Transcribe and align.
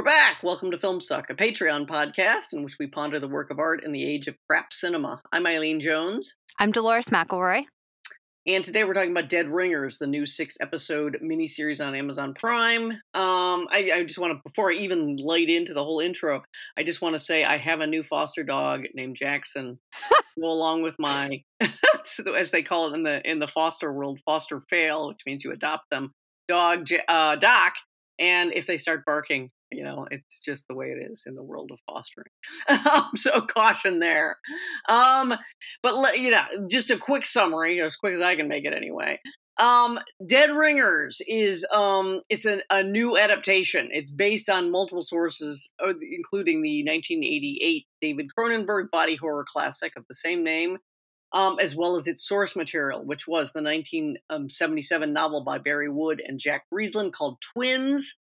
We're 0.00 0.04
back. 0.04 0.42
Welcome 0.42 0.70
to 0.70 0.78
Filmsuck, 0.78 1.28
a 1.28 1.34
Patreon 1.34 1.86
podcast 1.86 2.54
in 2.54 2.64
which 2.64 2.76
we 2.80 2.86
ponder 2.86 3.20
the 3.20 3.28
work 3.28 3.50
of 3.50 3.58
art 3.58 3.84
in 3.84 3.92
the 3.92 4.02
age 4.02 4.28
of 4.28 4.34
crap 4.48 4.72
cinema. 4.72 5.20
I'm 5.30 5.46
Eileen 5.46 5.78
Jones. 5.78 6.36
I'm 6.58 6.72
Dolores 6.72 7.10
McElroy. 7.10 7.64
And 8.46 8.64
today 8.64 8.84
we're 8.84 8.94
talking 8.94 9.10
about 9.10 9.28
Dead 9.28 9.46
Ringers, 9.46 9.98
the 9.98 10.06
new 10.06 10.24
six 10.24 10.56
episode 10.58 11.18
miniseries 11.22 11.86
on 11.86 11.94
Amazon 11.94 12.32
Prime. 12.32 12.92
Um, 12.92 13.68
I, 13.70 13.90
I 13.96 14.04
just 14.04 14.18
want 14.18 14.32
to, 14.32 14.40
before 14.42 14.70
I 14.70 14.76
even 14.76 15.16
light 15.16 15.50
into 15.50 15.74
the 15.74 15.84
whole 15.84 16.00
intro, 16.00 16.44
I 16.78 16.82
just 16.82 17.02
want 17.02 17.14
to 17.14 17.18
say 17.18 17.44
I 17.44 17.58
have 17.58 17.80
a 17.80 17.86
new 17.86 18.02
foster 18.02 18.42
dog 18.42 18.86
named 18.94 19.16
Jackson, 19.16 19.78
go 20.40 20.50
along 20.50 20.80
with 20.80 20.96
my, 20.98 21.42
as 21.60 22.50
they 22.50 22.62
call 22.62 22.88
it 22.88 22.96
in 22.96 23.02
the 23.02 23.30
in 23.30 23.38
the 23.38 23.48
foster 23.48 23.92
world, 23.92 24.18
foster 24.24 24.62
fail, 24.70 25.08
which 25.08 25.20
means 25.26 25.44
you 25.44 25.52
adopt 25.52 25.90
them. 25.90 26.14
Dog 26.48 26.88
uh, 27.06 27.36
Doc, 27.36 27.74
and 28.18 28.54
if 28.54 28.66
they 28.66 28.78
start 28.78 29.04
barking, 29.04 29.50
you 29.72 29.84
know, 29.84 30.06
it's 30.10 30.40
just 30.40 30.66
the 30.68 30.74
way 30.74 30.86
it 30.86 31.10
is 31.10 31.24
in 31.26 31.34
the 31.34 31.42
world 31.42 31.70
of 31.72 31.78
fostering. 31.86 32.26
so 33.16 33.40
caution 33.42 34.00
there. 34.00 34.38
Um, 34.88 35.34
but 35.82 36.18
you 36.18 36.30
know, 36.30 36.42
just 36.68 36.90
a 36.90 36.96
quick 36.96 37.24
summary, 37.26 37.80
as 37.80 37.96
quick 37.96 38.14
as 38.14 38.20
I 38.20 38.36
can 38.36 38.48
make 38.48 38.64
it 38.64 38.74
anyway. 38.74 39.20
Um, 39.60 39.98
Dead 40.26 40.50
Ringers 40.50 41.20
is 41.28 41.66
um, 41.72 42.22
it's 42.30 42.46
a, 42.46 42.62
a 42.70 42.82
new 42.82 43.18
adaptation. 43.18 43.90
It's 43.92 44.10
based 44.10 44.48
on 44.48 44.70
multiple 44.70 45.02
sources, 45.02 45.70
uh, 45.78 45.92
including 46.10 46.62
the 46.62 46.82
1988 46.82 47.86
David 48.00 48.30
Cronenberg 48.36 48.90
body 48.90 49.16
horror 49.16 49.44
classic 49.46 49.92
of 49.96 50.04
the 50.08 50.14
same 50.14 50.42
name, 50.42 50.78
um, 51.32 51.58
as 51.60 51.76
well 51.76 51.96
as 51.96 52.06
its 52.06 52.26
source 52.26 52.56
material, 52.56 53.04
which 53.04 53.28
was 53.28 53.52
the 53.52 53.62
1977 53.62 55.12
novel 55.12 55.44
by 55.44 55.58
Bari 55.58 55.90
Wood 55.90 56.22
and 56.26 56.40
Jack 56.40 56.64
Breslin 56.70 57.12
called 57.12 57.38
Twins. 57.40 58.16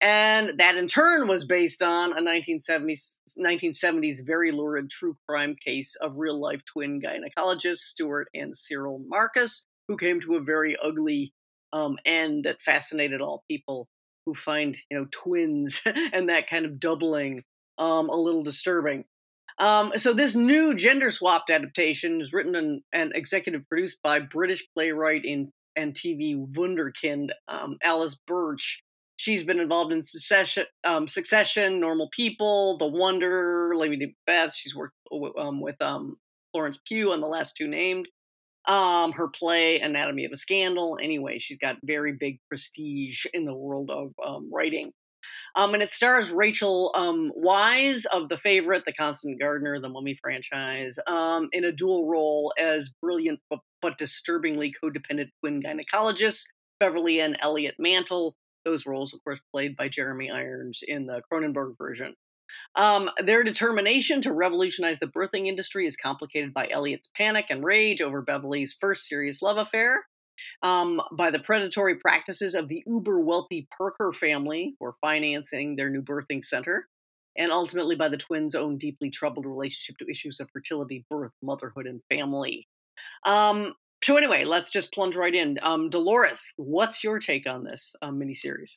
And 0.00 0.58
that 0.58 0.76
in 0.76 0.86
turn 0.86 1.28
was 1.28 1.44
based 1.44 1.82
on 1.82 2.12
a 2.12 2.22
1970s, 2.22 3.20
1970s 3.38 4.26
very 4.26 4.50
lurid 4.50 4.90
true 4.90 5.14
crime 5.28 5.54
case 5.54 5.94
of 5.96 6.16
real 6.16 6.40
life 6.40 6.64
twin 6.64 7.02
gynecologists, 7.02 7.78
Stuart 7.78 8.28
and 8.34 8.56
Cyril 8.56 9.02
Marcus, 9.06 9.66
who 9.88 9.98
came 9.98 10.20
to 10.22 10.36
a 10.36 10.42
very 10.42 10.76
ugly 10.82 11.34
um, 11.72 11.98
end 12.06 12.44
that 12.44 12.62
fascinated 12.62 13.20
all 13.20 13.44
people 13.48 13.88
who 14.24 14.34
find, 14.34 14.76
you 14.90 14.98
know, 14.98 15.06
twins 15.10 15.82
and 16.12 16.30
that 16.30 16.48
kind 16.48 16.64
of 16.64 16.80
doubling 16.80 17.42
um, 17.78 18.08
a 18.08 18.16
little 18.16 18.42
disturbing. 18.42 19.04
Um, 19.58 19.92
so 19.96 20.14
this 20.14 20.34
new 20.34 20.74
gender 20.74 21.10
swapped 21.10 21.50
adaptation 21.50 22.22
is 22.22 22.32
written 22.32 22.54
and, 22.54 22.80
and 22.92 23.12
executive 23.14 23.68
produced 23.68 24.02
by 24.02 24.20
British 24.20 24.66
playwright 24.74 25.24
in, 25.24 25.52
and 25.76 25.92
TV 25.94 26.36
wunderkind 26.54 27.30
um, 27.46 27.76
Alice 27.82 28.18
Birch. 28.26 28.82
She's 29.20 29.44
been 29.44 29.60
involved 29.60 29.92
in 29.92 30.00
Succession, 30.00 30.64
um, 30.82 31.06
Succession, 31.06 31.78
Normal 31.78 32.08
People, 32.10 32.78
The 32.78 32.86
Wonder, 32.86 33.70
Lady 33.76 34.16
Macbeth. 34.26 34.54
She's 34.54 34.74
worked 34.74 34.94
um, 35.36 35.60
with 35.60 35.76
um, 35.82 36.16
Florence 36.54 36.78
Pugh 36.86 37.12
on 37.12 37.20
the 37.20 37.26
last 37.26 37.54
two 37.54 37.68
named. 37.68 38.08
Um, 38.66 39.12
her 39.12 39.28
play 39.28 39.78
Anatomy 39.78 40.24
of 40.24 40.32
a 40.32 40.38
Scandal. 40.38 40.98
Anyway, 41.02 41.36
she's 41.36 41.58
got 41.58 41.76
very 41.84 42.14
big 42.18 42.38
prestige 42.48 43.26
in 43.34 43.44
the 43.44 43.54
world 43.54 43.90
of 43.90 44.12
um, 44.26 44.48
writing. 44.50 44.90
Um, 45.54 45.74
and 45.74 45.82
it 45.82 45.90
stars 45.90 46.30
Rachel 46.30 46.90
Weisz 46.96 48.06
of 48.06 48.30
The 48.30 48.38
Favorite, 48.38 48.86
The 48.86 48.94
Constant 48.94 49.38
Gardener, 49.38 49.78
the 49.80 49.90
Mummy 49.90 50.16
franchise, 50.22 50.98
in 51.52 51.64
a 51.64 51.72
dual 51.72 52.08
role 52.08 52.54
as 52.58 52.94
brilliant 53.02 53.40
but, 53.50 53.58
but 53.82 53.98
disturbingly 53.98 54.72
codependent 54.82 55.28
twin 55.40 55.62
gynecologists, 55.62 56.44
Beverly 56.78 57.20
and 57.20 57.36
Elliot 57.42 57.74
Mantle. 57.78 58.34
Those 58.64 58.86
roles, 58.86 59.14
of 59.14 59.22
course, 59.24 59.40
played 59.52 59.76
by 59.76 59.88
Jeremy 59.88 60.30
Irons 60.30 60.80
in 60.86 61.06
the 61.06 61.22
Cronenberg 61.32 61.76
version. 61.78 62.14
Um, 62.74 63.10
their 63.18 63.44
determination 63.44 64.20
to 64.22 64.32
revolutionize 64.32 64.98
the 64.98 65.06
birthing 65.06 65.46
industry 65.46 65.86
is 65.86 65.96
complicated 65.96 66.52
by 66.52 66.68
Elliot's 66.68 67.08
panic 67.16 67.46
and 67.48 67.64
rage 67.64 68.00
over 68.00 68.22
Beverly's 68.22 68.76
first 68.78 69.06
serious 69.06 69.40
love 69.40 69.56
affair, 69.56 70.04
um, 70.62 71.00
by 71.12 71.30
the 71.30 71.38
predatory 71.38 71.96
practices 71.96 72.54
of 72.54 72.68
the 72.68 72.82
uber 72.86 73.20
wealthy 73.20 73.68
Parker 73.76 74.12
family 74.12 74.74
who 74.78 74.86
are 74.86 74.94
financing 75.00 75.76
their 75.76 75.90
new 75.90 76.02
birthing 76.02 76.44
center, 76.44 76.88
and 77.36 77.52
ultimately 77.52 77.96
by 77.96 78.08
the 78.08 78.16
twins' 78.16 78.54
own 78.54 78.78
deeply 78.78 79.10
troubled 79.10 79.46
relationship 79.46 79.96
to 79.98 80.10
issues 80.10 80.40
of 80.40 80.50
fertility, 80.52 81.04
birth, 81.08 81.32
motherhood, 81.42 81.86
and 81.86 82.00
family. 82.10 82.66
Um, 83.24 83.74
so, 84.02 84.16
anyway, 84.16 84.44
let's 84.44 84.70
just 84.70 84.92
plunge 84.92 85.16
right 85.16 85.34
in. 85.34 85.58
Um, 85.62 85.90
Dolores, 85.90 86.52
what's 86.56 87.04
your 87.04 87.18
take 87.18 87.46
on 87.46 87.64
this 87.64 87.94
um, 88.02 88.18
miniseries? 88.18 88.76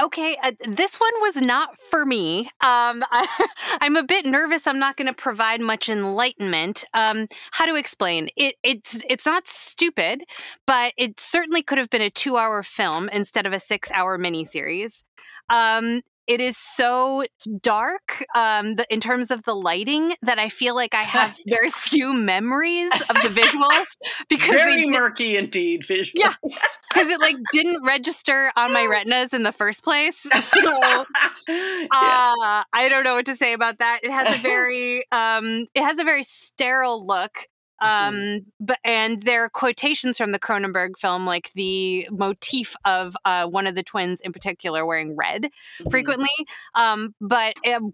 Okay, 0.00 0.34
uh, 0.42 0.52
this 0.66 0.96
one 0.96 1.12
was 1.20 1.36
not 1.36 1.78
for 1.90 2.06
me. 2.06 2.46
Um, 2.62 3.04
I, 3.10 3.48
am 3.82 3.96
a 3.96 4.02
bit 4.02 4.24
nervous. 4.24 4.66
I'm 4.66 4.78
not 4.78 4.96
going 4.96 5.08
to 5.08 5.12
provide 5.12 5.60
much 5.60 5.90
enlightenment. 5.90 6.84
Um, 6.94 7.28
how 7.50 7.66
to 7.66 7.74
explain 7.74 8.30
it? 8.36 8.54
It's 8.62 9.02
it's 9.10 9.26
not 9.26 9.46
stupid, 9.46 10.22
but 10.66 10.94
it 10.96 11.20
certainly 11.20 11.62
could 11.62 11.76
have 11.76 11.90
been 11.90 12.00
a 12.00 12.08
two-hour 12.08 12.62
film 12.62 13.10
instead 13.10 13.44
of 13.44 13.52
a 13.52 13.60
six-hour 13.60 14.18
miniseries. 14.18 15.02
Um, 15.50 16.00
it 16.30 16.40
is 16.40 16.56
so 16.56 17.24
dark 17.60 18.24
um, 18.36 18.76
the, 18.76 18.86
in 18.88 19.00
terms 19.00 19.32
of 19.32 19.42
the 19.42 19.52
lighting 19.52 20.14
that 20.22 20.38
I 20.38 20.48
feel 20.48 20.76
like 20.76 20.94
I 20.94 21.02
have 21.02 21.36
very 21.48 21.72
few 21.72 22.14
memories 22.14 22.92
of 22.92 23.16
the 23.16 23.30
visuals 23.30 23.86
because 24.28 24.54
very 24.54 24.88
murky 24.88 25.36
indeed 25.36 25.82
visuals. 25.82 26.12
Yeah, 26.14 26.34
because 26.44 27.10
it 27.10 27.20
like 27.20 27.34
didn't 27.52 27.84
register 27.84 28.52
on 28.56 28.72
my 28.72 28.84
retinas 28.84 29.34
in 29.34 29.42
the 29.42 29.50
first 29.50 29.82
place. 29.82 30.18
So 30.20 30.82
uh, 30.82 31.04
yeah. 31.48 32.62
I 32.72 32.86
don't 32.88 33.02
know 33.02 33.16
what 33.16 33.26
to 33.26 33.34
say 33.34 33.52
about 33.52 33.78
that. 33.78 34.00
It 34.04 34.12
has 34.12 34.32
a 34.32 34.38
very 34.38 35.04
um, 35.10 35.66
it 35.74 35.82
has 35.82 35.98
a 35.98 36.04
very 36.04 36.22
sterile 36.22 37.04
look. 37.04 37.48
Um, 37.80 38.46
but 38.58 38.78
and 38.84 39.22
there 39.22 39.44
are 39.44 39.48
quotations 39.48 40.18
from 40.18 40.32
the 40.32 40.38
Cronenberg 40.38 40.98
film, 40.98 41.26
like 41.26 41.50
the 41.54 42.06
motif 42.10 42.74
of 42.84 43.16
uh, 43.24 43.46
one 43.46 43.66
of 43.66 43.74
the 43.74 43.82
twins 43.82 44.20
in 44.20 44.32
particular 44.32 44.84
wearing 44.84 45.16
red 45.16 45.44
mm-hmm. 45.44 45.90
frequently. 45.90 46.28
Um, 46.74 47.14
but 47.20 47.54
um, 47.66 47.92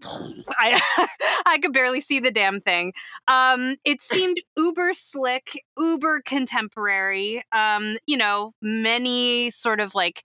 I 0.49 0.81
I 1.45 1.59
could 1.59 1.73
barely 1.73 2.01
see 2.01 2.19
the 2.19 2.31
damn 2.31 2.61
thing. 2.61 2.93
Um, 3.27 3.75
it 3.85 4.01
seemed 4.17 4.41
uber 4.57 4.93
slick, 4.93 5.63
uber 5.77 6.21
contemporary. 6.21 7.43
Um, 7.51 7.97
you 8.05 8.17
know, 8.17 8.53
many 8.61 9.49
sort 9.51 9.79
of 9.79 9.95
like 9.95 10.23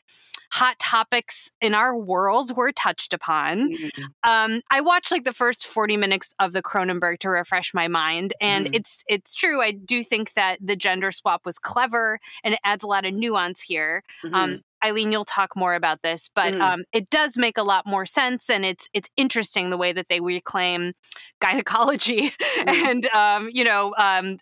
hot 0.53 0.79
topics 0.79 1.51
in 1.63 1.75
our 1.75 1.97
world 1.97 2.55
were 2.55 2.73
touched 2.73 3.15
upon. 3.15 3.71
Mm-hmm. 3.71 4.31
Um, 4.31 4.61
I 4.71 4.83
watched 4.83 5.11
like 5.11 5.25
the 5.25 5.33
first 5.33 5.67
40 5.67 5.97
minutes 5.97 6.35
of 6.39 6.53
the 6.53 6.63
Cronenberg 6.63 7.21
to 7.21 7.31
refresh 7.31 7.73
my 7.73 7.89
mind. 7.89 8.35
And 8.39 8.67
mm-hmm. 8.67 8.75
it's 8.75 9.03
it's 9.09 9.35
true. 9.35 9.63
I 9.63 9.71
do 9.71 10.05
think 10.05 10.35
that 10.35 10.59
the 10.61 10.77
gender 10.77 11.11
swap 11.11 11.47
was 11.47 11.59
clever 11.59 12.21
and 12.45 12.53
it 12.53 12.61
adds 12.65 12.83
a 12.83 12.87
lot 12.87 13.07
of 13.07 13.15
nuance 13.15 13.63
here. 13.63 14.03
Mm-hmm. 14.23 14.35
Um, 14.35 14.61
Eileen, 14.85 15.11
you'll 15.11 15.25
talk 15.25 15.57
more 15.57 15.75
about 15.75 16.03
this, 16.03 16.29
but 16.35 16.53
mm. 16.53 16.61
um, 16.61 16.83
it 16.93 17.09
does 17.09 17.37
make 17.39 17.57
a 17.57 17.63
lot 17.63 17.87
more 17.87 18.05
sense, 18.05 18.51
and 18.51 18.65
it's 18.65 18.89
it's 18.93 19.09
interesting 19.17 19.71
the 19.71 19.77
way 19.77 19.93
that 19.93 20.07
they 20.09 20.19
reclaim 20.19 20.93
gynecology 21.41 22.31
mm. 22.59 22.67
and 22.67 23.07
um, 23.15 23.49
you 23.53 23.63
know 23.63 23.95
um, 23.97 24.39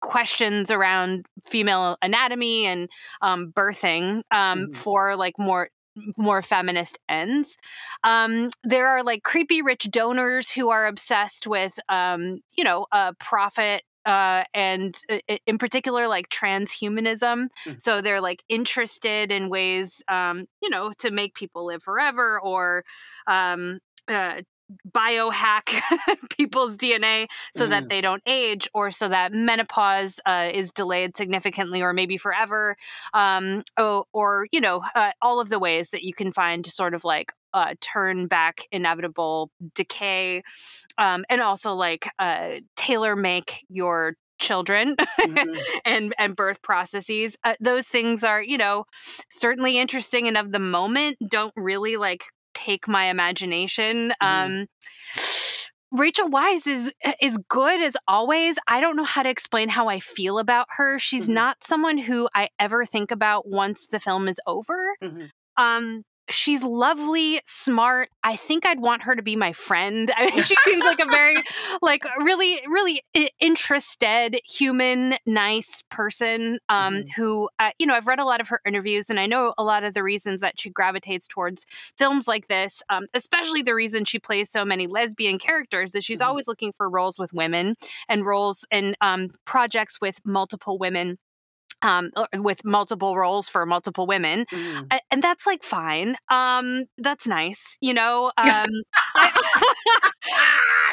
questions 0.00 0.70
around 0.70 1.26
female 1.44 1.96
anatomy 2.02 2.66
and 2.66 2.88
um, 3.22 3.52
birthing 3.52 4.22
um, 4.30 4.60
mm-hmm. 4.60 4.72
for 4.72 5.16
like 5.16 5.38
more 5.38 5.70
more 6.16 6.40
feminist 6.40 6.98
ends. 7.08 7.56
Um, 8.04 8.50
there 8.62 8.88
are 8.88 9.02
like 9.02 9.22
creepy 9.22 9.60
rich 9.60 9.90
donors 9.90 10.50
who 10.50 10.70
are 10.70 10.86
obsessed 10.86 11.46
with, 11.46 11.78
um, 11.88 12.40
you 12.56 12.64
know, 12.64 12.86
uh, 12.92 13.12
profit 13.18 13.82
uh, 14.06 14.44
and 14.54 14.98
in 15.46 15.58
particular 15.58 16.08
like 16.08 16.28
transhumanism 16.30 17.48
mm-hmm. 17.66 17.72
so 17.78 18.00
they're 18.00 18.20
like 18.20 18.42
interested 18.48 19.30
in 19.30 19.50
ways 19.50 20.02
um, 20.08 20.46
you 20.62 20.70
know 20.70 20.90
to 20.98 21.10
make 21.10 21.34
people 21.34 21.66
live 21.66 21.82
forever 21.82 22.40
or 22.40 22.82
um, 23.26 23.78
uh, 24.08 24.40
biohack 24.88 25.80
people's 26.30 26.76
DNA 26.76 27.26
so 27.54 27.66
mm. 27.66 27.70
that 27.70 27.88
they 27.88 28.00
don't 28.00 28.22
age 28.26 28.68
or 28.74 28.90
so 28.90 29.08
that 29.08 29.32
menopause 29.32 30.20
uh, 30.26 30.48
is 30.52 30.72
delayed 30.72 31.16
significantly 31.16 31.82
or 31.82 31.92
maybe 31.92 32.16
forever. 32.16 32.76
Um, 33.14 33.62
or, 33.78 34.04
or, 34.12 34.46
you 34.52 34.60
know, 34.60 34.82
uh, 34.94 35.10
all 35.22 35.40
of 35.40 35.50
the 35.50 35.58
ways 35.58 35.90
that 35.90 36.02
you 36.02 36.14
can 36.14 36.32
find 36.32 36.64
to 36.64 36.70
sort 36.70 36.94
of 36.94 37.04
like 37.04 37.32
uh, 37.52 37.74
turn 37.80 38.26
back 38.26 38.66
inevitable 38.70 39.50
decay 39.74 40.42
um, 40.98 41.24
and 41.28 41.40
also 41.40 41.74
like 41.74 42.08
uh, 42.18 42.56
tailor 42.76 43.16
make 43.16 43.64
your 43.68 44.14
children 44.38 44.96
mm-hmm. 44.96 45.58
and 45.84 46.14
and 46.18 46.34
birth 46.34 46.62
processes 46.62 47.36
uh, 47.44 47.54
those 47.60 47.86
things 47.86 48.24
are 48.24 48.42
you 48.42 48.56
know 48.56 48.84
certainly 49.30 49.78
interesting 49.78 50.26
and 50.26 50.38
of 50.38 50.50
the 50.50 50.58
moment 50.58 51.18
don't 51.28 51.52
really 51.56 51.98
like 51.98 52.24
take 52.54 52.88
my 52.88 53.06
imagination. 53.06 54.12
Mm. 54.22 54.26
Um, 54.26 54.66
Rachel 55.92 56.28
Weisz 56.28 56.66
is 56.66 56.92
eh, 57.02 57.12
is 57.20 57.38
good 57.48 57.82
as 57.82 57.96
always. 58.06 58.58
I 58.68 58.80
don't 58.80 58.96
know 58.96 59.04
how 59.04 59.22
to 59.22 59.28
explain 59.28 59.68
how 59.68 59.88
I 59.88 60.00
feel 60.00 60.38
about 60.38 60.66
her. 60.76 60.98
She's 60.98 61.24
mm-hmm. 61.24 61.34
not 61.34 61.64
someone 61.64 61.98
who 61.98 62.28
I 62.34 62.48
ever 62.58 62.84
think 62.84 63.10
about 63.10 63.48
once 63.48 63.88
the 63.88 63.98
film 63.98 64.28
is 64.28 64.40
over. 64.46 64.94
Mm-hmm. 65.02 65.26
Um, 65.62 66.04
she's 66.30 66.62
lovely, 66.62 67.40
smart. 67.44 68.10
I 68.22 68.36
think 68.36 68.66
I'd 68.66 68.80
want 68.80 69.02
her 69.02 69.14
to 69.14 69.22
be 69.22 69.36
my 69.36 69.52
friend. 69.52 70.10
I 70.16 70.30
mean, 70.30 70.42
she 70.44 70.56
seems 70.64 70.82
like 70.82 71.00
a 71.00 71.06
very, 71.06 71.42
like, 71.82 72.04
really, 72.18 72.60
really 72.66 73.02
interested, 73.40 74.40
human, 74.44 75.16
nice 75.26 75.82
person 75.90 76.58
um, 76.68 76.94
mm-hmm. 76.94 77.08
who, 77.16 77.48
uh, 77.58 77.70
you 77.78 77.86
know, 77.86 77.94
I've 77.94 78.06
read 78.06 78.18
a 78.18 78.24
lot 78.24 78.40
of 78.40 78.48
her 78.48 78.60
interviews 78.66 79.10
and 79.10 79.20
I 79.20 79.26
know 79.26 79.54
a 79.58 79.64
lot 79.64 79.84
of 79.84 79.94
the 79.94 80.02
reasons 80.02 80.40
that 80.40 80.58
she 80.58 80.70
gravitates 80.70 81.26
towards 81.26 81.66
films 81.96 82.26
like 82.26 82.48
this, 82.48 82.82
um, 82.90 83.06
especially 83.14 83.62
the 83.62 83.74
reason 83.74 84.04
she 84.04 84.18
plays 84.18 84.50
so 84.50 84.64
many 84.64 84.86
lesbian 84.86 85.38
characters 85.38 85.94
is 85.94 86.04
she's 86.04 86.20
mm-hmm. 86.20 86.28
always 86.28 86.46
looking 86.48 86.72
for 86.72 86.88
roles 86.88 87.18
with 87.18 87.32
women 87.32 87.76
and 88.08 88.24
roles 88.24 88.64
and 88.70 88.96
um, 89.00 89.28
projects 89.44 90.00
with 90.00 90.20
multiple 90.24 90.78
women 90.78 91.18
um, 91.82 92.10
with 92.34 92.64
multiple 92.64 93.16
roles 93.16 93.48
for 93.48 93.64
multiple 93.66 94.06
women, 94.06 94.46
mm. 94.52 94.98
and 95.10 95.22
that's 95.22 95.46
like 95.46 95.62
fine. 95.62 96.16
Um, 96.30 96.84
that's 96.98 97.26
nice, 97.26 97.76
you 97.80 97.94
know. 97.94 98.32
Um, 98.50 98.68
I, 99.16 99.30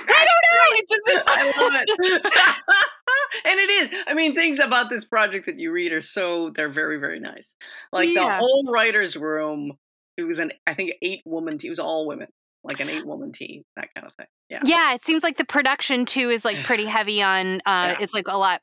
I, 0.08 0.26
don't 0.26 0.44
know. 0.46 0.70
It 0.78 0.88
doesn't. 0.90 1.24
I 1.28 1.46
love 1.62 1.74
it. 1.76 2.26
and 3.46 3.60
it 3.60 3.70
is. 3.70 4.04
I 4.08 4.14
mean, 4.14 4.36
things 4.36 4.60
about 4.60 4.90
this 4.90 5.06
project 5.06 5.46
that 5.48 5.60
you 5.60 5.72
read 5.72 5.92
are 5.92 6.02
so 6.02 6.50
they're 6.52 6.70
very 6.70 6.98
very 6.98 7.20
nice. 7.20 7.56
Like 7.92 8.10
yeah. 8.10 8.24
the 8.24 8.32
whole 8.36 8.72
writers' 8.72 9.16
room. 9.16 9.74
It 10.18 10.24
was 10.24 10.40
an 10.40 10.52
I 10.66 10.74
think 10.74 10.94
eight 11.02 11.22
woman. 11.26 11.58
team. 11.58 11.70
It 11.70 11.72
was 11.72 11.80
all 11.80 12.08
women, 12.08 12.28
like 12.64 12.80
an 12.80 12.90
eight 12.90 13.06
woman 13.06 13.32
team, 13.32 13.64
that 13.76 13.90
kind 13.96 14.08
of 14.08 14.14
thing. 14.14 14.28
Yeah. 14.50 14.62
Yeah, 14.64 14.94
it 14.94 15.04
seems 15.04 15.24
like 15.24 15.38
the 15.38 15.46
production 15.46 16.06
too 16.06 16.30
is 16.30 16.46
like 16.46 16.56
pretty 16.64 16.86
heavy 16.86 17.22
on 17.22 17.56
uh 17.58 17.60
yeah. 17.66 17.98
it's 18.00 18.14
like 18.14 18.28
a 18.30 18.38
lot 18.38 18.62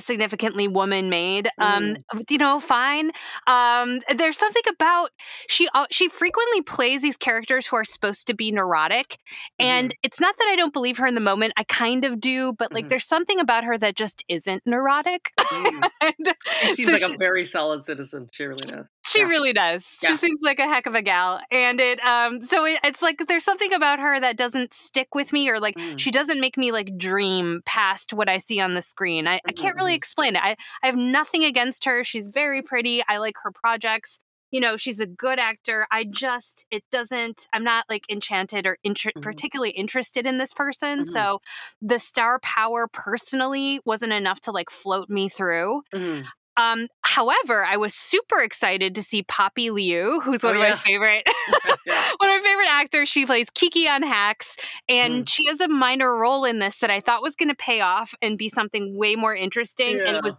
significantly 0.00 0.66
woman 0.66 1.08
made. 1.08 1.48
Um 1.58 1.98
mm. 2.12 2.24
you 2.28 2.38
know, 2.38 2.58
fine. 2.58 3.12
Um 3.46 4.00
there's 4.16 4.36
something 4.36 4.62
about 4.68 5.10
she 5.48 5.68
uh, 5.72 5.86
she 5.90 6.08
frequently 6.08 6.62
plays 6.62 7.02
these 7.02 7.16
characters 7.16 7.66
who 7.68 7.76
are 7.76 7.84
supposed 7.84 8.26
to 8.26 8.34
be 8.34 8.50
neurotic 8.50 9.18
mm. 9.60 9.64
and 9.64 9.90
mm-hmm. 9.90 9.98
it's 10.02 10.20
not 10.20 10.36
that 10.36 10.48
I 10.50 10.56
don't 10.56 10.72
believe 10.72 10.98
her 10.98 11.06
in 11.06 11.14
the 11.14 11.20
moment. 11.20 11.52
I 11.56 11.62
kind 11.64 12.04
of 12.04 12.20
do, 12.20 12.52
but 12.52 12.72
like 12.72 12.86
mm. 12.86 12.90
there's 12.90 13.06
something 13.06 13.38
about 13.38 13.62
her 13.62 13.78
that 13.78 13.94
just 13.94 14.24
isn't 14.28 14.62
neurotic. 14.66 15.30
Mm. 15.38 15.88
she 16.62 16.68
seems 16.74 16.88
so 16.88 16.92
like 16.92 17.04
she, 17.04 17.14
a 17.14 17.18
very 17.18 17.44
solid 17.44 17.84
citizen. 17.84 18.28
She 18.32 18.44
really 18.44 18.66
does. 18.66 18.88
She 19.06 19.20
yeah. 19.20 19.26
really 19.26 19.52
does. 19.52 19.86
She 20.04 20.16
seems 20.16 20.40
like 20.42 20.58
a 20.58 20.66
heck 20.66 20.86
of 20.86 20.96
a 20.96 21.02
gal 21.02 21.40
and 21.52 21.80
it 21.80 22.04
um 22.04 22.42
so 22.42 22.64
it, 22.64 22.80
it's 22.82 23.00
like 23.00 23.22
there's 23.28 23.44
something 23.44 23.72
about 23.72 24.00
her 24.00 24.18
that 24.18 24.36
doesn't 24.36 24.74
stick 24.74 25.14
with 25.14 25.19
with 25.20 25.32
me 25.32 25.48
or 25.50 25.60
like 25.60 25.76
mm. 25.76 25.98
she 25.98 26.10
doesn't 26.10 26.40
make 26.40 26.56
me 26.56 26.72
like 26.72 26.96
dream 26.96 27.60
past 27.66 28.12
what 28.12 28.28
I 28.28 28.38
see 28.38 28.58
on 28.60 28.74
the 28.74 28.82
screen. 28.82 29.28
I, 29.28 29.40
I 29.46 29.52
can't 29.52 29.76
really 29.76 29.92
mm-hmm. 29.92 29.96
explain 29.96 30.36
it. 30.36 30.42
I, 30.42 30.56
I 30.82 30.86
have 30.86 30.96
nothing 30.96 31.44
against 31.44 31.84
her. 31.84 32.02
She's 32.02 32.28
very 32.28 32.62
pretty. 32.62 33.02
I 33.06 33.18
like 33.18 33.36
her 33.42 33.52
projects 33.52 34.18
you 34.50 34.60
know 34.60 34.76
she's 34.76 35.00
a 35.00 35.06
good 35.06 35.38
actor 35.38 35.86
i 35.90 36.04
just 36.04 36.64
it 36.70 36.82
doesn't 36.90 37.46
i'm 37.52 37.64
not 37.64 37.84
like 37.88 38.04
enchanted 38.10 38.66
or 38.66 38.78
inter- 38.82 39.10
mm-hmm. 39.10 39.20
particularly 39.20 39.70
interested 39.70 40.26
in 40.26 40.38
this 40.38 40.52
person 40.52 41.00
mm-hmm. 41.00 41.12
so 41.12 41.40
the 41.80 41.98
star 41.98 42.40
power 42.40 42.88
personally 42.92 43.80
wasn't 43.84 44.12
enough 44.12 44.40
to 44.40 44.50
like 44.50 44.70
float 44.70 45.08
me 45.08 45.28
through 45.28 45.82
mm-hmm. 45.94 46.22
Um, 46.56 46.88
however, 47.02 47.64
I 47.64 47.76
was 47.76 47.94
super 47.94 48.38
excited 48.40 48.94
to 48.94 49.02
see 49.02 49.22
Poppy 49.22 49.70
Liu, 49.70 50.20
who's 50.20 50.42
one 50.42 50.56
oh, 50.56 50.60
of 50.60 50.62
yeah. 50.62 50.70
my 50.70 50.76
favorite 50.76 51.28
one 51.66 51.68
of 51.68 51.86
my 51.86 52.40
favorite 52.44 52.68
actors. 52.68 53.08
She 53.08 53.26
plays 53.26 53.48
Kiki 53.50 53.88
on 53.88 54.02
Hacks, 54.02 54.56
and 54.88 55.24
mm. 55.24 55.28
she 55.28 55.46
has 55.46 55.60
a 55.60 55.68
minor 55.68 56.14
role 56.14 56.44
in 56.44 56.58
this 56.58 56.78
that 56.78 56.90
I 56.90 57.00
thought 57.00 57.22
was 57.22 57.36
going 57.36 57.48
to 57.48 57.54
pay 57.54 57.80
off 57.80 58.14
and 58.20 58.36
be 58.36 58.48
something 58.48 58.96
way 58.96 59.16
more 59.16 59.34
interesting, 59.34 59.96
yeah. 59.96 60.08
and 60.08 60.16
it 60.16 60.24
was 60.24 60.34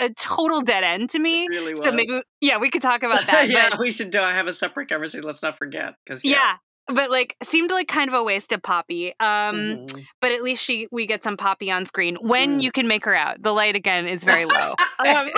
a 0.00 0.10
total 0.14 0.62
dead 0.62 0.84
end 0.84 1.10
to 1.10 1.18
me. 1.18 1.46
Really 1.48 1.76
so 1.76 1.92
maybe, 1.92 2.20
yeah, 2.40 2.58
we 2.58 2.70
could 2.70 2.82
talk 2.82 3.02
about 3.02 3.26
that. 3.26 3.48
yeah, 3.48 3.70
but, 3.70 3.78
we 3.78 3.92
should 3.92 4.10
do, 4.10 4.18
have 4.18 4.46
a 4.46 4.52
separate 4.52 4.88
conversation. 4.88 5.24
Let's 5.24 5.42
not 5.42 5.58
forget 5.58 5.94
because 6.04 6.24
yeah. 6.24 6.32
yeah 6.32 6.54
but 6.88 7.10
like 7.10 7.36
seemed 7.42 7.70
like 7.70 7.88
kind 7.88 8.08
of 8.08 8.14
a 8.14 8.22
waste 8.22 8.52
of 8.52 8.62
Poppy. 8.62 9.12
Um, 9.20 9.56
mm-hmm. 9.56 9.98
but 10.20 10.32
at 10.32 10.42
least 10.42 10.62
she 10.62 10.88
we 10.90 11.06
get 11.06 11.22
some 11.24 11.36
Poppy 11.36 11.70
on 11.70 11.84
screen 11.84 12.16
when 12.20 12.58
mm. 12.58 12.62
you 12.62 12.72
can 12.72 12.86
make 12.86 13.04
her 13.04 13.14
out. 13.14 13.42
The 13.42 13.52
light 13.52 13.74
again 13.74 14.06
is 14.06 14.24
very 14.24 14.44
low. 14.44 14.74
Um, 15.06 15.28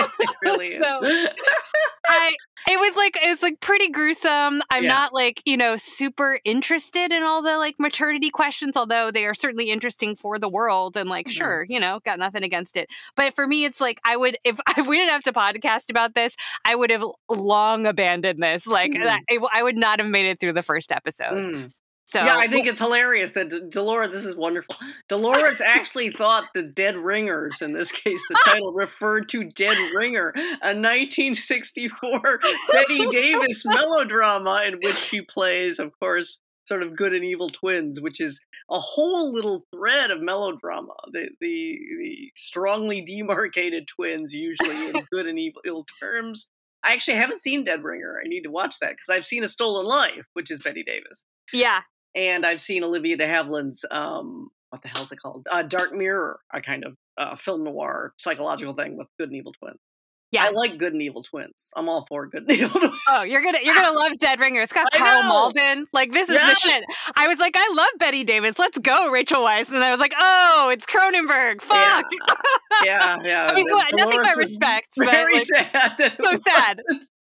really 0.41 0.77
so 0.81 0.83
I 2.07 2.33
it 2.69 2.79
was 2.79 2.95
like 2.95 3.17
it's 3.21 3.41
like 3.41 3.59
pretty 3.59 3.89
gruesome. 3.89 4.61
I'm 4.69 4.83
yeah. 4.83 4.89
not 4.89 5.13
like, 5.13 5.41
you 5.45 5.57
know, 5.57 5.75
super 5.75 6.39
interested 6.45 7.11
in 7.11 7.23
all 7.23 7.41
the 7.41 7.57
like 7.57 7.75
maternity 7.77 8.29
questions, 8.29 8.77
although 8.77 9.11
they 9.11 9.25
are 9.25 9.33
certainly 9.33 9.69
interesting 9.69 10.15
for 10.15 10.39
the 10.39 10.47
world 10.47 10.95
and 10.95 11.09
like, 11.09 11.27
mm-hmm. 11.27 11.37
sure, 11.37 11.65
you 11.67 11.79
know, 11.79 11.99
got 12.05 12.19
nothing 12.19 12.43
against 12.43 12.77
it. 12.77 12.87
But 13.15 13.35
for 13.35 13.45
me, 13.45 13.65
it's 13.65 13.81
like 13.81 13.99
I 14.05 14.15
would 14.15 14.37
if, 14.45 14.57
if 14.77 14.87
we 14.87 14.97
didn't 14.97 15.11
have 15.11 15.23
to 15.23 15.33
podcast 15.33 15.89
about 15.89 16.15
this, 16.15 16.35
I 16.63 16.73
would 16.73 16.89
have 16.89 17.03
long 17.29 17.85
abandoned 17.85 18.41
this. 18.41 18.65
Like 18.65 18.91
mm. 18.91 19.05
I, 19.05 19.37
I 19.53 19.63
would 19.63 19.77
not 19.77 19.99
have 19.99 20.07
made 20.07 20.25
it 20.25 20.39
through 20.39 20.53
the 20.53 20.63
first 20.63 20.91
episode. 20.91 21.33
Mm. 21.39 21.71
So 22.09 22.23
yeah, 22.23 22.37
I 22.37 22.47
think 22.47 22.65
it's 22.65 22.79
hilarious 22.79 23.33
that 23.33 23.69
Dolores. 23.69 24.11
This 24.11 24.25
is 24.25 24.35
wonderful. 24.35 24.75
Dolores 25.09 25.61
actually 25.61 26.09
thought 26.09 26.45
the 26.55 26.63
Dead 26.63 26.97
Ringers, 26.97 27.61
in 27.61 27.71
this 27.71 27.91
case, 27.91 28.23
the 28.27 28.39
title 28.45 28.73
referred 28.73 29.29
to 29.29 29.43
Dead 29.43 29.77
Ringer, 29.95 30.33
a 30.35 30.73
1964 30.73 32.39
Bette 32.71 33.05
Davis 33.11 33.63
melodrama 33.63 34.63
in 34.65 34.79
which 34.81 34.95
she 34.95 35.21
plays, 35.21 35.77
of 35.77 35.91
course, 35.99 36.41
sort 36.65 36.81
of 36.81 36.95
good 36.95 37.13
and 37.13 37.23
evil 37.23 37.49
twins, 37.49 38.01
which 38.01 38.19
is 38.19 38.43
a 38.71 38.79
whole 38.79 39.31
little 39.31 39.61
thread 39.71 40.09
of 40.09 40.19
melodrama. 40.19 40.95
The 41.11 41.29
the, 41.39 41.77
the 41.99 42.31
strongly 42.35 43.01
demarcated 43.01 43.87
twins, 43.87 44.33
usually 44.33 44.89
in 44.89 44.95
good 45.11 45.27
and 45.27 45.37
evil 45.37 45.61
ill 45.63 45.85
terms. 46.01 46.49
I 46.83 46.93
actually 46.93 47.17
haven't 47.17 47.41
seen 47.41 47.63
Dead 47.63 47.83
Ringer. 47.83 48.21
I 48.23 48.27
need 48.27 48.43
to 48.43 48.51
watch 48.51 48.79
that 48.79 48.91
because 48.91 49.09
I've 49.09 49.25
seen 49.25 49.43
A 49.43 49.47
Stolen 49.47 49.85
Life, 49.85 50.25
which 50.33 50.49
is 50.49 50.59
Bette 50.59 50.83
Davis. 50.83 51.25
Yeah, 51.51 51.81
and 52.15 52.45
I've 52.45 52.61
seen 52.61 52.83
Olivia 52.83 53.17
de 53.17 53.25
Havilland's 53.25 53.85
um, 53.91 54.49
what 54.69 54.81
the 54.81 54.87
hell's 54.87 55.11
it 55.11 55.19
called? 55.19 55.47
Uh, 55.49 55.63
Dark 55.63 55.93
Mirror, 55.93 56.39
a 56.53 56.61
kind 56.61 56.85
of 56.85 56.95
uh, 57.17 57.35
film 57.35 57.63
noir 57.63 58.13
psychological 58.17 58.73
thing 58.73 58.97
with 58.97 59.07
good 59.19 59.29
and 59.29 59.37
evil 59.37 59.53
twins. 59.53 59.79
Yeah, 60.31 60.45
I 60.45 60.51
like 60.51 60.77
good 60.77 60.93
and 60.93 61.01
evil 61.01 61.23
twins. 61.23 61.71
I'm 61.75 61.89
all 61.89 62.05
for 62.07 62.27
good 62.27 62.43
and 62.43 62.51
evil 62.59 62.79
twins. 62.79 62.93
Oh, 63.07 63.23
you're 63.23 63.41
gonna 63.41 63.59
you're 63.63 63.73
gonna 63.73 63.97
love 63.97 64.17
Dead 64.19 64.39
Ringer. 64.39 64.61
It's 64.61 64.71
got 64.71 64.91
Karl 64.91 65.23
Malden. 65.23 65.87
Like 65.91 66.11
this 66.11 66.29
is 66.29 66.35
yes. 66.35 66.61
the 66.61 66.69
shit. 66.69 66.83
I 67.15 67.27
was 67.27 67.39
like, 67.39 67.55
I 67.57 67.73
love 67.75 67.89
Bette 67.97 68.23
Davis. 68.23 68.59
Let's 68.59 68.77
go, 68.77 69.09
Rachel 69.09 69.41
Weisz. 69.41 69.69
And 69.69 69.83
I 69.83 69.89
was 69.91 69.99
like, 69.99 70.13
oh, 70.19 70.69
it's 70.71 70.85
Cronenberg. 70.85 71.61
Fuck. 71.61 72.05
Yeah, 72.11 72.27
yeah. 72.85 73.17
yeah. 73.23 73.47
I 73.51 73.55
mean, 73.55 73.65
nothing 73.93 74.21
but 74.21 74.37
respect. 74.37 74.89
Very 74.97 75.39
but, 75.39 75.47
like, 75.51 75.71
sad. 75.71 76.13
So 76.21 76.37
sad. 76.37 76.77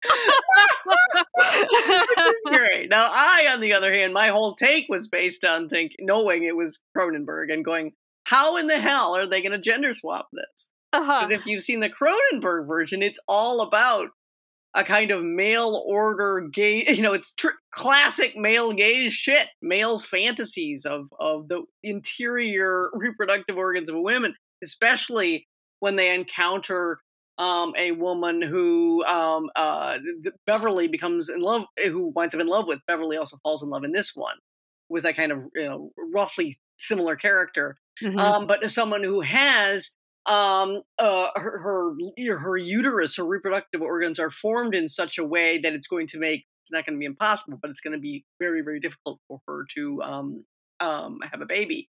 Which 0.85 2.27
is 2.27 2.45
great. 2.49 2.89
Now, 2.89 3.07
I, 3.11 3.49
on 3.53 3.61
the 3.61 3.73
other 3.73 3.93
hand, 3.93 4.13
my 4.13 4.27
whole 4.27 4.53
take 4.53 4.85
was 4.89 5.07
based 5.07 5.43
on 5.45 5.69
think 5.69 5.93
knowing 5.99 6.43
it 6.43 6.55
was 6.55 6.79
Cronenberg 6.95 7.51
and 7.51 7.65
going, 7.65 7.93
how 8.23 8.57
in 8.57 8.67
the 8.67 8.79
hell 8.79 9.15
are 9.15 9.25
they 9.25 9.41
going 9.41 9.53
to 9.53 9.59
gender 9.59 9.93
swap 9.93 10.27
this? 10.33 10.69
Because 10.91 11.07
uh-huh. 11.09 11.27
if 11.31 11.45
you've 11.45 11.63
seen 11.63 11.79
the 11.79 11.89
Cronenberg 11.89 12.67
version, 12.67 13.01
it's 13.01 13.19
all 13.27 13.61
about 13.61 14.09
a 14.73 14.83
kind 14.83 15.11
of 15.11 15.23
male 15.23 15.83
order 15.85 16.47
gay. 16.51 16.85
You 16.95 17.01
know, 17.01 17.13
it's 17.13 17.33
tr- 17.33 17.49
classic 17.71 18.37
male 18.37 18.71
gaze 18.71 19.13
shit, 19.13 19.47
male 19.61 19.99
fantasies 19.99 20.85
of 20.85 21.09
of 21.19 21.49
the 21.49 21.63
interior 21.83 22.89
reproductive 22.93 23.57
organs 23.57 23.89
of 23.89 23.95
women, 23.97 24.35
especially 24.63 25.47
when 25.79 25.95
they 25.95 26.13
encounter 26.13 26.99
um, 27.37 27.73
a 27.77 27.91
woman 27.91 28.41
who 28.41 29.03
um, 29.05 29.49
uh, 29.55 29.99
Beverly 30.45 30.87
becomes 30.87 31.29
in 31.29 31.39
love, 31.39 31.65
eh, 31.77 31.89
who 31.89 32.11
winds 32.15 32.33
up 32.33 32.41
in 32.41 32.47
love 32.47 32.67
with. 32.67 32.79
Beverly 32.87 33.17
also 33.17 33.37
falls 33.43 33.61
in 33.61 33.69
love 33.69 33.83
in 33.83 33.91
this 33.91 34.15
one 34.15 34.37
with 34.89 35.05
a 35.05 35.13
kind 35.13 35.31
of 35.31 35.43
you 35.55 35.65
know 35.65 35.91
roughly 36.13 36.55
similar 36.77 37.15
character, 37.15 37.77
mm-hmm. 38.01 38.17
um, 38.19 38.47
but 38.47 38.69
someone 38.71 39.03
who 39.03 39.21
has 39.21 39.91
um, 40.27 40.81
uh, 40.99 41.27
her, 41.35 41.57
her 41.59 42.37
her 42.37 42.57
uterus, 42.57 43.15
her 43.17 43.25
reproductive 43.25 43.81
organs 43.81 44.19
are 44.19 44.29
formed 44.29 44.75
in 44.75 44.87
such 44.87 45.17
a 45.17 45.23
way 45.23 45.57
that 45.59 45.73
it's 45.73 45.87
going 45.87 46.07
to 46.07 46.19
make 46.19 46.45
it's 46.63 46.71
not 46.71 46.85
going 46.85 46.95
to 46.95 46.99
be 46.99 47.05
impossible, 47.05 47.57
but 47.61 47.71
it's 47.71 47.79
going 47.79 47.93
to 47.93 47.99
be 47.99 48.25
very 48.39 48.61
very 48.61 48.79
difficult 48.79 49.19
for 49.27 49.39
her 49.47 49.65
to 49.75 50.01
um, 50.03 50.45
um, 50.79 51.19
have 51.31 51.41
a 51.41 51.45
baby. 51.45 51.89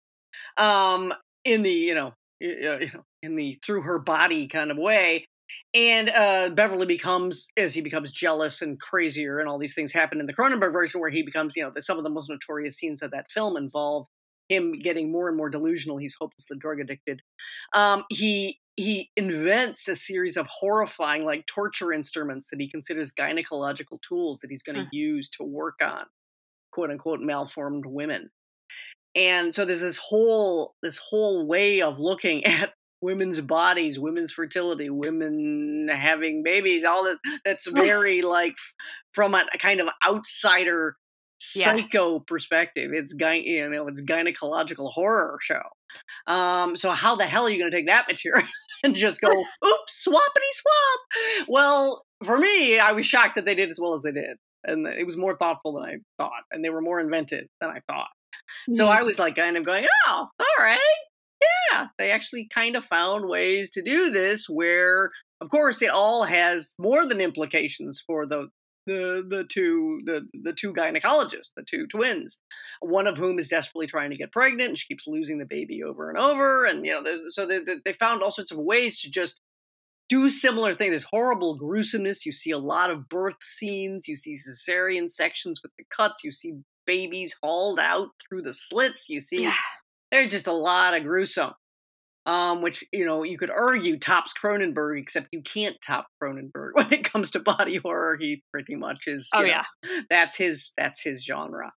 Um, 0.56 1.14
in 1.44 1.62
the 1.62 1.73
you 1.73 1.94
know 1.94 2.12
you 2.40 2.90
know, 2.92 3.04
in 3.23 3.37
the 3.37 3.58
through 3.64 3.82
her 3.82 3.99
body 3.99 4.47
kind 4.47 4.70
of 4.70 4.76
way. 4.76 5.26
And 5.73 6.11
uh, 6.11 6.50
Beverly 6.50 6.87
becomes, 6.87 7.49
as 7.56 7.75
he 7.75 7.80
becomes 7.80 8.12
jealous 8.12 8.61
and 8.61 8.78
crazier, 8.78 9.38
and 9.38 9.49
all 9.49 9.58
these 9.58 9.75
things 9.75 9.94
happen 9.94 10.20
in 10.20 10.26
the 10.26 10.35
Cronenberg 10.35 10.73
version, 10.73 11.00
where 11.00 11.08
he 11.08 11.23
becomes, 11.23 11.56
you 11.56 11.62
know, 11.62 11.73
some 11.80 11.97
of 11.97 12.04
the 12.04 12.11
most 12.11 12.28
notorious 12.28 12.76
scenes 12.76 13.00
of 13.02 13.11
that 13.12 13.30
film 13.30 13.56
involve 13.56 14.06
him 14.49 14.73
getting 14.73 15.12
more 15.12 15.28
and 15.28 15.37
more 15.37 15.50
delusional. 15.50 15.99
He's 15.99 16.17
hopelessly 16.19 16.57
drug 16.59 16.81
addicted. 16.81 17.23
Um, 17.75 18.05
he 18.11 18.59
he 18.76 19.11
invents 19.17 19.88
a 19.88 19.97
series 19.97 20.37
of 20.37 20.47
horrifying, 20.47 21.25
like 21.25 21.47
torture 21.47 21.93
instruments 21.93 22.49
that 22.50 22.61
he 22.61 22.69
considers 22.69 23.12
gynecological 23.12 24.00
tools 24.00 24.40
that 24.40 24.50
he's 24.50 24.62
going 24.62 24.76
to 24.76 24.83
mm. 24.83 24.93
use 24.93 25.28
to 25.31 25.45
work 25.45 25.81
on 25.83 26.05
quote 26.71 26.90
unquote 26.90 27.21
malformed 27.21 27.87
women 27.87 28.31
and 29.14 29.55
so 29.55 29.64
there's 29.64 29.81
this 29.81 29.99
whole 29.99 30.75
this 30.83 30.99
whole 30.99 31.47
way 31.47 31.83
of 31.83 32.00
looking 32.00 32.45
at 32.45 32.73
women's 33.00 33.40
bodies, 33.40 33.99
women's 33.99 34.33
fertility, 34.33 34.90
women 34.90 35.88
having 35.93 36.43
babies, 36.43 36.85
all 36.85 37.05
that 37.05 37.19
that's 37.45 37.69
very 37.69 38.23
like 38.23 38.55
from 39.12 39.35
a, 39.35 39.45
a 39.52 39.59
kind 39.59 39.81
of 39.81 39.88
outsider 40.07 40.97
psycho 41.38 42.14
yeah. 42.14 42.18
perspective. 42.26 42.90
It's 42.92 43.14
gy- 43.14 43.45
you 43.47 43.68
know, 43.68 43.87
it's 43.88 44.02
gynecological 44.02 44.90
horror 44.90 45.38
show. 45.40 45.62
Um, 46.26 46.76
so 46.76 46.90
how 46.90 47.16
the 47.16 47.26
hell 47.26 47.45
are 47.45 47.50
you 47.50 47.59
going 47.59 47.71
to 47.71 47.76
take 47.76 47.87
that 47.87 48.07
material 48.09 48.47
and 48.85 48.95
just 48.95 49.21
go, 49.21 49.28
oops, 49.66 50.07
swappity 50.07 50.52
swap? 50.52 51.47
Well, 51.49 52.04
for 52.25 52.38
me, 52.38 52.78
I 52.78 52.92
was 52.92 53.07
shocked 53.07 53.37
that 53.37 53.45
they 53.45 53.54
did 53.54 53.71
as 53.71 53.80
well 53.80 53.95
as 53.95 54.02
they 54.02 54.12
did, 54.12 54.37
and 54.64 54.87
it 54.87 55.07
was 55.07 55.16
more 55.16 55.37
thoughtful 55.37 55.75
than 55.75 55.85
I 55.85 55.97
thought, 56.18 56.42
and 56.50 56.64
they 56.64 56.71
were 56.71 56.83
more 56.83 57.00
inventive 57.00 57.47
than 57.61 57.71
I 57.71 57.80
thought. 57.88 58.09
Mm-hmm. 58.09 58.75
So 58.75 58.88
I 58.88 59.02
was 59.02 59.18
like, 59.18 59.37
kind 59.37 59.57
of 59.57 59.64
going, 59.64 59.87
oh, 60.07 60.26
all 60.38 60.47
right, 60.64 60.78
yeah, 61.71 61.87
they 61.99 62.11
actually 62.11 62.49
kind 62.52 62.76
of 62.76 62.85
found 62.85 63.28
ways 63.28 63.71
to 63.71 63.83
do 63.83 64.11
this 64.11 64.49
where 64.49 65.11
of 65.40 65.49
course 65.50 65.83
it 65.83 65.90
all 65.90 66.25
has 66.25 66.75
more 66.78 67.07
than 67.07 67.21
implications 67.21 68.02
for 68.04 68.26
the 68.26 68.49
the 68.88 69.25
the 69.28 69.45
two 69.45 70.00
the 70.04 70.26
the 70.42 70.52
two 70.52 70.73
gynecologists, 70.73 71.52
the 71.54 71.62
two 71.62 71.87
twins, 71.87 72.40
one 72.80 73.07
of 73.07 73.16
whom 73.16 73.38
is 73.38 73.49
desperately 73.49 73.87
trying 73.87 74.11
to 74.11 74.16
get 74.16 74.33
pregnant, 74.33 74.71
and 74.71 74.78
she 74.78 74.88
keeps 74.88 75.07
losing 75.07 75.38
the 75.38 75.45
baby 75.45 75.83
over 75.83 76.09
and 76.09 76.18
over, 76.18 76.64
and 76.64 76.85
you 76.85 76.92
know, 76.92 77.02
there's 77.02 77.35
so 77.35 77.47
they 77.47 77.61
they 77.85 77.92
found 77.92 78.23
all 78.23 78.33
sorts 78.33 78.50
of 78.50 78.59
ways 78.59 79.00
to 79.02 79.11
just 79.11 79.40
do 80.09 80.30
similar 80.30 80.75
things. 80.75 80.90
There's 80.90 81.04
horrible 81.04 81.59
gruesomeness. 81.59 82.25
You 82.25 82.33
see 82.33 82.50
a 82.50 82.59
lot 82.59 82.90
of 82.90 83.09
birth 83.09 83.42
scenes. 83.42 84.09
You 84.09 84.16
see 84.16 84.35
cesarean 84.35 85.09
sections 85.09 85.61
with 85.62 85.73
the 85.76 85.85
cuts. 85.95 86.25
You 86.25 86.33
see 86.33 86.54
babies 86.87 87.37
hauled 87.42 87.78
out 87.78 88.09
through 88.26 88.42
the 88.42 88.54
slits. 88.54 89.09
You 89.09 89.21
see 89.21 89.42
yeah. 89.42 89.54
there's 90.11 90.33
just 90.33 90.47
a 90.47 90.52
lot 90.52 90.97
of 90.97 91.04
gruesome 91.04 91.52
um, 92.28 92.61
which 92.61 92.85
you 92.92 93.06
know 93.06 93.25
you 93.25 93.38
could 93.38 93.50
argue 93.50 93.99
tops 93.99 94.35
Cronenberg, 94.40 95.00
except 95.00 95.28
you 95.32 95.40
can't 95.40 95.76
top 95.80 96.06
Cronenberg 96.23 96.70
when 96.75 96.92
it 96.92 97.11
comes 97.11 97.30
to 97.32 97.40
body 97.40 97.78
horror. 97.78 98.16
He 98.20 98.42
pretty 98.52 98.76
much 98.76 99.08
is. 99.08 99.30
Oh 99.35 99.40
know, 99.40 99.47
yeah, 99.47 99.64
that's 100.11 100.37
his 100.37 100.73
that's 100.76 101.02
his 101.02 101.25
genre. 101.25 101.73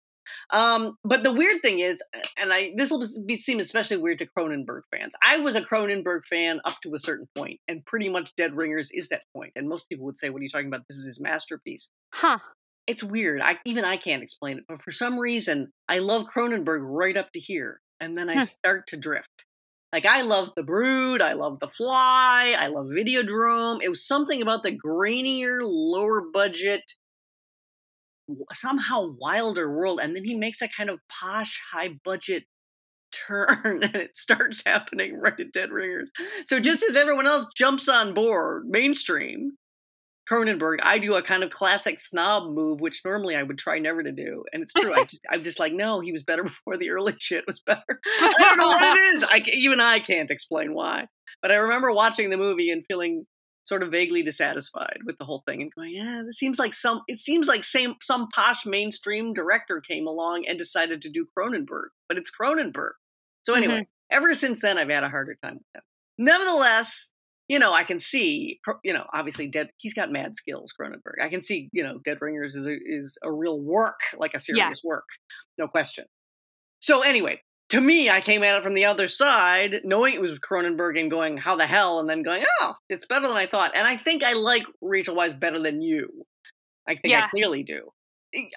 Um, 0.52 0.98
but 1.04 1.24
the 1.24 1.34
weird 1.34 1.62
thing 1.62 1.80
is, 1.80 2.04
and 2.40 2.54
I 2.54 2.74
this 2.76 2.92
will 2.92 3.04
be 3.26 3.38
seem 3.38 3.60
especially 3.60 3.98
weird 3.98 4.20
to 4.20 4.28
Cronenberg 4.28 4.82
fans. 4.94 5.14
I 5.26 5.40
was 5.40 5.56
a 5.56 5.62
Cronenberg 5.62 6.26
fan 6.26 6.60
up 6.66 6.76
to 6.84 6.94
a 6.94 7.00
certain 7.00 7.30
point, 7.36 7.60
and 7.70 7.86
pretty 7.86 8.10
much 8.10 8.36
Dead 8.36 8.56
Ringers 8.56 8.92
is 8.92 9.08
that 9.10 9.24
point. 9.34 9.54
And 9.56 9.70
most 9.70 9.88
people 9.88 10.06
would 10.06 10.18
say, 10.18 10.30
"What 10.30 10.42
are 10.42 10.44
you 10.44 10.50
talking 10.50 10.68
about? 10.68 10.84
This 10.90 10.98
is 10.98 11.06
his 11.06 11.22
masterpiece." 11.22 11.88
Huh? 12.14 12.40
It's 12.88 13.04
weird. 13.04 13.42
I 13.42 13.58
even 13.66 13.86
I 13.86 13.96
can't 13.96 14.24
explain 14.24 14.58
it, 14.58 14.66
but 14.68 14.82
for 14.82 14.92
some 14.92 15.18
reason, 15.18 15.72
I 15.88 16.00
love 16.00 16.26
Cronenberg 16.26 16.80
right 16.82 17.16
up 17.16 17.32
to 17.32 17.40
here, 17.40 17.80
and 18.02 18.18
then 18.18 18.30
I 18.30 18.34
hmm. 18.34 18.42
start 18.42 18.88
to 18.88 18.98
drift. 18.98 19.46
Like 19.92 20.06
I 20.06 20.22
love 20.22 20.52
The 20.56 20.64
Brood, 20.64 21.22
I 21.22 21.34
love 21.34 21.60
The 21.60 21.68
Fly, 21.68 22.56
I 22.58 22.68
love 22.68 22.88
Videodrome. 22.88 23.80
It 23.84 23.90
was 23.90 24.08
something 24.08 24.42
about 24.42 24.64
the 24.64 24.72
grainier, 24.72 25.60
lower 25.62 26.22
budget, 26.34 26.94
somehow 28.54 29.14
wilder 29.20 29.70
world, 29.70 30.00
and 30.02 30.16
then 30.16 30.24
he 30.24 30.36
makes 30.36 30.62
a 30.62 30.70
kind 30.70 30.90
of 30.90 31.00
posh, 31.10 31.60
high 31.74 31.90
budget 32.06 32.44
turn, 33.28 33.84
and 33.84 33.96
it 33.96 34.16
starts 34.16 34.64
happening 34.66 35.20
right 35.20 35.38
at 35.38 35.52
Dead 35.52 35.70
Ringers. 35.70 36.10
So 36.46 36.62
just 36.62 36.82
as 36.84 36.96
everyone 36.96 37.28
else 37.28 37.46
jumps 37.58 37.90
on 37.90 38.14
board 38.14 38.68
mainstream, 38.70 39.58
Cronenberg, 40.30 40.80
I 40.84 40.98
do 40.98 41.16
a 41.16 41.22
kind 41.22 41.44
of 41.44 41.50
classic 41.50 42.00
snob 42.00 42.54
move, 42.54 42.80
which 42.80 43.02
normally 43.04 43.36
I 43.36 43.44
would 43.44 43.58
try 43.58 43.80
never 43.80 44.04
to 44.04 44.12
do. 44.12 44.44
And 44.54 44.62
it's 44.62 44.74
true. 44.74 44.94
I 44.94 45.04
just, 45.06 45.22
I'm 45.30 45.44
just 45.44 45.60
like, 45.60 45.74
no, 45.74 46.00
he 46.00 46.12
was 46.12 46.24
better 46.24 46.44
before 46.44 46.78
the 46.78 46.92
early 46.92 47.16
shit 47.18 47.46
was 47.48 47.60
better. 47.60 47.82
I 48.20 48.34
don't 48.38 48.58
know 48.58 48.68
what 48.68 48.98
it 48.98 49.16
is. 49.16 49.24
I, 49.24 49.44
even 49.54 49.82
I 49.82 50.00
can't 50.00 50.32
explain 50.32 50.74
why. 50.74 51.08
But 51.42 51.52
I 51.52 51.56
remember 51.56 51.92
watching 51.92 52.30
the 52.30 52.38
movie 52.38 52.70
and 52.70 52.86
feeling 52.86 53.22
sort 53.64 53.84
of 53.84 53.92
vaguely 53.92 54.24
dissatisfied 54.24 55.00
with 55.06 55.18
the 55.18 55.26
whole 55.26 55.44
thing 55.48 55.62
and 55.62 55.72
going, 55.74 55.94
yeah, 55.94 56.24
this 56.26 56.38
seems 56.38 56.58
like 56.58 56.74
some, 56.74 57.02
it 57.08 57.18
seems 57.18 57.48
like 57.48 57.64
same, 57.64 57.96
some 58.02 58.28
posh 58.30 58.66
mainstream 58.66 59.34
director 59.34 59.80
came 59.82 60.08
along 60.08 60.46
and 60.48 60.58
decided 60.58 61.02
to 61.02 61.10
do 61.10 61.28
Cronenberg, 61.38 61.90
but 62.08 62.18
it's 62.18 62.32
Cronenberg. 62.32 62.92
So 63.44 63.54
anyway, 63.54 63.74
mm-hmm. 63.82 64.18
ever 64.18 64.34
since 64.36 64.62
then, 64.62 64.78
I've 64.78 64.90
had 64.90 65.04
a 65.04 65.10
harder 65.10 65.38
time 65.44 65.56
with 65.56 65.64
him. 65.76 65.82
Nevertheless, 66.18 67.11
you 67.52 67.60
know, 67.60 67.74
I 67.74 67.84
can 67.84 68.00
see, 68.00 68.62
you 68.82 68.94
know, 68.94 69.06
obviously, 69.14 69.46
Dead. 69.46 69.72
He's 69.78 69.94
got 69.94 70.10
mad 70.10 70.38
skills, 70.38 70.74
Cronenberg. 70.74 71.22
I 71.22 71.28
can 71.28 71.42
see, 71.42 71.68
you 71.74 71.84
know, 71.84 72.00
Dead 72.06 72.18
Ringers 72.22 72.56
is 72.56 72.66
a, 72.66 72.78
is 72.82 73.18
a 73.24 73.30
real 73.30 73.60
work, 73.60 74.00
like 74.18 74.34
a 74.34 74.40
serious 74.40 74.82
yeah. 74.82 74.88
work, 74.90 75.04
no 75.58 75.68
question. 75.68 76.06
So 76.80 77.02
anyway, 77.02 77.42
to 77.72 77.82
me, 77.82 78.10
I 78.10 78.22
came 78.22 78.42
at 78.44 78.56
it 78.56 78.64
from 78.64 78.74
the 78.74 78.86
other 78.86 79.10
side, 79.10 79.82
knowing 79.84 80.14
it 80.14 80.22
was 80.22 80.40
Cronenberg 80.40 80.98
and 80.98 81.12
going, 81.12 81.36
"How 81.36 81.58
the 81.58 81.66
hell?" 81.68 82.00
and 82.00 82.08
then 82.08 82.24
going, 82.24 82.46
"Oh, 82.62 82.76
it's 82.88 83.06
better 83.06 83.28
than 83.28 83.36
I 83.36 83.48
thought." 83.48 83.76
And 83.76 83.86
I 83.86 83.98
think 83.98 84.24
I 84.24 84.32
like 84.32 84.64
Rachel 84.80 85.18
Weisz 85.18 85.38
better 85.38 85.62
than 85.62 85.82
you. 85.82 86.26
I 86.88 86.96
think 86.96 87.12
yeah. 87.12 87.26
I 87.26 87.28
clearly 87.28 87.64
do. 87.64 87.90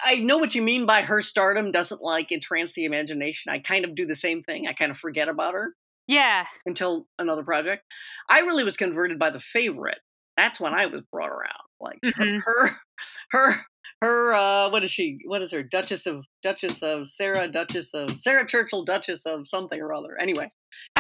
I 0.05 0.19
know 0.19 0.39
what 0.39 0.55
you 0.55 0.63
mean 0.63 0.87
by 0.87 1.03
her 1.03 1.21
stardom 1.21 1.73
doesn't 1.73 2.01
like 2.01 2.31
entrance 2.31 2.75
the 2.75 2.85
imagination. 2.85 3.51
I 3.51 3.59
kind 3.59 3.85
of 3.85 3.97
do 3.97 4.07
the 4.07 4.15
same 4.15 4.45
thing. 4.45 4.69
I 4.69 4.73
kind 4.73 4.93
of 4.93 4.97
forget 4.97 5.29
about 5.29 5.55
her. 5.55 5.75
Yeah. 6.07 6.47
Until 6.67 7.07
another 7.19 7.43
project. 7.43 7.85
I 8.29 8.41
really 8.41 8.65
was 8.65 8.77
converted 8.77 9.19
by 9.19 9.31
the 9.31 9.41
favorite. 9.41 10.01
That's 10.37 10.61
when 10.61 10.75
I 10.75 10.87
was 10.87 11.03
brought 11.13 11.31
around. 11.31 11.53
Like 11.81 12.01
mm-hmm. 12.05 12.39
her, 12.45 12.71
her, 13.31 13.55
her, 14.01 14.35
uh, 14.35 14.71
what 14.71 14.83
is 14.83 14.91
she? 14.91 15.19
What 15.25 15.43
is 15.43 15.53
her? 15.53 15.63
Duchess 15.63 16.07
of, 16.07 16.25
Duchess 16.43 16.83
of 16.83 17.09
Sarah, 17.09 17.49
Duchess 17.49 17.95
of, 17.95 18.21
Sarah 18.21 18.47
Churchill, 18.47 18.85
Duchess 18.85 19.27
of 19.27 19.47
something 19.49 19.81
or 19.81 19.95
other. 19.95 20.19
Anyway, 20.19 20.51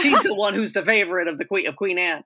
she's 0.00 0.22
the 0.22 0.34
one 0.34 0.54
who's 0.54 0.72
the 0.72 0.84
favorite 0.84 1.28
of 1.28 1.38
the 1.38 1.44
Queen, 1.44 1.66
of 1.66 1.76
Queen 1.76 1.98
Anne. 1.98 2.24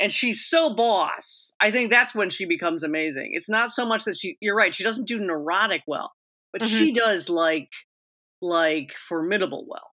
And 0.00 0.10
she's 0.10 0.44
so 0.44 0.74
boss. 0.74 1.54
I 1.60 1.70
think 1.70 1.90
that's 1.90 2.14
when 2.14 2.28
she 2.28 2.44
becomes 2.44 2.82
amazing. 2.82 3.32
It's 3.34 3.48
not 3.48 3.70
so 3.70 3.86
much 3.86 4.04
that 4.04 4.16
she, 4.16 4.36
you're 4.40 4.56
right, 4.56 4.74
she 4.74 4.84
doesn't 4.84 5.06
do 5.06 5.20
neurotic 5.20 5.82
well, 5.86 6.12
but 6.52 6.62
mm-hmm. 6.62 6.76
she 6.76 6.92
does 6.92 7.28
like, 7.28 7.70
like 8.40 8.92
formidable 8.94 9.64
well. 9.68 9.91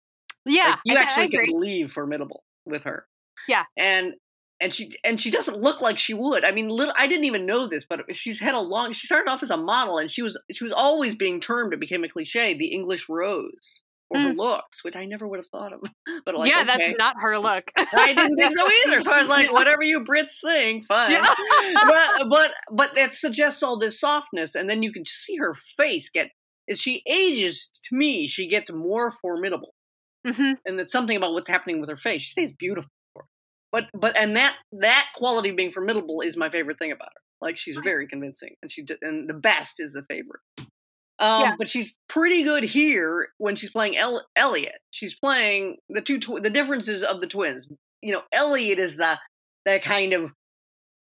Yeah, 0.46 0.68
like, 0.68 0.78
you 0.84 0.96
I, 0.96 1.00
actually 1.00 1.24
I 1.24 1.28
can 1.28 1.46
believe 1.46 1.90
formidable 1.92 2.44
with 2.66 2.84
her. 2.84 3.06
Yeah, 3.48 3.64
and 3.76 4.14
and 4.62 4.72
she 4.72 4.92
and 5.04 5.20
she 5.20 5.30
doesn't 5.30 5.60
look 5.60 5.82
like 5.82 5.98
she 5.98 6.14
would. 6.14 6.44
I 6.44 6.52
mean, 6.52 6.68
little 6.68 6.94
I 6.96 7.06
didn't 7.06 7.24
even 7.24 7.44
know 7.44 7.66
this, 7.66 7.84
but 7.84 8.04
she's 8.14 8.38
had 8.40 8.54
a 8.54 8.60
long. 8.60 8.92
She 8.92 9.06
started 9.06 9.30
off 9.30 9.42
as 9.42 9.50
a 9.50 9.56
model, 9.56 9.98
and 9.98 10.10
she 10.10 10.22
was 10.22 10.40
she 10.52 10.64
was 10.64 10.72
always 10.72 11.14
being 11.14 11.40
termed. 11.40 11.74
It 11.74 11.80
became 11.80 12.04
a 12.04 12.08
cliche, 12.08 12.54
the 12.54 12.72
English 12.72 13.08
rose. 13.08 13.82
Or 14.10 14.18
mm. 14.18 14.24
her 14.24 14.34
looks, 14.34 14.84
which 14.84 14.94
I 14.94 15.06
never 15.06 15.26
would 15.26 15.38
have 15.38 15.46
thought 15.46 15.72
of. 15.72 15.80
But 16.24 16.36
like, 16.36 16.50
yeah, 16.50 16.60
okay. 16.60 16.78
that's 16.78 16.92
not 16.98 17.16
her 17.18 17.38
look. 17.38 17.72
I 17.76 18.12
didn't 18.14 18.36
think 18.36 18.52
so 18.52 18.68
either. 18.86 19.02
So 19.02 19.10
I 19.10 19.20
was 19.20 19.28
like, 19.28 19.50
whatever 19.50 19.82
you 19.82 20.00
Brits 20.04 20.40
think, 20.40 20.84
fine. 20.84 21.10
Yeah. 21.10 21.34
but 21.74 22.28
but 22.28 22.54
but 22.70 22.94
that 22.94 23.14
suggests 23.14 23.62
all 23.62 23.78
this 23.78 23.98
softness, 23.98 24.54
and 24.54 24.70
then 24.70 24.82
you 24.82 24.92
can 24.92 25.04
see 25.04 25.36
her 25.36 25.54
face 25.54 26.10
get 26.10 26.30
as 26.70 26.80
she 26.80 27.02
ages. 27.08 27.70
To 27.88 27.96
me, 27.96 28.28
she 28.28 28.46
gets 28.46 28.70
more 28.70 29.10
formidable. 29.10 29.74
Mm-hmm. 30.26 30.52
And 30.64 30.80
it's 30.80 30.92
something 30.92 31.16
about 31.16 31.32
what's 31.32 31.48
happening 31.48 31.80
with 31.80 31.90
her 31.90 31.96
face. 31.96 32.22
She 32.22 32.30
stays 32.30 32.52
beautiful. 32.52 32.90
But 33.72 33.88
but 33.94 34.16
and 34.16 34.36
that 34.36 34.56
that 34.72 35.08
quality 35.14 35.50
being 35.50 35.70
formidable 35.70 36.20
is 36.20 36.36
my 36.36 36.50
favorite 36.50 36.78
thing 36.78 36.92
about 36.92 37.08
her. 37.08 37.20
Like 37.40 37.56
she's 37.58 37.76
very 37.78 38.06
convincing, 38.06 38.54
and 38.60 38.70
she 38.70 38.84
and 39.00 39.28
the 39.28 39.34
best 39.34 39.80
is 39.80 39.94
the 39.94 40.02
favorite. 40.02 40.40
Um, 41.18 41.42
yeah. 41.42 41.54
But 41.58 41.68
she's 41.68 41.98
pretty 42.08 42.42
good 42.42 42.64
here 42.64 43.28
when 43.38 43.56
she's 43.56 43.70
playing 43.70 43.96
El- 43.96 44.26
Elliot. 44.36 44.78
She's 44.90 45.14
playing 45.14 45.76
the 45.88 46.02
two 46.02 46.20
tw- 46.20 46.42
the 46.42 46.50
differences 46.50 47.02
of 47.02 47.20
the 47.20 47.26
twins. 47.26 47.68
You 48.02 48.12
know, 48.12 48.22
Elliot 48.30 48.78
is 48.78 48.96
the 48.96 49.18
that 49.64 49.82
kind 49.82 50.12
of 50.12 50.32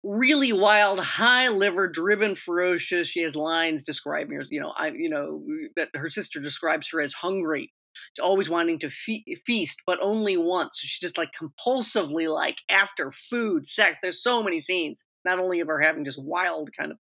really 0.03 0.53
wild, 0.53 0.99
high 0.99 1.49
liver, 1.49 1.87
driven, 1.87 2.35
ferocious. 2.35 3.07
She 3.07 3.21
has 3.21 3.35
lines 3.35 3.83
describing 3.83 4.37
her. 4.37 4.45
You 4.49 4.61
know, 4.61 4.73
I 4.77 4.91
you 4.91 5.09
know 5.09 5.43
that 5.75 5.89
her 5.93 6.09
sister 6.09 6.39
describes 6.39 6.89
her 6.91 7.01
as 7.01 7.13
hungry 7.13 7.73
She's 8.15 8.23
always 8.23 8.49
wanting 8.49 8.79
to 8.79 8.89
fe- 8.89 9.25
feast, 9.45 9.81
but 9.85 9.99
only 10.01 10.37
once. 10.37 10.79
She's 10.79 10.99
just 10.99 11.17
like 11.17 11.31
compulsively 11.33 12.31
like 12.33 12.57
after 12.69 13.11
food, 13.11 13.65
sex. 13.65 13.99
There's 14.01 14.21
so 14.21 14.43
many 14.43 14.59
scenes, 14.59 15.05
not 15.23 15.39
only 15.39 15.59
of 15.59 15.67
her 15.67 15.79
having 15.79 16.05
just 16.05 16.21
wild 16.21 16.71
kind 16.75 16.91
of 16.91 16.97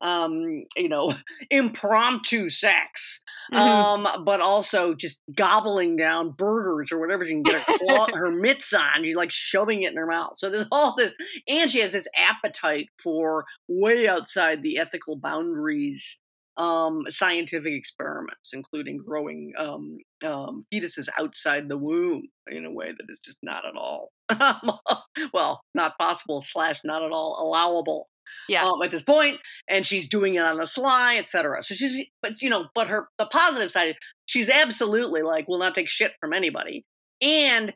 um, 0.00 0.64
you 0.76 0.88
know, 0.88 1.14
impromptu 1.50 2.48
sex, 2.48 3.22
mm-hmm. 3.52 4.06
um, 4.06 4.24
but 4.24 4.40
also 4.40 4.94
just 4.94 5.22
gobbling 5.34 5.96
down 5.96 6.32
burgers 6.32 6.92
or 6.92 6.98
whatever 6.98 7.24
she 7.24 7.32
can 7.32 7.42
get 7.42 7.62
her, 7.62 7.78
claw, 7.78 8.06
her 8.14 8.30
mitts 8.30 8.72
on. 8.72 9.04
She's 9.04 9.16
like 9.16 9.32
shoving 9.32 9.82
it 9.82 9.92
in 9.92 9.96
her 9.96 10.06
mouth. 10.06 10.34
So 10.36 10.50
there's 10.50 10.68
all 10.72 10.94
this, 10.96 11.14
and 11.48 11.70
she 11.70 11.80
has 11.80 11.92
this 11.92 12.08
appetite 12.16 12.88
for 13.02 13.44
way 13.68 14.08
outside 14.08 14.62
the 14.62 14.78
ethical 14.78 15.16
boundaries 15.16 16.18
um, 16.56 17.02
scientific 17.08 17.72
experiments, 17.72 18.52
including 18.52 18.98
growing 18.98 19.52
um, 19.58 19.98
um, 20.24 20.64
fetuses 20.72 21.08
outside 21.18 21.68
the 21.68 21.78
womb 21.78 22.28
in 22.50 22.64
a 22.64 22.72
way 22.72 22.88
that 22.88 23.06
is 23.08 23.20
just 23.20 23.38
not 23.42 23.64
at 23.64 23.74
all, 23.76 24.10
well, 25.32 25.60
not 25.74 25.98
possible 25.98 26.42
slash 26.42 26.80
not 26.84 27.02
at 27.02 27.12
all 27.12 27.38
allowable. 27.40 28.08
Yeah. 28.48 28.64
Um, 28.64 28.80
at 28.82 28.90
this 28.90 29.02
point, 29.02 29.40
and 29.68 29.84
she's 29.84 30.08
doing 30.08 30.36
it 30.36 30.44
on 30.44 30.56
the 30.56 30.64
sly, 30.64 31.16
etc. 31.18 31.62
So 31.62 31.74
she's, 31.74 32.00
but 32.22 32.40
you 32.40 32.48
know, 32.48 32.66
but 32.74 32.88
her 32.88 33.08
the 33.18 33.26
positive 33.26 33.70
side, 33.70 33.94
she's 34.24 34.48
absolutely 34.48 35.20
like 35.20 35.48
will 35.48 35.58
not 35.58 35.74
take 35.74 35.90
shit 35.90 36.12
from 36.18 36.32
anybody, 36.32 36.84
and 37.20 37.74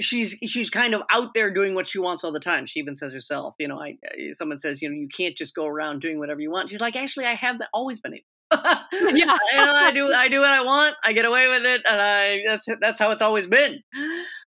she's 0.00 0.36
she's 0.44 0.70
kind 0.70 0.94
of 0.94 1.02
out 1.10 1.34
there 1.34 1.52
doing 1.52 1.74
what 1.74 1.86
she 1.86 1.98
wants 1.98 2.24
all 2.24 2.32
the 2.32 2.40
time. 2.40 2.66
She 2.66 2.80
even 2.80 2.96
says 2.96 3.12
herself, 3.12 3.54
you 3.58 3.68
know, 3.68 3.80
I 3.80 3.96
someone 4.32 4.58
says, 4.58 4.82
you 4.82 4.88
know, 4.88 4.96
you 4.96 5.08
can't 5.08 5.36
just 5.36 5.54
go 5.54 5.66
around 5.66 6.00
doing 6.00 6.18
whatever 6.18 6.40
you 6.40 6.50
want. 6.50 6.70
She's 6.70 6.80
like, 6.80 6.96
actually, 6.96 7.26
I 7.26 7.34
have 7.34 7.60
always 7.72 8.00
been 8.00 8.14
able. 8.14 8.24
yeah, 8.92 9.10
you 9.12 9.24
know, 9.26 9.36
I 9.74 9.90
do. 9.92 10.12
I 10.12 10.28
do 10.28 10.40
what 10.40 10.50
I 10.50 10.62
want. 10.62 10.96
I 11.04 11.12
get 11.12 11.24
away 11.24 11.48
with 11.48 11.64
it, 11.64 11.82
and 11.88 12.00
I 12.00 12.42
that's 12.46 12.68
that's 12.80 13.00
how 13.00 13.10
it's 13.10 13.22
always 13.22 13.46
been. 13.46 13.80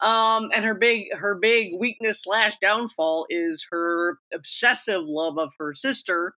Um, 0.01 0.49
and 0.55 0.65
her 0.65 0.75
big 0.75 1.07
her 1.15 1.39
big 1.41 1.73
weakness 1.79 2.23
slash 2.23 2.57
downfall 2.61 3.27
is 3.29 3.67
her 3.71 4.19
obsessive 4.33 5.03
love 5.05 5.39
of 5.39 5.53
her 5.59 5.75
sister, 5.75 6.35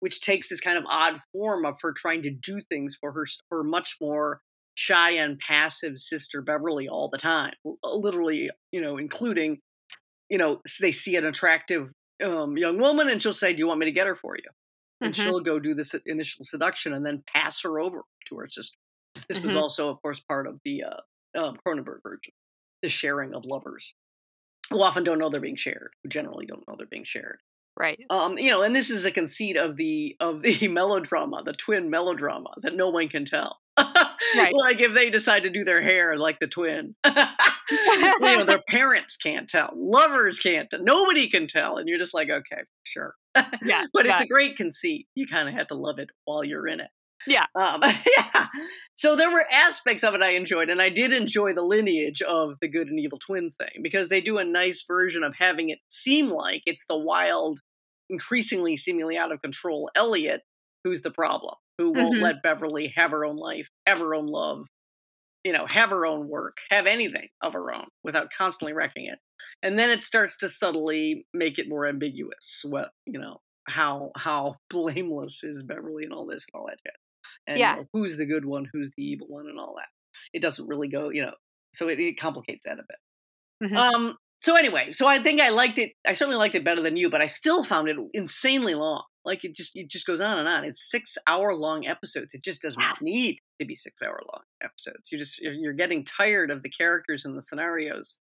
which 0.00 0.20
takes 0.20 0.48
this 0.48 0.60
kind 0.60 0.78
of 0.78 0.84
odd 0.88 1.18
form 1.32 1.66
of 1.66 1.76
her 1.82 1.92
trying 1.92 2.22
to 2.22 2.30
do 2.30 2.60
things 2.60 2.96
for 2.98 3.12
her 3.12 3.26
her 3.50 3.62
much 3.62 3.96
more 4.00 4.40
shy 4.78 5.10
and 5.10 5.40
passive 5.40 5.98
sister 5.98 6.40
Beverly 6.40 6.88
all 6.88 7.08
the 7.08 7.18
time, 7.18 7.52
literally, 7.82 8.48
you 8.70 8.80
know, 8.80 8.96
including, 8.96 9.58
you 10.30 10.38
know, 10.38 10.60
they 10.80 10.92
see 10.92 11.16
an 11.16 11.24
attractive 11.24 11.90
um, 12.24 12.56
young 12.56 12.78
woman 12.78 13.08
and 13.08 13.20
she'll 13.20 13.32
say, 13.32 13.52
"Do 13.52 13.58
you 13.58 13.66
want 13.66 13.80
me 13.80 13.86
to 13.86 13.92
get 13.92 14.06
her 14.06 14.14
for 14.14 14.36
you?" 14.36 14.48
And 15.00 15.12
mm-hmm. 15.12 15.20
she'll 15.20 15.40
go 15.40 15.58
do 15.58 15.74
this 15.74 15.96
initial 16.06 16.44
seduction 16.44 16.92
and 16.92 17.04
then 17.04 17.24
pass 17.26 17.60
her 17.62 17.80
over 17.80 18.02
to 18.28 18.36
her 18.36 18.46
sister. 18.48 18.78
This 19.28 19.38
mm-hmm. 19.38 19.48
was 19.48 19.56
also, 19.56 19.90
of 19.90 20.00
course, 20.00 20.20
part 20.20 20.46
of 20.46 20.60
the 20.64 20.84
uh, 20.84 21.40
um, 21.40 21.56
Cronenberg 21.56 22.02
version, 22.04 22.32
the 22.82 22.88
sharing 22.88 23.34
of 23.34 23.44
lovers 23.44 23.94
who 24.70 24.80
often 24.80 25.02
don't 25.02 25.18
know 25.18 25.28
they're 25.28 25.40
being 25.40 25.56
shared, 25.56 25.90
who 26.02 26.08
generally 26.08 26.46
don't 26.46 26.62
know 26.68 26.76
they're 26.78 26.86
being 26.86 27.04
shared. 27.04 27.38
Right. 27.76 28.04
Um, 28.10 28.38
you 28.38 28.50
know, 28.50 28.62
and 28.62 28.74
this 28.74 28.90
is 28.90 29.04
a 29.04 29.12
conceit 29.12 29.56
of 29.56 29.76
the 29.76 30.16
of 30.20 30.42
the 30.42 30.68
melodrama, 30.70 31.42
the 31.44 31.52
twin 31.52 31.90
melodrama 31.90 32.50
that 32.62 32.74
no 32.74 32.90
one 32.90 33.08
can 33.08 33.24
tell. 33.24 33.58
Right. 33.78 34.52
like 34.52 34.80
if 34.80 34.94
they 34.94 35.10
decide 35.10 35.44
to 35.44 35.50
do 35.50 35.64
their 35.64 35.82
hair 35.82 36.16
like 36.16 36.38
the 36.38 36.46
twin. 36.46 36.94
you 37.70 38.20
know, 38.20 38.44
their 38.44 38.62
parents 38.68 39.16
can't 39.16 39.48
tell. 39.48 39.72
Lovers 39.76 40.38
can't 40.38 40.68
tell. 40.70 40.82
Nobody 40.82 41.28
can 41.28 41.46
tell. 41.46 41.76
And 41.76 41.88
you're 41.88 41.98
just 41.98 42.14
like, 42.14 42.30
okay, 42.30 42.62
sure. 42.84 43.14
Yeah. 43.62 43.84
but 43.92 44.06
it's 44.06 44.20
a 44.20 44.26
great 44.26 44.56
conceit. 44.56 45.06
You 45.14 45.26
kind 45.26 45.48
of 45.48 45.54
have 45.54 45.68
to 45.68 45.74
love 45.74 45.98
it 45.98 46.10
while 46.24 46.44
you're 46.44 46.66
in 46.66 46.80
it. 46.80 46.88
Yeah. 47.26 47.46
Um, 47.54 47.82
yeah. 48.16 48.46
So 48.94 49.16
there 49.16 49.30
were 49.30 49.44
aspects 49.52 50.04
of 50.04 50.14
it 50.14 50.22
I 50.22 50.30
enjoyed, 50.30 50.70
and 50.70 50.80
I 50.80 50.88
did 50.88 51.12
enjoy 51.12 51.52
the 51.52 51.62
lineage 51.62 52.22
of 52.22 52.54
the 52.60 52.68
good 52.68 52.88
and 52.88 52.98
evil 52.98 53.18
twin 53.18 53.50
thing 53.50 53.82
because 53.82 54.08
they 54.08 54.20
do 54.20 54.38
a 54.38 54.44
nice 54.44 54.84
version 54.86 55.22
of 55.24 55.34
having 55.36 55.68
it 55.68 55.78
seem 55.90 56.30
like 56.30 56.62
it's 56.64 56.86
the 56.86 56.96
wild, 56.96 57.60
increasingly 58.08 58.76
seemingly 58.76 59.16
out 59.16 59.32
of 59.32 59.42
control 59.42 59.90
Elliot 59.94 60.42
who's 60.84 61.02
the 61.02 61.10
problem, 61.10 61.54
who 61.78 61.92
won't 61.92 62.14
mm-hmm. 62.14 62.24
let 62.24 62.42
Beverly 62.42 62.92
have 62.96 63.12
her 63.12 63.24
own 63.24 63.36
life, 63.36 63.68
have 63.86 63.98
her 63.98 64.14
own 64.14 64.26
love, 64.26 64.66
you 65.44 65.52
know, 65.52 65.66
have 65.66 65.90
her 65.90 66.04
own 66.04 66.28
work, 66.28 66.58
have 66.70 66.86
anything 66.86 67.28
of 67.40 67.54
her 67.54 67.72
own 67.72 67.86
without 68.04 68.30
constantly 68.36 68.72
wrecking 68.72 69.06
it. 69.06 69.18
And 69.62 69.78
then 69.78 69.90
it 69.90 70.02
starts 70.02 70.36
to 70.38 70.48
subtly 70.48 71.26
make 71.32 71.58
it 71.58 71.68
more 71.68 71.86
ambiguous. 71.86 72.62
What 72.64 72.90
you 73.06 73.18
know, 73.18 73.38
how 73.68 74.10
how 74.16 74.56
blameless 74.70 75.44
is 75.44 75.62
Beverly 75.62 76.04
and 76.04 76.12
all 76.12 76.26
this 76.26 76.46
and 76.52 76.60
all 76.60 76.66
that 76.66 76.78
shit. 76.84 76.94
And 77.46 77.58
yeah. 77.58 77.76
You 77.76 77.80
know, 77.82 77.86
who's 77.92 78.16
the 78.16 78.26
good 78.26 78.44
one, 78.44 78.66
who's 78.72 78.90
the 78.96 79.04
evil 79.04 79.28
one, 79.28 79.46
and 79.48 79.58
all 79.58 79.76
that. 79.76 79.88
It 80.32 80.42
doesn't 80.42 80.66
really 80.66 80.88
go, 80.88 81.10
you 81.10 81.22
know. 81.22 81.34
So 81.74 81.88
it, 81.88 82.00
it 82.00 82.18
complicates 82.18 82.62
that 82.64 82.78
a 82.78 82.84
bit. 82.88 83.70
Mm-hmm. 83.70 83.76
Um. 83.76 84.16
So 84.40 84.56
anyway, 84.56 84.92
so 84.92 85.06
I 85.06 85.18
think 85.18 85.40
I 85.40 85.48
liked 85.50 85.78
it. 85.78 85.92
I 86.06 86.12
certainly 86.12 86.38
liked 86.38 86.54
it 86.54 86.64
better 86.64 86.82
than 86.82 86.96
you, 86.96 87.10
but 87.10 87.20
I 87.20 87.26
still 87.26 87.64
found 87.64 87.88
it 87.88 87.96
insanely 88.14 88.74
long. 88.74 89.02
Like 89.24 89.44
it 89.44 89.54
just 89.54 89.72
it 89.74 89.90
just 89.90 90.06
goes 90.06 90.20
on 90.20 90.38
and 90.38 90.48
on. 90.48 90.64
It's 90.64 90.90
six 90.90 91.18
hour 91.26 91.54
long 91.54 91.86
episodes. 91.86 92.34
It 92.34 92.42
just 92.42 92.62
doesn't 92.62 92.82
need 93.02 93.38
to 93.60 93.66
be 93.66 93.74
six 93.74 94.00
hour 94.00 94.20
long 94.32 94.42
episodes. 94.62 95.10
You're 95.10 95.18
just 95.18 95.40
you're 95.40 95.72
getting 95.72 96.04
tired 96.04 96.50
of 96.50 96.62
the 96.62 96.70
characters 96.70 97.24
and 97.24 97.36
the 97.36 97.42
scenarios. 97.42 98.20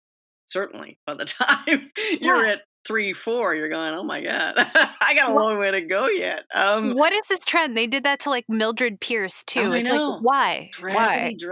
Certainly, 0.46 0.98
by 1.06 1.14
the 1.14 1.24
time 1.24 1.90
you're 2.20 2.44
yeah. 2.44 2.52
at 2.52 2.60
three, 2.86 3.12
four, 3.12 3.54
you're 3.54 3.68
going, 3.68 3.94
oh 3.94 4.02
my 4.02 4.22
God, 4.22 4.54
I 4.58 5.12
got 5.14 5.30
a 5.30 5.34
long 5.34 5.58
way 5.58 5.70
to 5.70 5.80
go 5.80 6.08
yet. 6.08 6.44
Um, 6.54 6.94
what 6.94 7.12
is 7.12 7.22
this 7.28 7.40
trend? 7.40 7.76
They 7.76 7.86
did 7.86 8.04
that 8.04 8.20
to 8.20 8.30
like 8.30 8.44
Mildred 8.48 9.00
Pierce 9.00 9.42
too. 9.44 9.60
Oh, 9.60 9.72
it's 9.72 9.88
like, 9.88 10.22
why? 10.22 10.70
Why? 10.80 11.34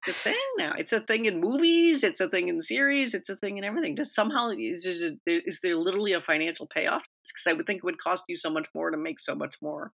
It's 0.00 0.08
a 0.08 0.12
thing 0.12 0.34
now. 0.58 0.72
It's 0.78 0.92
a 0.92 1.00
thing 1.00 1.26
in 1.26 1.40
movies. 1.40 2.04
It's 2.04 2.20
a 2.20 2.28
thing 2.28 2.48
in 2.48 2.60
series. 2.60 3.14
It's 3.14 3.28
a 3.28 3.36
thing 3.36 3.58
in 3.58 3.64
everything. 3.64 3.96
Just 3.96 4.14
somehow, 4.14 4.50
is, 4.50 4.82
just, 4.82 5.14
is 5.26 5.60
there 5.62 5.76
literally 5.76 6.12
a 6.12 6.20
financial 6.20 6.66
payoff? 6.66 7.02
Because 7.24 7.46
I 7.46 7.52
would 7.52 7.66
think 7.66 7.78
it 7.78 7.84
would 7.84 7.98
cost 7.98 8.24
you 8.28 8.36
so 8.36 8.50
much 8.50 8.68
more 8.74 8.90
to 8.90 8.96
make 8.96 9.20
so 9.20 9.34
much 9.34 9.56
more 9.62 9.92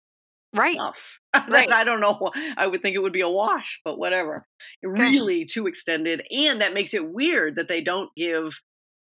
right. 0.55 0.75
stuff. 0.75 1.19
right. 1.49 1.71
I 1.71 1.83
don't 1.83 1.99
know. 1.99 2.31
I 2.57 2.67
would 2.67 2.81
think 2.81 2.95
it 2.95 3.01
would 3.01 3.13
be 3.13 3.21
a 3.21 3.29
wash, 3.29 3.81
but 3.83 3.97
whatever. 3.97 4.45
Really 4.83 5.45
too 5.45 5.67
extended. 5.67 6.25
And 6.31 6.61
that 6.61 6.73
makes 6.73 6.93
it 6.93 7.11
weird 7.11 7.55
that 7.55 7.67
they 7.67 7.81
don't 7.81 8.09
give 8.15 8.59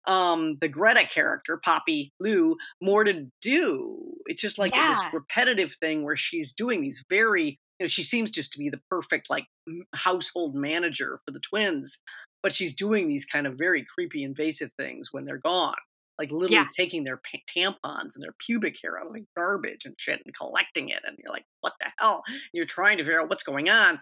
um 0.08 0.58
the 0.60 0.70
Greta 0.70 1.06
character, 1.08 1.60
Poppy 1.64 2.12
Liu, 2.20 2.58
more 2.82 3.04
to 3.04 3.28
do. 3.42 4.14
It's 4.26 4.42
just 4.42 4.58
like 4.58 4.76
yeah. 4.76 4.90
this 4.90 5.04
repetitive 5.14 5.76
thing 5.80 6.04
where 6.04 6.16
she's 6.16 6.54
doing 6.54 6.82
these 6.82 7.04
very 7.10 7.60
you 7.80 7.86
know, 7.86 7.88
she 7.90 8.04
seems 8.04 8.30
just 8.30 8.54
to 8.54 8.60
be 8.60 8.70
the 8.70 8.80
perfect 8.92 9.28
like 9.28 9.48
household 9.96 10.54
manager 10.54 11.20
for 11.26 11.32
the 11.32 11.40
twins, 11.40 11.98
but 12.44 12.54
she's 12.54 12.76
doing 12.76 13.08
these 13.08 13.26
kind 13.26 13.48
of 13.48 13.58
very 13.58 13.84
creepy, 13.84 14.24
invasive 14.24 14.70
things 14.78 15.10
when 15.12 15.26
they're 15.26 15.40
gone. 15.40 15.74
Like 16.20 16.32
literally 16.32 16.58
yeah. 16.58 16.68
taking 16.78 17.04
their 17.04 17.20
tampons 17.50 18.14
and 18.14 18.22
their 18.24 18.36
pubic 18.38 18.78
hair 18.84 19.00
out 19.00 19.08
of 19.08 19.14
like 19.14 19.24
garbage 19.36 19.86
and 19.86 19.96
shit 19.98 20.22
and 20.24 20.36
collecting 20.36 20.90
it. 20.90 21.02
And 21.04 21.18
you're 21.18 21.34
like, 21.34 21.46
what 21.62 21.74
the 21.80 21.88
hell? 21.98 22.22
And 22.28 22.40
you're 22.54 22.68
trying 22.68 23.00
to 23.00 23.04
figure 23.04 23.20
out 23.20 23.30
what's 23.30 23.42
going 23.42 23.72
on. 23.72 24.00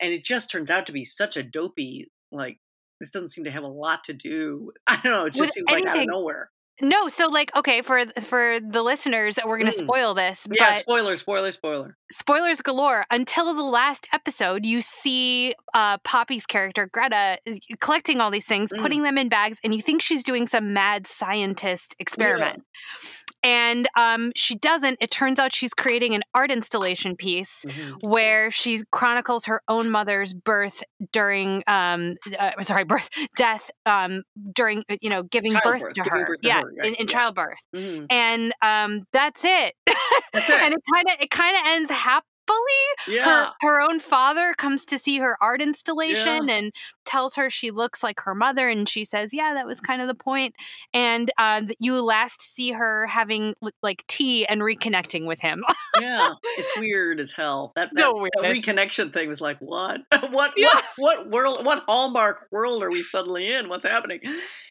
And 0.00 0.14
it 0.14 0.22
just 0.22 0.48
turns 0.48 0.70
out 0.70 0.86
to 0.86 0.92
be 0.92 1.04
such 1.04 1.36
a 1.36 1.42
dopey, 1.42 2.12
like 2.30 2.58
this 3.00 3.10
doesn't 3.10 3.28
seem 3.28 3.44
to 3.44 3.50
have 3.50 3.64
a 3.64 3.68
lot 3.68 4.04
to 4.04 4.12
do. 4.12 4.72
I 4.86 5.00
don't 5.02 5.12
know. 5.12 5.26
It 5.26 5.30
just 5.30 5.40
With 5.40 5.50
seems 5.50 5.66
anything, 5.68 5.86
like 5.86 5.96
out 5.96 6.02
of 6.02 6.08
nowhere. 6.08 6.50
No, 6.80 7.08
so 7.08 7.28
like 7.28 7.54
okay 7.56 7.82
for 7.82 8.06
for 8.22 8.60
the 8.60 8.82
listeners, 8.82 9.38
we're 9.44 9.58
going 9.58 9.70
to 9.70 9.76
mm. 9.76 9.84
spoil 9.84 10.14
this. 10.14 10.46
Yeah, 10.50 10.72
spoiler, 10.72 11.16
spoiler, 11.16 11.52
spoiler. 11.52 11.96
Spoilers 12.10 12.60
galore. 12.62 13.04
Until 13.10 13.52
the 13.54 13.62
last 13.62 14.08
episode, 14.12 14.64
you 14.64 14.80
see 14.82 15.54
uh, 15.74 15.98
Poppy's 15.98 16.46
character 16.46 16.88
Greta 16.92 17.38
collecting 17.80 18.20
all 18.20 18.30
these 18.30 18.46
things, 18.46 18.72
mm. 18.72 18.80
putting 18.80 19.02
them 19.02 19.18
in 19.18 19.28
bags, 19.28 19.58
and 19.62 19.74
you 19.74 19.82
think 19.82 20.02
she's 20.02 20.22
doing 20.22 20.46
some 20.46 20.72
mad 20.72 21.06
scientist 21.06 21.94
experiment. 21.98 22.62
Yeah 23.02 23.08
and 23.42 23.88
um, 23.96 24.32
she 24.34 24.56
doesn't. 24.56 24.98
It 25.00 25.10
turns 25.10 25.38
out 25.38 25.52
she's 25.52 25.74
creating 25.74 26.14
an 26.14 26.22
art 26.34 26.50
installation 26.50 27.16
piece 27.16 27.64
mm-hmm. 27.66 28.08
where 28.08 28.50
she 28.50 28.80
chronicles 28.90 29.46
her 29.46 29.62
own 29.68 29.90
mother's 29.90 30.34
birth 30.34 30.82
during, 31.12 31.62
um, 31.66 32.16
uh, 32.38 32.50
sorry, 32.62 32.84
birth, 32.88 33.08
death 33.36 33.70
um, 33.86 34.22
during, 34.52 34.82
uh, 34.90 34.96
you 35.00 35.10
know, 35.10 35.22
giving 35.22 35.52
birth 35.64 35.82
to 35.82 35.92
giving 35.94 36.12
her. 36.12 36.26
Birth 36.26 36.40
to 36.40 36.48
yeah, 36.48 36.62
her, 36.62 36.70
in, 36.82 36.94
in 36.94 36.96
yeah. 37.00 37.06
childbirth, 37.06 37.58
mm-hmm. 37.74 38.06
and 38.10 38.52
um, 38.62 39.04
that's 39.12 39.44
it. 39.44 39.74
That's 40.32 40.50
it. 40.50 40.60
and 40.62 40.74
it 40.74 40.80
kind 40.92 41.06
of 41.08 41.14
it 41.20 41.30
kind 41.30 41.56
of 41.56 41.62
ends 41.66 41.90
happily 41.98 42.24
yeah. 43.06 43.24
her 43.24 43.52
her 43.60 43.80
own 43.80 44.00
father 44.00 44.54
comes 44.56 44.84
to 44.86 44.98
see 44.98 45.18
her 45.18 45.36
art 45.40 45.60
installation 45.60 46.48
yeah. 46.48 46.56
and 46.56 46.72
tells 47.04 47.34
her 47.34 47.50
she 47.50 47.70
looks 47.70 48.02
like 48.02 48.20
her 48.20 48.34
mother 48.34 48.68
and 48.68 48.88
she 48.88 49.04
says 49.04 49.32
yeah 49.32 49.54
that 49.54 49.66
was 49.66 49.80
kind 49.80 50.00
of 50.00 50.08
the 50.08 50.14
point 50.14 50.54
and 50.94 51.30
uh, 51.38 51.62
you 51.78 52.00
last 52.00 52.42
see 52.42 52.72
her 52.72 53.06
having 53.06 53.54
like 53.82 54.04
tea 54.06 54.46
and 54.46 54.62
reconnecting 54.62 55.26
with 55.26 55.40
him 55.40 55.64
yeah 56.00 56.32
it's 56.56 56.72
weird 56.78 57.20
as 57.20 57.32
hell 57.32 57.72
that, 57.76 57.90
that, 57.94 58.00
no, 58.00 58.26
that 58.40 58.52
reconnection 58.52 59.12
thing 59.12 59.28
was 59.28 59.40
like 59.40 59.58
what 59.58 60.00
what 60.30 60.52
yeah. 60.56 60.68
what 60.96 61.28
what 61.28 61.30
world 61.30 61.66
what 61.66 61.84
hallmark 61.86 62.46
world 62.50 62.82
are 62.82 62.90
we 62.90 63.02
suddenly 63.02 63.52
in 63.52 63.68
what's 63.68 63.86
happening 63.86 64.20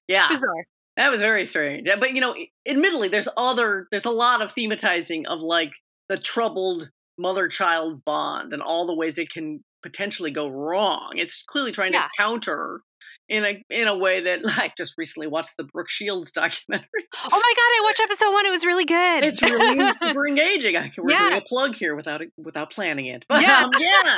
yeah 0.08 0.28
Bizarre. 0.30 0.66
That 0.98 1.12
was 1.12 1.22
very 1.22 1.46
strange. 1.46 1.88
But 2.00 2.13
you 2.13 2.22
know, 2.22 2.36
admittedly, 2.68 3.08
there's 3.08 3.30
other 3.38 3.88
there's 3.92 4.06
a 4.06 4.10
lot 4.10 4.42
of 4.42 4.56
thematizing 4.56 5.28
of 5.28 5.42
like 5.42 5.74
the 6.10 6.18
troubled 6.18 6.90
mother 7.18 7.48
child 7.48 8.04
bond 8.06 8.54
and 8.54 8.62
all 8.62 8.86
the 8.86 8.96
ways 8.96 9.18
it 9.18 9.30
can 9.30 9.64
potentially 9.84 10.32
go 10.32 10.48
wrong. 10.48 11.14
It's 11.16 11.44
clearly 11.44 11.72
trying 11.72 11.94
yeah. 11.94 12.04
to 12.04 12.10
counter 12.18 12.82
in 13.30 13.44
a 13.46 13.64
in 13.70 13.88
a 13.88 13.98
way 13.98 14.22
that 14.22 14.44
like 14.58 14.76
just 14.76 14.94
recently 14.98 15.28
watched 15.28 15.58
the 15.58 15.64
Brooke 15.64 15.90
Shields 15.90 16.32
documentary. 16.32 16.88
Oh 17.16 17.30
my 17.30 17.54
god, 17.56 17.62
I 17.62 17.82
watched 17.84 18.00
episode 18.02 18.32
one. 18.32 18.46
It 18.46 18.52
was 18.52 18.66
really 18.66 18.86
good. 18.86 19.24
It's 19.24 19.42
really 19.42 19.92
super 19.94 20.28
engaging. 20.28 20.76
I 20.76 20.88
can 20.88 21.08
yeah. 21.08 21.30
doing 21.30 21.42
a 21.42 21.42
plug 21.42 21.76
here 21.76 21.96
without 21.96 22.22
without 22.38 22.72
planning 22.72 23.08
it. 23.08 23.26
But 23.28 23.42
yeah. 23.48 23.66
Um, 23.66 23.72
yeah. 23.80 24.18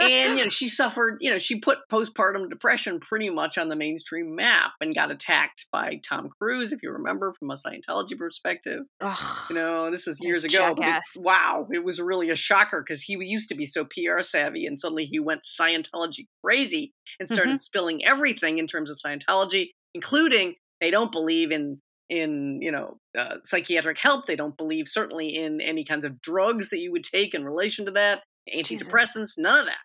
and 0.00 0.38
you 0.38 0.44
know, 0.44 0.50
she 0.50 0.68
suffered, 0.68 1.18
you 1.20 1.30
know, 1.30 1.38
she 1.38 1.58
put 1.58 1.78
postpartum 1.90 2.48
depression 2.48 3.00
pretty 3.00 3.30
much 3.30 3.58
on 3.58 3.68
the 3.68 3.76
mainstream 3.76 4.34
map 4.34 4.72
and 4.80 4.94
got 4.94 5.10
attacked 5.10 5.66
by 5.72 6.00
Tom 6.02 6.28
Cruise, 6.40 6.72
if 6.72 6.82
you 6.82 6.90
remember 6.92 7.32
from 7.32 7.50
a 7.50 7.54
Scientology 7.54 8.16
perspective. 8.16 8.80
You 9.02 9.54
know, 9.54 9.90
this 9.90 10.06
is 10.06 10.18
years 10.20 10.44
ago. 10.44 10.74
It, 10.76 11.02
wow, 11.16 11.66
it 11.72 11.84
was 11.84 12.00
really 12.00 12.30
a 12.30 12.36
shocker 12.36 12.82
because 12.86 13.02
he 13.02 13.16
used 13.20 13.48
to 13.48 13.54
be 13.54 13.66
so 13.66 13.84
PR 13.84 14.22
savvy 14.22 14.66
and 14.66 14.78
suddenly 14.78 15.04
he 15.04 15.18
went 15.18 15.42
Scientology 15.42 16.26
crazy 16.42 16.92
and 17.18 17.28
started 17.28 17.50
mm-hmm. 17.50 17.56
spilling 17.56 18.04
everything 18.04 18.13
in 18.22 18.66
terms 18.66 18.90
of 18.90 18.98
Scientology, 19.04 19.70
including 19.94 20.54
they 20.80 20.90
don't 20.90 21.12
believe 21.12 21.52
in 21.52 21.80
in 22.10 22.58
you 22.60 22.70
know 22.70 22.98
uh, 23.18 23.36
psychiatric 23.42 23.98
help. 23.98 24.26
They 24.26 24.36
don't 24.36 24.56
believe 24.56 24.88
certainly 24.88 25.34
in 25.34 25.60
any 25.60 25.84
kinds 25.84 26.04
of 26.04 26.20
drugs 26.20 26.70
that 26.70 26.78
you 26.78 26.92
would 26.92 27.04
take 27.04 27.34
in 27.34 27.44
relation 27.44 27.86
to 27.86 27.92
that, 27.92 28.22
antidepressants, 28.54 29.34
Jesus. 29.34 29.38
none 29.38 29.58
of 29.60 29.66
that. 29.66 29.78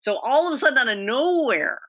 So 0.00 0.18
all 0.22 0.46
of 0.46 0.54
a 0.54 0.56
sudden, 0.56 0.78
out 0.78 0.88
of 0.88 0.98
nowhere, 0.98 1.80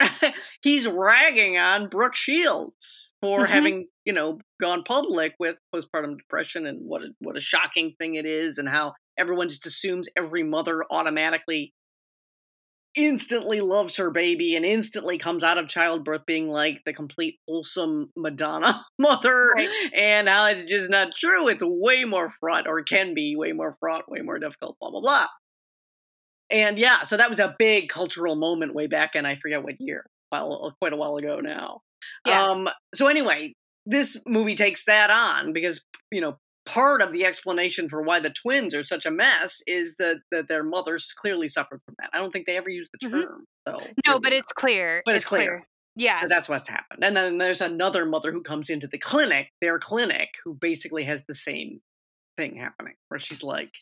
he's 0.62 0.86
ragging 0.86 1.58
on 1.58 1.88
Brooke 1.88 2.16
Shields 2.16 3.12
for 3.20 3.44
Mhm. 3.44 3.48
having, 3.48 3.88
you 4.04 4.12
know, 4.12 4.38
gone 4.60 4.82
public 4.84 5.34
with 5.38 5.56
postpartum 5.74 6.16
depression 6.16 6.66
and 6.66 6.80
what 6.82 7.02
a, 7.02 7.08
what 7.20 7.36
a 7.36 7.40
shocking 7.40 7.94
thing 7.98 8.14
it 8.14 8.24
is, 8.26 8.58
and 8.58 8.68
how 8.68 8.94
everyone 9.18 9.48
just 9.48 9.66
assumes 9.66 10.08
every 10.16 10.42
mother 10.42 10.84
automatically 10.90 11.72
instantly 12.98 13.60
loves 13.60 13.96
her 13.96 14.10
baby 14.10 14.56
and 14.56 14.64
instantly 14.64 15.16
comes 15.18 15.44
out 15.44 15.56
of 15.56 15.68
childbirth 15.68 16.26
being 16.26 16.48
like 16.50 16.82
the 16.84 16.92
complete 16.92 17.38
wholesome 17.46 18.10
Madonna 18.16 18.82
mother, 18.98 19.52
Right. 19.54 19.68
and 19.94 20.28
how 20.28 20.48
it's 20.48 20.64
just 20.64 20.90
not 20.90 21.14
true. 21.14 21.48
It's 21.48 21.62
way 21.64 22.04
more 22.04 22.28
fraught, 22.28 22.66
or 22.66 22.82
can 22.82 23.14
be 23.14 23.36
way 23.36 23.52
more 23.52 23.74
fraught, 23.80 24.10
way 24.10 24.20
more 24.20 24.38
difficult, 24.38 24.76
blah 24.80 24.90
blah 24.90 25.00
blah. 25.00 25.26
And 26.50 26.78
yeah, 26.78 27.02
so 27.02 27.16
that 27.16 27.28
was 27.30 27.38
a 27.38 27.54
big 27.58 27.88
cultural 27.88 28.34
moment 28.34 28.74
way 28.74 28.86
back 28.86 29.14
in 29.14 29.24
I 29.26 29.36
forget 29.36 29.62
what 29.62 29.80
year, 29.80 30.06
well, 30.32 30.74
quite 30.80 30.92
a 30.92 30.96
while 30.96 31.16
ago 31.16 31.40
now. 31.40 31.80
Yeah. 32.26 32.42
Um, 32.50 32.68
so 32.94 33.06
anyway, 33.06 33.54
this 33.86 34.18
movie 34.26 34.54
takes 34.54 34.84
that 34.86 35.10
on 35.10 35.52
because 35.52 35.84
you 36.10 36.20
know 36.20 36.36
part 36.68 37.00
of 37.02 37.12
the 37.12 37.24
explanation 37.24 37.88
for 37.88 38.02
why 38.02 38.20
the 38.20 38.30
twins 38.30 38.74
are 38.74 38.84
such 38.84 39.06
a 39.06 39.10
mess 39.10 39.62
is 39.66 39.96
that 39.96 40.16
that 40.30 40.48
their 40.48 40.62
mothers 40.62 41.12
clearly 41.16 41.48
suffered 41.48 41.80
from 41.84 41.94
that. 41.98 42.10
I 42.12 42.18
don't 42.18 42.30
think 42.30 42.46
they 42.46 42.56
ever 42.58 42.68
used 42.68 42.90
the 42.92 43.08
Mhm. 43.08 43.22
term. 43.22 43.44
So 43.66 43.86
no, 44.06 44.18
but 44.20 44.32
it's 44.32 44.52
clear. 44.52 45.02
But 45.04 45.16
it's 45.16 45.24
clear. 45.24 45.66
Yeah. 45.96 46.20
but 46.20 46.28
that's 46.28 46.48
what's 46.48 46.68
happened. 46.68 47.02
And 47.04 47.16
then 47.16 47.38
there's 47.38 47.60
another 47.60 48.04
mother 48.06 48.30
who 48.30 48.42
comes 48.42 48.70
into 48.70 48.86
the 48.86 48.98
clinic, 48.98 49.48
their 49.60 49.80
clinic, 49.80 50.28
who 50.44 50.54
basically 50.54 51.02
has 51.04 51.24
the 51.26 51.34
same 51.34 51.80
thing 52.36 52.54
happening, 52.56 52.94
where 53.08 53.18
she's 53.18 53.42
like, 53.42 53.74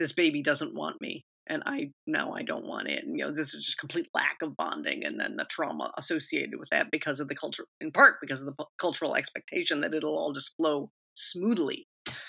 "This 0.00 0.10
baby 0.12 0.42
doesn't 0.42 0.74
want 0.74 1.00
me." 1.00 1.24
And 1.46 1.62
I 1.66 1.92
now 2.08 2.32
I 2.32 2.42
don't 2.42 2.66
want 2.66 2.88
it. 2.88 3.04
And 3.04 3.16
you 3.16 3.24
know, 3.24 3.30
this 3.32 3.54
is 3.54 3.64
just 3.64 3.78
complete 3.78 4.08
lack 4.14 4.38
of 4.42 4.56
bonding, 4.56 5.04
and 5.04 5.20
then 5.20 5.36
the 5.36 5.44
trauma 5.44 5.92
associated 5.96 6.58
with 6.58 6.68
that 6.70 6.90
because 6.90 7.20
of 7.20 7.28
the 7.28 7.36
culture, 7.36 7.66
in 7.80 7.92
part 7.92 8.16
because 8.20 8.40
of 8.40 8.46
the 8.46 8.52
pu- 8.58 8.70
cultural 8.78 9.14
expectation 9.14 9.82
that 9.82 9.94
it'll 9.94 10.18
all 10.18 10.32
just 10.32 10.56
flow 10.56 10.90
smoothly. 11.14 11.86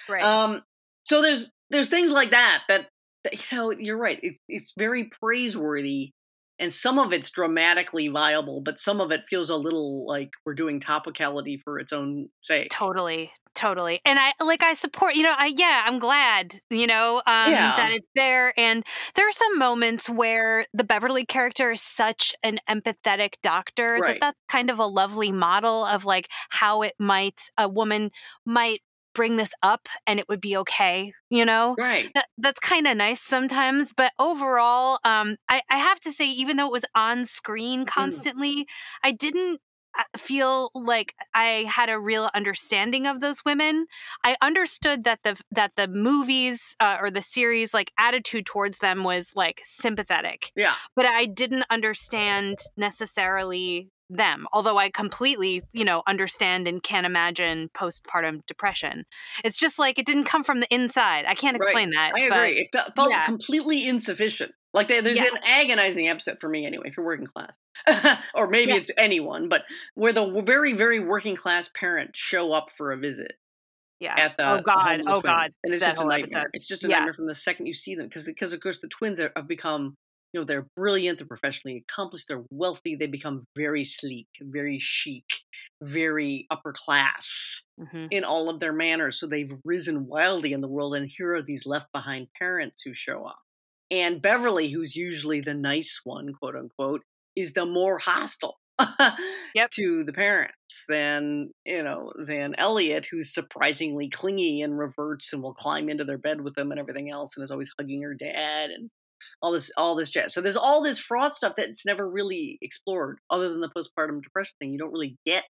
Right. 0.10 0.24
Um, 0.24 0.64
so 1.06 1.22
there's 1.22 1.52
there's 1.70 1.90
things 1.90 2.12
like 2.12 2.32
that 2.32 2.64
that, 2.68 2.88
that 3.24 3.52
you 3.52 3.58
know 3.58 3.72
you're 3.72 3.98
right. 3.98 4.20
It, 4.22 4.36
it's 4.48 4.74
very 4.78 5.06
praiseworthy, 5.06 6.12
and 6.60 6.72
some 6.72 7.00
of 7.00 7.14
it's 7.14 7.30
dramatically 7.32 8.08
viable, 8.08 8.62
but 8.62 8.80
some 8.80 9.02
of 9.02 9.12
it 9.12 9.26
feels 9.26 9.50
a 9.50 9.56
little 9.56 10.06
like 10.08 10.30
we're 10.46 10.54
doing 10.56 10.80
topicality 10.80 11.60
for 11.62 11.80
its 11.80 11.94
own 11.94 12.30
sake. 12.40 12.70
totally 12.72 13.32
totally 13.56 14.00
and 14.06 14.20
i 14.20 14.32
like 14.40 14.62
i 14.62 14.76
support 14.76 15.16
you 15.16 15.24
know 15.24 15.34
i 15.36 15.52
yeah 15.58 15.82
i'm 15.88 15.98
glad 15.98 16.60
you 16.70 16.86
know 16.86 17.16
um 17.26 17.52
Yeah. 17.52 17.76
that 17.76 17.92
it's 17.92 18.06
there 18.14 18.54
and 18.56 18.84
there 19.16 19.28
are 19.28 19.32
some 19.32 19.58
moments 19.58 20.08
where 20.08 20.68
the 20.76 20.84
beverly 20.84 21.26
character 21.26 21.72
is 21.72 21.82
such 21.82 22.36
an 22.44 22.60
empathetic 22.70 23.34
doctor 23.42 23.98
Right. 24.00 24.20
that 24.20 24.20
that's 24.22 24.38
kind 24.48 24.70
of 24.70 24.78
a 24.78 24.86
lovely 24.86 25.32
model 25.32 25.86
of 25.86 26.06
like 26.06 26.28
how 26.50 26.84
it 26.84 26.94
might 27.00 27.50
a 27.58 27.68
woman 27.68 28.12
might 28.46 28.82
bring 29.18 29.36
this 29.36 29.52
up 29.64 29.90
and 30.06 30.20
it 30.20 30.30
would 30.30 30.40
be 30.40 30.56
okay 30.56 31.12
you 31.32 31.44
know 31.44 31.76
Right. 31.78 32.10
that, 32.14 32.28
that's 32.38 32.60
kind 32.60 32.86
of 32.88 32.96
nice 32.96 33.20
sometimes 33.20 33.92
but 33.92 34.12
overall 34.20 35.00
um 35.04 35.36
I, 35.50 35.62
I 35.72 35.78
have 35.78 36.00
to 36.02 36.12
say 36.14 36.28
even 36.30 36.56
though 36.58 36.68
it 36.68 36.72
was 36.72 36.86
on 36.96 37.26
screen 37.26 37.82
Mm. 37.82 37.88
constantly 37.88 38.66
i 39.04 39.12
didn't 39.12 39.60
uh, 39.98 40.04
feel 40.18 40.70
like 40.76 41.16
i 41.34 41.66
had 41.68 41.90
a 41.90 42.00
real 42.00 42.30
understanding 42.36 43.08
of 43.08 43.20
those 43.22 43.44
women 43.44 43.88
i 44.24 44.36
understood 44.44 45.04
that 45.06 45.20
the 45.24 45.36
that 45.52 45.72
the 45.76 45.88
movies 45.88 46.76
uh, 46.80 46.98
or 47.02 47.10
the 47.10 47.22
series 47.24 47.74
like 47.74 47.92
attitude 47.98 48.46
towards 48.46 48.78
them 48.78 49.04
was 49.04 49.32
like 49.36 49.62
sympathetic 49.64 50.52
Yeah. 50.56 50.76
but 50.96 51.08
i 51.08 51.26
didn't 51.26 51.66
understand 51.72 52.60
necessarily 52.78 53.90
them 54.10 54.48
although 54.54 54.78
i 54.78 54.90
completely 54.90 55.62
you 55.74 55.84
know 55.84 56.02
understand 56.08 56.68
and 56.68 56.82
can't 56.82 57.06
imagine 57.06 57.70
postpartum 57.76 58.40
depression 58.48 59.04
it's 59.44 59.58
just 59.58 59.78
like 59.78 60.00
it 60.00 60.06
didn't 60.06 60.24
come 60.24 60.44
from 60.44 60.60
the 60.62 60.68
inside 60.74 61.26
i 61.28 61.36
can't 61.36 61.56
Right. 61.60 61.68
explain 61.68 61.90
that 61.92 62.12
I 62.16 62.30
but- 62.30 62.38
agree. 62.38 62.60
it 62.62 62.68
fe- 62.74 62.92
felt 62.96 63.10
yeah. 63.12 63.24
completely 63.24 63.88
insufficient. 63.88 64.52
Like 64.74 64.88
there- 64.90 65.02
there's 65.02 65.18
Yeah. 65.18 65.26
an 65.34 65.40
agonizing 65.46 66.08
episode 66.08 66.38
for 66.40 66.48
me 66.50 66.66
anyway, 66.66 66.88
if 66.90 66.98
you're 66.98 67.06
working 67.06 67.26
class, 67.26 67.58
or 68.36 68.48
maybe 68.48 68.72
Yeah. 68.72 68.78
it's 68.78 68.92
anyone, 68.98 69.50
but 69.50 69.64
where 69.96 70.14
the 70.14 70.42
very 70.46 70.74
very 70.74 71.00
working 71.00 71.36
class 71.36 71.70
parents 71.74 72.20
show 72.20 72.54
up 72.54 72.70
for 72.78 72.92
a 72.92 72.98
visit 72.98 73.34
yeah 74.00 74.14
at 74.18 74.38
the 74.38 74.48
oh 74.48 74.62
god 74.62 75.00
the 75.04 75.12
oh 75.12 75.22
god 75.22 75.52
and 75.64 75.74
it's 75.74 75.84
just 75.84 76.00
a 76.00 76.06
nightmare. 76.06 76.42
episode. 76.42 76.50
It's 76.54 76.68
just 76.68 76.84
a 76.86 76.88
Yeah. 76.88 76.98
nightmare 76.98 77.14
from 77.14 77.26
the 77.28 77.34
second 77.36 77.66
you 77.66 77.74
see 77.74 77.96
them 77.96 78.06
because 78.08 78.26
because 78.26 78.54
of 78.54 78.60
course 78.62 78.80
the 78.80 78.88
twins 78.88 79.20
are, 79.20 79.32
have 79.36 79.48
become 79.48 79.96
you 80.34 80.40
know 80.40 80.44
they're 80.46 80.68
brilliant, 80.76 81.18
they're 81.20 81.28
professionally 81.28 81.78
accomplished, 81.90 82.28
they're 82.28 82.46
wealthy, 82.52 82.96
they 82.96 83.08
become 83.08 83.46
very 83.56 83.84
sleek, 83.84 84.28
very 84.42 84.80
chic, 84.80 85.26
very 85.84 86.48
upper 86.50 86.74
class 86.74 87.64
Mhm. 87.78 88.12
in 88.12 88.24
all 88.24 88.50
of 88.50 88.60
their 88.60 88.74
manners. 88.74 89.20
So 89.20 89.28
they've 89.28 89.54
risen 89.66 90.08
wildly 90.08 90.54
in 90.54 90.62
the 90.62 90.68
world, 90.70 90.96
and 90.96 91.10
here 91.10 91.36
are 91.36 91.42
these 91.44 91.66
left 91.66 91.92
behind 91.94 92.28
parents 92.38 92.82
who 92.84 92.94
show 92.94 93.26
up. 93.26 93.40
And 93.92 94.22
Beverly, 94.22 94.70
who's 94.70 94.96
usually 94.96 95.42
the 95.42 95.54
nice 95.54 96.02
one, 96.04 96.34
quote 96.34 96.56
unquote, 96.56 97.04
is 97.36 97.54
the 97.54 97.66
more 97.66 98.00
hostile 98.00 98.58
Yep. 99.54 99.72
to 99.74 100.04
the 100.04 100.14
parents 100.14 100.86
than 100.88 101.52
you 101.66 101.84
know 101.84 102.12
than 102.26 102.56
Elliot, 102.56 103.08
who's 103.12 103.34
surprisingly 103.34 104.10
clingy 104.10 104.62
and 104.62 104.78
reverts 104.80 105.34
and 105.34 105.44
will 105.44 105.54
climb 105.54 105.90
into 105.90 106.04
their 106.06 106.18
bed 106.18 106.42
with 106.42 106.56
them 106.56 106.72
and 106.72 106.80
everything 106.80 107.10
else, 107.10 107.36
and 107.36 107.44
is 107.44 107.52
always 107.52 107.72
hugging 107.80 108.02
her 108.04 108.14
dad 108.16 108.72
and 108.72 108.90
all 109.42 109.52
this 109.52 109.72
all 109.78 109.96
this 109.96 110.10
jazz. 110.10 110.34
So 110.34 110.42
there's 110.42 110.58
all 110.58 110.84
this 110.84 111.00
fraud 111.00 111.34
stuff 111.34 111.54
that's 111.58 111.86
never 111.86 112.08
really 112.10 112.58
explored, 112.62 113.20
other 113.30 113.50
than 113.50 113.62
the 113.62 113.70
postpartum 113.70 114.22
depression 114.24 114.54
thing. 114.60 114.72
You 114.72 114.78
don't 114.80 114.92
really 114.92 115.18
get 115.26 115.44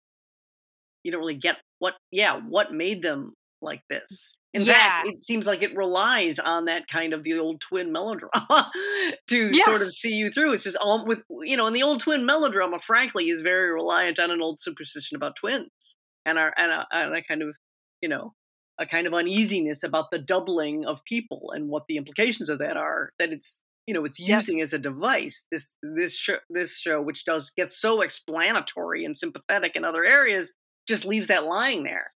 you 1.03 1.13
don't 1.13 1.21
really 1.21 1.35
get 1.37 1.59
what 1.79 1.95
yeah 2.11 2.41
what 2.49 2.73
made 2.73 3.03
them 3.03 3.33
like 3.63 3.83
this 3.89 4.37
in 4.53 4.65
fact 4.67 5.07
it 5.07 5.23
seems 5.23 5.47
like 5.47 5.63
it 5.63 5.75
relies 5.77 6.39
on 6.39 6.67
that 6.67 6.87
kind 6.87 7.13
of 7.15 7.23
the 7.23 7.39
old 7.39 7.61
twin 7.61 7.93
melodrama 7.93 8.71
to 9.29 9.51
Yeah. 9.53 9.65
sort 9.65 9.81
of 9.83 9.91
see 9.93 10.15
you 10.15 10.29
through 10.31 10.53
it's 10.53 10.65
just 10.65 10.77
all 10.83 11.07
with 11.07 11.23
you 11.43 11.57
know 11.57 11.67
and 11.67 11.75
the 11.75 11.83
old 11.83 12.01
twin 12.01 12.27
melodrama 12.27 12.79
frankly 12.79 13.29
is 13.29 13.41
very 13.41 13.71
reliant 13.73 14.19
on 14.19 14.31
an 14.31 14.43
old 14.43 14.61
superstition 14.61 15.17
about 15.17 15.37
twins 15.37 15.97
and 16.27 16.39
our 16.39 16.53
and 16.59 16.73
a, 16.73 16.87
and 16.93 17.15
a 17.17 17.23
kind 17.23 17.43
of 17.43 17.57
you 18.03 18.09
know 18.09 18.33
a 18.79 18.87
kind 18.87 19.07
of 19.07 19.15
uneasiness 19.15 19.83
about 19.83 20.11
the 20.11 20.19
doubling 20.19 20.85
of 20.85 21.05
people 21.05 21.53
and 21.55 21.69
what 21.69 21.85
the 21.89 21.97
implications 21.97 22.49
of 22.49 22.59
that 22.59 22.77
are 22.77 23.11
that 23.19 23.33
it's 23.33 23.63
you 23.87 23.95
know 23.95 24.05
it's 24.05 24.19
using 24.19 24.61
as 24.61 24.73
a 24.73 24.79
device 24.79 25.47
this 25.53 25.75
this 25.83 26.17
show 26.17 26.37
this 26.51 26.79
show 26.79 27.01
which 27.01 27.25
does 27.25 27.51
get 27.57 27.71
so 27.71 28.01
explanatory 28.01 29.05
and 29.05 29.17
sympathetic 29.17 29.77
in 29.77 29.85
other 29.85 30.05
areas 30.05 30.55
just 30.87 31.05
leaves 31.05 31.29
that 31.29 31.45
lying 31.45 31.85
there. 31.85 32.11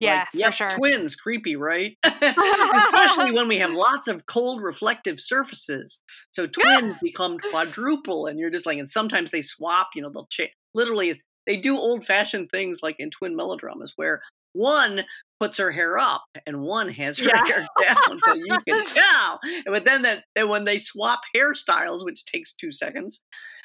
Yeah 0.00 0.20
like, 0.20 0.28
yep, 0.34 0.52
sure. 0.52 0.68
twins 0.70 1.14
creepy 1.14 1.56
right? 1.56 1.96
Especially 2.04 3.30
when 3.32 3.48
we 3.48 3.58
have 3.58 3.72
lots 3.72 4.08
of 4.08 4.26
cold 4.26 4.60
reflective 4.62 5.20
surfaces. 5.20 6.00
So 6.32 6.46
twins 6.46 6.96
become 7.02 7.38
quadruple 7.38 8.26
and 8.26 8.38
you're 8.38 8.50
just 8.50 8.66
like 8.66 8.78
and 8.78 8.88
sometimes 8.88 9.30
they 9.30 9.42
swap 9.42 9.90
you 9.94 10.02
know 10.02 10.10
they'll 10.10 10.26
change 10.26 10.52
literally 10.74 11.10
it's 11.10 11.22
they 11.46 11.56
do 11.56 11.76
old 11.76 12.04
fashioned 12.04 12.50
things 12.50 12.80
like 12.82 12.96
in 12.98 13.10
twin 13.10 13.36
melodramas 13.36 13.92
where 13.96 14.22
one 14.54 15.04
puts 15.42 15.58
her 15.58 15.72
hair 15.72 15.98
up 15.98 16.22
and 16.46 16.60
one 16.60 16.88
has 16.88 17.18
her 17.18 17.26
Yeah. 17.34 17.44
hair 17.46 17.66
down 17.80 18.20
so 18.22 18.34
you 18.34 18.56
can 18.68 18.84
tell 18.94 19.40
but 19.66 19.84
then 19.84 20.02
that 20.02 20.22
then 20.36 20.48
when 20.48 20.64
they 20.64 20.78
swap 20.78 21.20
hairstyles 21.36 22.04
which 22.04 22.24
takes 22.24 22.54
two 22.54 22.70
seconds 22.70 23.20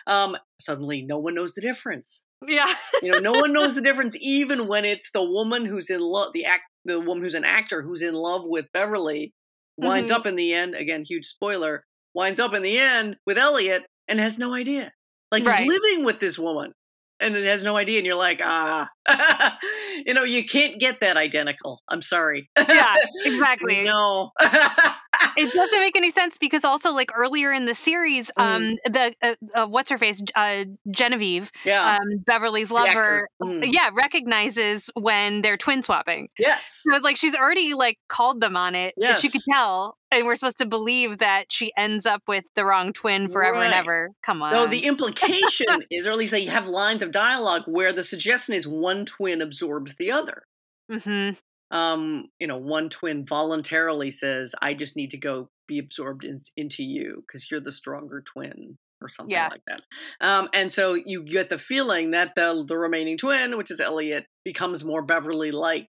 um 0.08 0.36
suddenly 0.60 1.04
no 1.04 1.20
one 1.20 1.36
knows 1.36 1.54
the 1.54 1.62
difference 1.62 2.26
yeah 2.48 2.74
you 3.04 3.12
know 3.12 3.20
no 3.20 3.34
one 3.34 3.54
knows 3.54 3.76
the 3.76 3.82
difference 3.88 4.16
even 4.20 4.68
when 4.68 4.86
it's 4.86 5.12
the 5.12 5.24
woman 5.24 5.66
who's 5.66 5.90
in 5.90 6.00
love 6.02 6.32
the 6.34 6.46
act 6.46 6.64
the 6.86 7.00
woman 7.00 7.22
who's 7.24 7.36
an 7.36 7.46
actor 7.46 7.82
who's 7.84 8.02
in 8.02 8.14
love 8.16 8.42
with 8.46 8.66
beverly 8.74 9.34
winds 9.78 10.10
Mhm. 10.10 10.16
up 10.16 10.26
in 10.26 10.36
the 10.36 10.54
end 10.54 10.74
again 10.74 11.04
huge 11.08 11.26
spoiler 11.26 11.84
winds 12.16 12.40
up 12.40 12.54
in 12.56 12.64
the 12.64 12.78
end 12.80 13.18
with 13.28 13.38
elliot 13.38 13.84
and 14.08 14.20
has 14.20 14.40
no 14.40 14.54
idea 14.56 14.92
like 15.32 15.46
Right. 15.46 15.60
he's 15.60 15.68
living 15.70 16.06
with 16.06 16.20
this 16.20 16.40
woman 16.40 16.74
and 17.20 17.36
it 17.36 17.46
has 17.46 17.64
no 17.64 17.78
idea 17.78 17.98
and 17.98 18.06
you're 18.06 18.16
like 18.18 18.40
ah. 18.44 18.90
You 20.06 20.14
know 20.14 20.24
you 20.24 20.46
can't 20.46 20.80
get 20.80 21.00
that 21.02 21.18
identical. 21.18 21.82
I'm 21.90 22.02
sorry. 22.02 22.50
Yeah 22.58 22.96
exactly. 23.26 23.84
No 23.84 24.32
it 25.38 25.54
doesn't 25.54 25.80
make 25.80 25.96
any 25.96 26.12
sense 26.12 26.38
because 26.40 26.64
also 26.64 26.94
like 26.94 27.12
earlier 27.16 27.52
in 27.54 27.66
the 27.66 27.76
series 27.76 28.30
Mm. 28.38 28.44
um 28.44 28.76
the 28.86 29.14
uh, 29.22 29.36
uh, 29.56 29.68
what's 29.68 29.90
her 29.90 29.98
face 29.98 30.22
uh 30.36 30.66
genevieve 30.92 31.52
yeah 31.66 31.98
um 31.98 32.18
beverly's 32.26 32.72
lover 32.72 33.28
Mm. 33.42 33.72
yeah 33.72 33.90
recognizes 33.94 34.90
when 34.96 35.42
they're 35.42 35.58
twin 35.58 35.84
swapping 35.84 36.28
yes 36.40 36.82
so 36.84 36.96
it's 36.96 37.04
like 37.04 37.18
she's 37.18 37.36
already 37.36 37.74
like 37.74 37.98
called 38.10 38.42
them 38.42 38.58
on 38.58 38.76
it 38.76 38.94
Yes. 38.98 39.22
she 39.22 39.30
could 39.30 39.42
tell 39.52 39.98
and 40.12 40.26
we're 40.26 40.36
supposed 40.36 40.58
to 40.58 40.66
believe 40.66 41.20
that 41.20 41.46
she 41.52 41.72
ends 41.78 42.06
up 42.06 42.22
with 42.28 42.44
the 42.56 42.66
wrong 42.66 42.94
twin 42.94 43.28
forever 43.30 43.62
and 43.62 43.74
ever 43.74 44.10
come 44.24 44.42
on 44.42 44.54
No, 44.54 44.66
the 44.66 44.86
implication 44.86 45.68
is, 45.92 46.08
or 46.08 46.12
at 46.12 46.18
least 46.18 46.32
they 46.32 46.46
have 46.46 46.68
lines 46.68 47.02
of 47.02 47.12
dialogue 47.12 47.64
where 47.66 47.92
the 47.94 48.04
suggestion 48.04 48.54
is 48.56 48.66
one 48.68 49.06
twin 49.06 49.42
absorbs 49.42 49.96
the 49.96 50.12
other. 50.12 50.44
hmm 50.90 51.32
Um, 51.72 52.30
you 52.40 52.48
know, 52.48 52.58
one 52.58 52.90
twin 52.90 53.26
voluntarily 53.26 54.12
says, 54.12 54.56
"I 54.62 54.74
just 54.74 54.96
need 54.96 55.12
to 55.12 55.18
go 55.18 55.50
be 55.68 55.80
absorbed 55.80 56.24
in, 56.24 56.40
into 56.56 56.84
you 56.84 57.24
because 57.26 57.50
you're 57.50 57.62
the 57.62 57.72
stronger 57.72 58.22
twin." 58.22 58.78
or 59.02 59.10
something 59.10 59.32
yeah. 59.32 59.50
like 59.50 59.62
that. 59.68 59.82
Um, 60.22 60.50
and 60.54 60.72
so 60.72 60.96
you 60.96 61.24
get 61.24 61.50
the 61.50 61.58
feeling 61.58 62.12
that 62.12 62.34
the 62.36 62.66
the 62.68 62.78
remaining 62.78 63.18
twin, 63.18 63.58
which 63.58 63.72
is 63.72 63.80
Elliot, 63.80 64.26
becomes 64.44 64.84
more 64.84 65.04
Beverly 65.04 65.52
like 65.52 65.88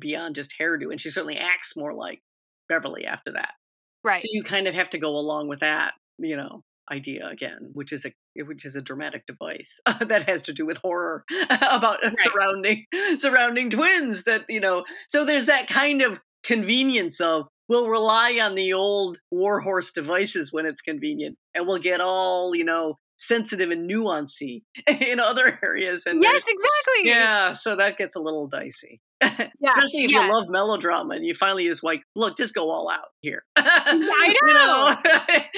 beyond 0.00 0.34
just 0.34 0.54
hairdo, 0.58 0.90
and 0.90 1.00
she 1.00 1.10
certainly 1.10 1.36
acts 1.36 1.76
more 1.76 1.92
like 1.92 2.20
Beverly 2.68 3.04
after 3.04 3.32
that. 3.32 3.54
Right. 4.02 4.20
So 4.20 4.28
you 4.30 4.42
kind 4.42 4.68
of 4.68 4.74
have 4.74 4.90
to 4.90 4.98
go 4.98 5.10
along 5.10 5.48
with 5.48 5.60
that, 5.60 5.94
you 6.18 6.36
know, 6.36 6.62
idea 6.90 7.28
again, 7.28 7.70
which 7.72 7.92
is 7.92 8.04
a 8.04 8.12
which 8.44 8.64
is 8.64 8.76
a 8.76 8.82
dramatic 8.82 9.26
device 9.26 9.80
that 10.00 10.28
has 10.28 10.42
to 10.42 10.52
do 10.52 10.66
with 10.66 10.78
horror 10.78 11.24
about 11.50 12.04
uh, 12.04 12.08
right. 12.08 12.16
surrounding 12.18 12.84
surrounding 13.16 13.70
twins. 13.70 14.24
That 14.24 14.44
you 14.48 14.60
know, 14.60 14.84
so 15.08 15.24
there's 15.24 15.46
that 15.46 15.68
kind 15.68 16.02
of 16.02 16.20
convenience 16.44 17.20
of 17.20 17.46
we'll 17.68 17.88
rely 17.88 18.38
on 18.42 18.54
the 18.54 18.72
old 18.72 19.18
warhorse 19.30 19.92
devices 19.92 20.52
when 20.52 20.66
it's 20.66 20.82
convenient, 20.82 21.36
and 21.54 21.66
we'll 21.66 21.78
get 21.78 22.00
all 22.00 22.54
you 22.54 22.64
know 22.64 22.96
sensitive 23.18 23.70
and 23.70 23.90
nuancy 23.90 24.62
in 24.86 25.20
other 25.20 25.58
areas. 25.64 26.04
And 26.06 26.22
yes, 26.22 26.42
exactly. 26.46 27.10
Yeah, 27.10 27.54
so 27.54 27.76
that 27.76 27.96
gets 27.96 28.14
a 28.16 28.20
little 28.20 28.46
dicey. 28.46 29.00
Yeah, 29.22 29.70
Especially 29.70 30.04
if 30.04 30.12
yeah. 30.12 30.26
you 30.26 30.32
love 30.32 30.44
melodrama 30.48 31.14
and 31.14 31.24
you 31.24 31.34
finally 31.34 31.66
just 31.66 31.82
like, 31.82 32.02
look, 32.14 32.36
just 32.36 32.54
go 32.54 32.70
all 32.70 32.90
out 32.90 33.08
here. 33.22 33.42
I 33.56 34.34
know. 34.44 35.10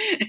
you 0.08 0.18
know? 0.18 0.26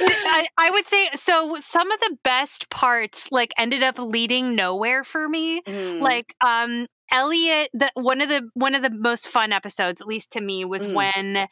I, 0.00 0.48
I, 0.58 0.70
would 0.70 0.86
say 0.86 1.08
so 1.14 1.56
some 1.60 1.90
of 1.90 2.00
the 2.00 2.18
best 2.24 2.70
parts 2.70 3.28
like 3.30 3.52
ended 3.56 3.82
up 3.82 3.98
leading 3.98 4.54
nowhere 4.54 5.04
for 5.04 5.28
me 5.28 5.60
mm. 5.62 6.00
like 6.00 6.34
um 6.44 6.86
elliot 7.12 7.70
the 7.72 7.90
one 7.94 8.20
of 8.20 8.28
the 8.28 8.48
one 8.54 8.74
of 8.74 8.82
the 8.82 8.90
most 8.90 9.28
fun 9.28 9.52
episodes 9.52 10.00
at 10.00 10.06
least 10.06 10.30
to 10.32 10.40
me 10.40 10.64
was 10.64 10.86
mm. 10.86 10.94
when 10.94 11.48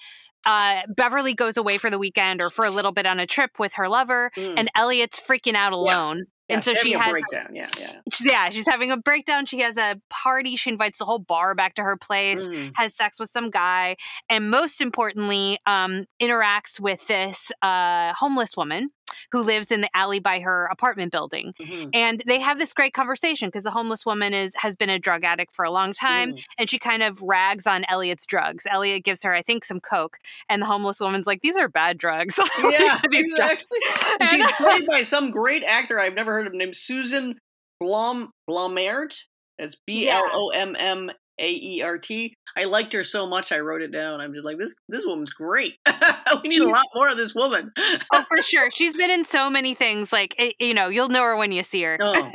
uh, 0.46 0.82
Beverly 0.94 1.34
goes 1.34 1.56
away 1.56 1.78
for 1.78 1.90
the 1.90 1.98
weekend 1.98 2.42
or 2.42 2.50
for 2.50 2.64
a 2.64 2.70
little 2.70 2.92
bit 2.92 3.06
on 3.06 3.18
a 3.18 3.26
trip 3.26 3.52
with 3.58 3.74
her 3.74 3.88
lover, 3.88 4.30
mm. 4.36 4.54
and 4.58 4.70
Elliot's 4.76 5.18
freaking 5.18 5.54
out 5.54 5.72
alone. 5.72 6.26
Yeah, 6.48 6.56
and 6.56 6.64
so 6.64 6.74
she 6.74 6.92
has 6.92 7.08
a 7.08 7.10
breakdown. 7.10 7.54
Yeah, 7.54 7.68
yeah. 7.80 8.00
She's, 8.12 8.26
yeah, 8.26 8.50
she's 8.50 8.66
having 8.66 8.90
a 8.90 8.98
breakdown. 8.98 9.46
She 9.46 9.60
has 9.60 9.78
a 9.78 9.98
party. 10.10 10.56
She 10.56 10.68
invites 10.68 10.98
the 10.98 11.06
whole 11.06 11.18
bar 11.18 11.54
back 11.54 11.74
to 11.76 11.82
her 11.82 11.96
place, 11.96 12.42
mm. 12.42 12.70
has 12.74 12.94
sex 12.94 13.18
with 13.18 13.30
some 13.30 13.50
guy, 13.50 13.96
and 14.28 14.50
most 14.50 14.80
importantly, 14.80 15.58
um, 15.66 16.04
interacts 16.20 16.78
with 16.78 17.06
this 17.06 17.50
uh, 17.62 18.12
homeless 18.12 18.56
woman 18.56 18.90
who 19.32 19.42
lives 19.42 19.70
in 19.70 19.80
the 19.80 19.88
alley 19.94 20.20
by 20.20 20.40
her 20.40 20.66
apartment 20.66 21.12
building. 21.12 21.52
Mm-hmm. 21.60 21.90
And 21.92 22.22
they 22.26 22.40
have 22.40 22.58
this 22.58 22.72
great 22.72 22.94
conversation 22.94 23.48
because 23.48 23.64
the 23.64 23.70
homeless 23.70 24.04
woman 24.06 24.34
is 24.34 24.52
has 24.56 24.76
been 24.76 24.90
a 24.90 24.98
drug 24.98 25.24
addict 25.24 25.54
for 25.54 25.64
a 25.64 25.70
long 25.70 25.92
time 25.92 26.34
mm. 26.34 26.44
and 26.58 26.68
she 26.68 26.78
kind 26.78 27.02
of 27.02 27.20
rags 27.22 27.66
on 27.66 27.84
Elliot's 27.88 28.26
drugs. 28.26 28.66
Elliot 28.70 29.04
gives 29.04 29.22
her 29.22 29.34
I 29.34 29.42
think 29.42 29.64
some 29.64 29.80
coke 29.80 30.18
and 30.48 30.62
the 30.62 30.66
homeless 30.66 31.00
woman's 31.00 31.26
like 31.26 31.42
these 31.42 31.56
are 31.56 31.68
bad 31.68 31.98
drugs. 31.98 32.38
yeah, 32.62 33.00
exactly. 33.12 33.78
and 34.20 34.28
she's 34.28 34.52
played 34.56 34.86
by 34.86 35.02
some 35.02 35.30
great 35.30 35.62
actor 35.64 35.98
I've 35.98 36.14
never 36.14 36.32
heard 36.32 36.46
of 36.46 36.54
named 36.54 36.76
Susan 36.76 37.38
Blom 37.80 38.30
Blommaert. 38.48 39.24
It's 39.58 39.76
B 39.86 40.08
L 40.08 40.28
O 40.32 40.48
M 40.48 40.74
M 40.78 41.10
a 41.38 41.50
E 41.50 41.82
R 41.82 41.98
T. 41.98 42.36
I 42.56 42.64
liked 42.64 42.92
her 42.92 43.02
so 43.02 43.26
much 43.26 43.50
I 43.50 43.58
wrote 43.58 43.82
it 43.82 43.90
down. 43.90 44.20
I'm 44.20 44.32
just 44.32 44.44
like 44.44 44.58
this 44.58 44.74
this 44.88 45.04
woman's 45.04 45.30
great. 45.30 45.78
we 46.42 46.48
need 46.48 46.62
a 46.62 46.68
lot 46.68 46.86
more 46.94 47.08
of 47.10 47.16
this 47.16 47.34
woman. 47.34 47.72
oh, 47.76 48.24
for 48.28 48.36
sure. 48.42 48.70
She's 48.70 48.96
been 48.96 49.10
in 49.10 49.24
so 49.24 49.50
many 49.50 49.74
things 49.74 50.12
like 50.12 50.34
eh, 50.38 50.52
you 50.60 50.74
know, 50.74 50.88
you'll 50.88 51.08
know 51.08 51.22
her 51.22 51.36
when 51.36 51.52
you 51.52 51.62
see 51.62 51.82
her. 51.82 51.98
Oh. 52.00 52.30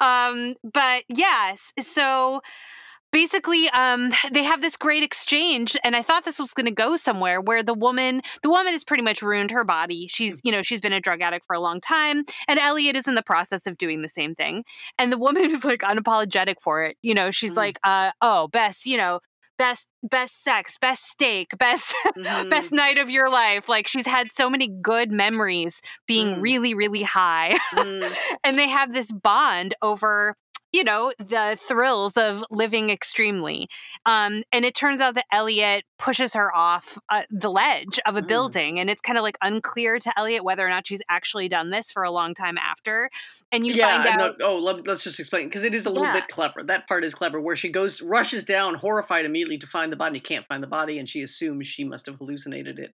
um 0.00 0.54
but 0.62 1.04
yes, 1.08 1.72
so 1.80 2.40
basically 3.14 3.68
um, 3.70 4.12
they 4.32 4.42
have 4.42 4.60
this 4.60 4.76
great 4.76 5.04
exchange 5.04 5.76
and 5.84 5.94
i 5.94 6.02
thought 6.02 6.24
this 6.24 6.40
was 6.40 6.52
going 6.52 6.66
to 6.66 6.72
go 6.72 6.96
somewhere 6.96 7.40
where 7.40 7.62
the 7.62 7.72
woman 7.72 8.20
the 8.42 8.50
woman 8.50 8.72
has 8.72 8.82
pretty 8.82 9.04
much 9.04 9.22
ruined 9.22 9.52
her 9.52 9.62
body 9.62 10.08
she's 10.08 10.40
you 10.42 10.50
know 10.50 10.62
she's 10.62 10.80
been 10.80 10.92
a 10.92 11.00
drug 11.00 11.22
addict 11.22 11.46
for 11.46 11.54
a 11.54 11.60
long 11.60 11.80
time 11.80 12.24
and 12.48 12.58
elliot 12.58 12.96
is 12.96 13.06
in 13.06 13.14
the 13.14 13.22
process 13.22 13.68
of 13.68 13.78
doing 13.78 14.02
the 14.02 14.08
same 14.08 14.34
thing 14.34 14.64
and 14.98 15.12
the 15.12 15.16
woman 15.16 15.44
is 15.50 15.64
like 15.64 15.80
unapologetic 15.82 16.56
for 16.60 16.82
it 16.82 16.96
you 17.02 17.14
know 17.14 17.30
she's 17.30 17.52
mm. 17.52 17.58
like 17.58 17.78
uh, 17.84 18.10
oh 18.20 18.48
best 18.48 18.84
you 18.84 18.96
know 18.96 19.20
best 19.58 19.86
best 20.02 20.42
sex 20.42 20.76
best 20.78 21.08
steak 21.08 21.52
best 21.58 21.94
mm-hmm. 22.18 22.48
best 22.48 22.72
night 22.72 22.98
of 22.98 23.10
your 23.10 23.30
life 23.30 23.68
like 23.68 23.86
she's 23.86 24.06
had 24.06 24.32
so 24.32 24.50
many 24.50 24.68
good 24.82 25.12
memories 25.12 25.80
being 26.08 26.34
mm. 26.34 26.42
really 26.42 26.74
really 26.74 27.02
high 27.02 27.56
mm. 27.74 28.12
and 28.44 28.58
they 28.58 28.68
have 28.68 28.92
this 28.92 29.12
bond 29.12 29.76
over 29.82 30.34
you 30.74 30.82
know, 30.82 31.12
the 31.18 31.56
thrills 31.60 32.16
of 32.16 32.44
living 32.50 32.90
extremely. 32.90 33.68
Um, 34.06 34.42
and 34.50 34.64
it 34.64 34.74
turns 34.74 35.00
out 35.00 35.14
that 35.14 35.24
Elliot 35.32 35.84
pushes 36.00 36.34
her 36.34 36.52
off 36.52 36.98
uh, 37.10 37.22
the 37.30 37.48
ledge 37.48 38.00
of 38.04 38.16
a 38.16 38.20
mm. 38.22 38.26
building. 38.26 38.80
And 38.80 38.90
it's 38.90 39.00
kind 39.00 39.16
of 39.16 39.22
like 39.22 39.38
unclear 39.40 40.00
to 40.00 40.12
Elliot 40.18 40.42
whether 40.42 40.66
or 40.66 40.70
not 40.70 40.84
she's 40.84 41.00
actually 41.08 41.48
done 41.48 41.70
this 41.70 41.92
for 41.92 42.02
a 42.02 42.10
long 42.10 42.34
time 42.34 42.58
after. 42.58 43.08
And 43.52 43.64
you 43.64 43.72
yeah, 43.72 44.02
find 44.02 44.20
out. 44.20 44.38
No, 44.40 44.46
oh, 44.48 44.56
let, 44.56 44.88
us 44.88 45.04
just 45.04 45.20
explain 45.20 45.44
because 45.44 45.62
it 45.62 45.76
is 45.76 45.86
a 45.86 45.90
little 45.90 46.08
yeah. 46.08 46.14
bit 46.14 46.26
clever. 46.26 46.64
That 46.64 46.88
part 46.88 47.04
is 47.04 47.14
clever 47.14 47.40
where 47.40 47.54
she 47.54 47.68
goes, 47.68 48.02
rushes 48.02 48.44
down, 48.44 48.74
horrified 48.74 49.26
immediately 49.26 49.58
to 49.58 49.68
find 49.68 49.92
the 49.92 49.96
body. 49.96 50.18
Can't 50.18 50.44
find 50.44 50.60
the 50.60 50.66
body. 50.66 50.98
And 50.98 51.08
she 51.08 51.22
assumes 51.22 51.68
she 51.68 51.84
must 51.84 52.06
have 52.06 52.16
hallucinated 52.16 52.80
it. 52.80 52.90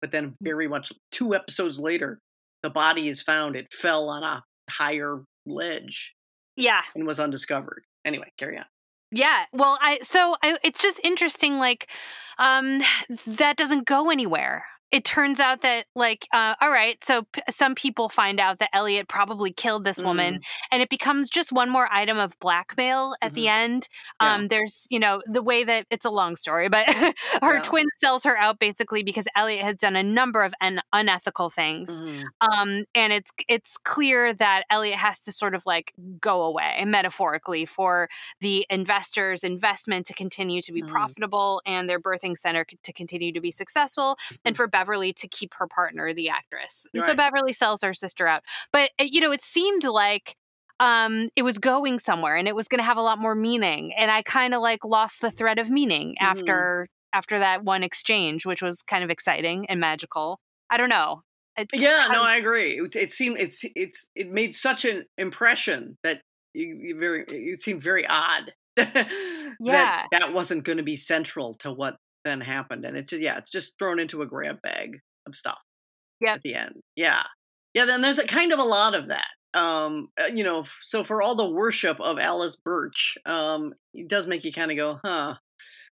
But 0.00 0.12
then, 0.12 0.30
mm. 0.30 0.34
very 0.40 0.66
much 0.66 0.94
two 1.12 1.34
episodes 1.34 1.78
later, 1.78 2.20
the 2.62 2.70
body 2.70 3.06
is 3.06 3.20
found. 3.20 3.54
It 3.54 3.70
fell 3.70 4.08
on 4.08 4.24
a 4.24 4.44
higher 4.70 5.24
ledge 5.44 6.14
yeah. 6.58 6.82
And 6.94 7.06
was 7.06 7.20
undiscovered. 7.20 7.84
Anyway, 8.04 8.32
carry 8.36 8.58
on. 8.58 8.64
Yeah. 9.10 9.44
Well, 9.52 9.78
I 9.80 10.00
so 10.02 10.36
I, 10.42 10.58
it's 10.62 10.82
just 10.82 11.00
interesting 11.04 11.58
like 11.58 11.88
um 12.38 12.82
that 13.26 13.56
doesn't 13.56 13.86
go 13.86 14.10
anywhere 14.10 14.64
it 14.90 15.04
turns 15.04 15.38
out 15.38 15.60
that 15.62 15.86
like 15.94 16.26
uh, 16.32 16.54
all 16.60 16.70
right 16.70 17.02
so 17.04 17.22
p- 17.32 17.42
some 17.50 17.74
people 17.74 18.08
find 18.08 18.40
out 18.40 18.58
that 18.58 18.70
elliot 18.72 19.08
probably 19.08 19.52
killed 19.52 19.84
this 19.84 19.98
woman 19.98 20.34
mm. 20.34 20.42
and 20.70 20.82
it 20.82 20.88
becomes 20.88 21.28
just 21.28 21.52
one 21.52 21.68
more 21.68 21.88
item 21.92 22.18
of 22.18 22.38
blackmail 22.38 23.14
at 23.20 23.28
mm-hmm. 23.28 23.34
the 23.34 23.48
end 23.48 23.88
um, 24.20 24.42
yeah. 24.42 24.48
there's 24.48 24.86
you 24.90 24.98
know 24.98 25.22
the 25.26 25.42
way 25.42 25.64
that 25.64 25.86
it's 25.90 26.04
a 26.04 26.10
long 26.10 26.36
story 26.36 26.68
but 26.68 26.86
her 27.42 27.54
yeah. 27.54 27.62
twin 27.62 27.86
sells 27.98 28.24
her 28.24 28.36
out 28.38 28.58
basically 28.58 29.02
because 29.02 29.26
elliot 29.36 29.62
has 29.62 29.76
done 29.76 29.96
a 29.96 30.02
number 30.02 30.42
of 30.42 30.54
un- 30.60 30.80
unethical 30.92 31.50
things 31.50 32.00
mm. 32.00 32.24
um, 32.40 32.84
and 32.94 33.12
it's 33.12 33.30
it's 33.48 33.76
clear 33.84 34.32
that 34.32 34.64
elliot 34.70 34.96
has 34.96 35.20
to 35.20 35.32
sort 35.32 35.54
of 35.54 35.64
like 35.66 35.92
go 36.20 36.42
away 36.42 36.82
metaphorically 36.86 37.66
for 37.66 38.08
the 38.40 38.66
investors 38.70 39.44
investment 39.44 40.06
to 40.06 40.14
continue 40.14 40.62
to 40.62 40.72
be 40.72 40.82
mm. 40.82 40.88
profitable 40.88 41.60
and 41.66 41.88
their 41.88 42.00
birthing 42.00 42.36
center 42.36 42.64
to 42.82 42.92
continue 42.92 43.32
to 43.32 43.40
be 43.40 43.50
successful 43.50 44.16
and 44.44 44.56
for 44.56 44.66
Beverly 44.78 45.12
to 45.14 45.28
keep 45.28 45.54
her 45.54 45.66
partner, 45.66 46.12
the 46.12 46.28
actress. 46.28 46.86
And 46.92 47.02
right. 47.02 47.10
so 47.10 47.16
Beverly 47.16 47.52
sells 47.52 47.82
her 47.82 47.94
sister 47.94 48.26
out. 48.26 48.42
But, 48.72 48.90
eh, 48.98 49.08
you 49.10 49.20
know, 49.20 49.32
it 49.32 49.42
seemed 49.42 49.84
like 49.84 50.36
um, 50.80 51.30
it 51.36 51.42
was 51.42 51.58
going 51.58 51.98
somewhere 51.98 52.36
and 52.36 52.46
it 52.46 52.54
was 52.54 52.68
going 52.68 52.78
to 52.78 52.84
have 52.84 52.96
a 52.96 53.02
lot 53.02 53.18
more 53.18 53.34
meaning. 53.34 53.92
And 53.98 54.10
I 54.10 54.22
kind 54.22 54.54
of 54.54 54.62
like 54.62 54.84
lost 54.84 55.20
the 55.20 55.30
thread 55.30 55.58
of 55.58 55.70
meaning 55.70 56.10
mm-hmm. 56.10 56.26
after 56.26 56.88
after 57.12 57.38
that 57.38 57.64
one 57.64 57.82
exchange, 57.82 58.44
which 58.44 58.62
was 58.62 58.82
kind 58.82 59.02
of 59.02 59.10
exciting 59.10 59.66
and 59.68 59.80
magical. 59.80 60.38
I 60.70 60.76
don't 60.76 60.90
know. 60.90 61.22
It, 61.56 61.68
yeah, 61.72 62.06
I, 62.08 62.12
no, 62.12 62.22
I 62.22 62.36
agree. 62.36 62.78
It, 62.78 62.94
it, 62.94 63.12
seemed 63.12 63.40
it's 63.40 63.64
it's 63.74 64.08
it 64.14 64.30
made 64.30 64.54
such 64.54 64.84
an 64.84 65.04
impression 65.16 65.98
that 66.04 66.20
you, 66.54 66.78
you 66.80 66.98
very 66.98 67.24
it 67.26 67.60
seemed 67.60 67.82
very 67.82 68.06
odd. 68.06 68.52
yeah, 68.76 68.94
that 69.58 70.08
that 70.12 70.32
wasn't 70.32 70.62
going 70.62 70.76
to 70.76 70.84
be 70.84 70.94
central 70.94 71.54
to 71.54 71.72
what 71.72 71.96
then 72.24 72.40
happened 72.40 72.84
and 72.84 72.96
it's 72.96 73.10
just 73.10 73.22
yeah 73.22 73.38
it's 73.38 73.50
just 73.50 73.78
thrown 73.78 73.98
into 73.98 74.22
a 74.22 74.26
grab 74.26 74.60
bag 74.62 74.98
of 75.26 75.34
stuff 75.34 75.60
yeah 76.20 76.34
at 76.34 76.42
the 76.42 76.54
end 76.54 76.80
yeah. 76.96 77.22
Yeah 77.74 77.84
then 77.84 78.02
there's 78.02 78.18
a 78.18 78.26
kind 78.26 78.52
of 78.52 78.58
a 78.58 78.64
lot 78.64 78.94
of 78.94 79.08
that 79.08 79.28
um 79.54 80.08
uh, 80.20 80.26
you 80.26 80.44
know 80.44 80.64
so 80.82 81.04
for 81.04 81.22
all 81.22 81.34
the 81.34 81.50
worship 81.50 82.00
of 82.00 82.18
alice 82.18 82.56
birch 82.56 83.16
um 83.24 83.72
it 83.94 84.08
does 84.08 84.26
make 84.26 84.44
you 84.44 84.52
kind 84.52 84.70
of 84.70 84.76
go 84.76 85.00
huh 85.04 85.34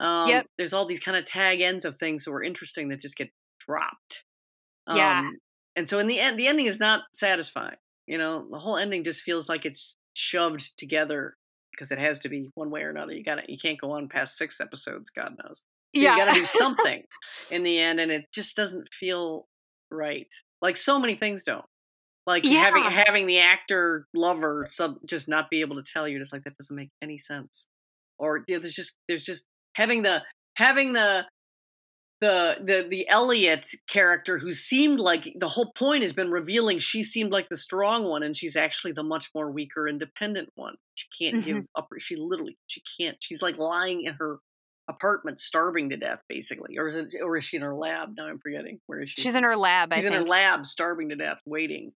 um 0.01 0.29
yep. 0.29 0.47
there's 0.59 0.73
all 0.73 0.87
these 0.87 1.01
kind 1.01 1.17
of 1.17 1.25
tag 1.25 1.61
ends 1.61 1.85
of 1.85 1.97
things 1.97 2.25
that 2.25 2.31
were 2.31 2.43
interesting 2.43 2.89
that 2.89 3.01
just 3.01 3.17
get 3.17 3.31
dropped 3.59 4.25
um, 4.87 4.97
yeah 4.97 5.31
and 5.77 5.89
so 5.89 5.99
in 5.99 6.07
the 6.07 6.21
end 6.21 6.39
the 6.39 6.47
ending 6.47 6.67
is 6.67 6.81
not 6.81 7.03
satisfying 7.13 7.77
you 8.09 8.19
know? 8.19 8.47
The 8.51 8.59
whole 8.59 8.79
ending 8.79 9.05
just 9.05 9.23
feels 9.23 9.49
like 9.49 9.67
it's 9.67 9.97
shoved 10.15 10.77
together 10.79 11.37
because 11.71 11.93
it 11.93 11.99
has 11.99 12.19
to 12.21 12.29
be 12.29 12.51
one 12.55 12.71
way 12.71 12.83
or 12.83 12.91
another 12.91 13.15
you 13.15 13.23
gotta 13.23 13.45
you 13.47 13.57
can't 13.57 13.81
go 13.81 13.93
on 13.93 14.09
past 14.09 14.37
six 14.37 14.61
episodes 14.61 15.11
god 15.11 15.37
knows 15.45 15.63
yeah. 15.93 16.17
You 16.17 16.25
got 16.25 16.35
to 16.35 16.41
do 16.41 16.47
something 16.47 17.03
in 17.51 17.63
the 17.63 17.79
end, 17.79 18.01
and 18.01 18.11
it 18.11 18.25
just 18.33 18.57
doesn't 18.57 18.89
feel 18.93 19.47
right. 19.91 20.33
Like 20.61 20.77
so 20.77 20.99
many 20.99 21.15
things 21.15 21.45
don't. 21.45 21.65
Like 22.27 22.45
yeah. 22.45 22.61
having 22.61 22.83
having 22.85 23.27
the 23.27 23.39
actor 23.39 24.07
lover 24.15 24.67
sub 24.69 24.97
just 25.07 25.29
not 25.29 25.49
be 25.49 25.63
able 25.63 25.77
to 25.77 25.83
tell 25.83 26.07
you 26.07 26.19
just 26.19 26.33
like 26.33 26.45
that 26.45 26.59
doesn't 26.59 26.77
make 26.77 26.91
any 27.01 27.19
sense. 27.19 27.69
Or 28.19 28.45
you 28.47 28.57
know, 28.57 28.61
there's 28.61 28.75
just 28.75 28.99
there's 29.09 29.25
just 29.25 29.47
having 29.75 30.03
the 30.03 30.23
having 30.55 30.93
the 30.93 31.27
the 32.21 32.57
the 32.61 32.87
the 32.89 33.09
Elliot 33.09 33.69
character 33.89 34.37
who 34.37 34.53
seemed 34.53 35.01
like 35.01 35.33
the 35.39 35.49
whole 35.49 35.73
point 35.73 36.03
has 36.03 36.13
been 36.13 36.31
revealing 36.31 36.79
she 36.79 37.03
seemed 37.03 37.33
like 37.33 37.49
the 37.49 37.57
strong 37.57 38.05
one 38.05 38.23
and 38.23 38.37
she's 38.37 38.57
actually 38.57 38.93
the 38.93 39.03
much 39.03 39.31
more 39.35 39.51
weaker 39.51 39.89
independent 39.89 40.51
one. 40.55 40.75
She 40.95 41.07
can't 41.19 41.37
mm-hmm. 41.37 41.53
give 41.61 41.65
up 41.77 41.89
she 41.99 42.17
literally 42.17 42.59
she 42.67 42.83
can't 43.01 43.17
she's 43.21 43.41
like 43.41 43.57
lying 43.57 44.03
in 44.03 44.15
her 44.15 44.39
apartment 44.89 45.39
starving 45.41 45.91
to 45.91 45.97
death, 45.97 46.23
basically, 46.29 46.79
or 46.79 46.89
is 46.89 46.97
it, 46.97 47.15
or 47.23 47.37
is 47.37 47.45
she 47.45 47.57
in 47.57 47.63
her 47.63 47.75
lab? 47.75 48.15
Now 48.17 48.27
I'm 48.27 48.39
forgetting. 48.39 48.81
Where 48.87 49.03
is 49.03 49.11
she? 49.11 49.23
She's 49.23 49.35
in 49.35 49.43
her 49.45 49.57
lab. 49.57 49.93
She's 49.95 50.05
I 50.05 50.09
in 50.09 50.13
think. 50.15 50.27
her 50.27 50.29
lab, 50.31 50.67
starving 50.67 51.11
to 51.11 51.17
death, 51.17 51.39
waiting 51.47 51.93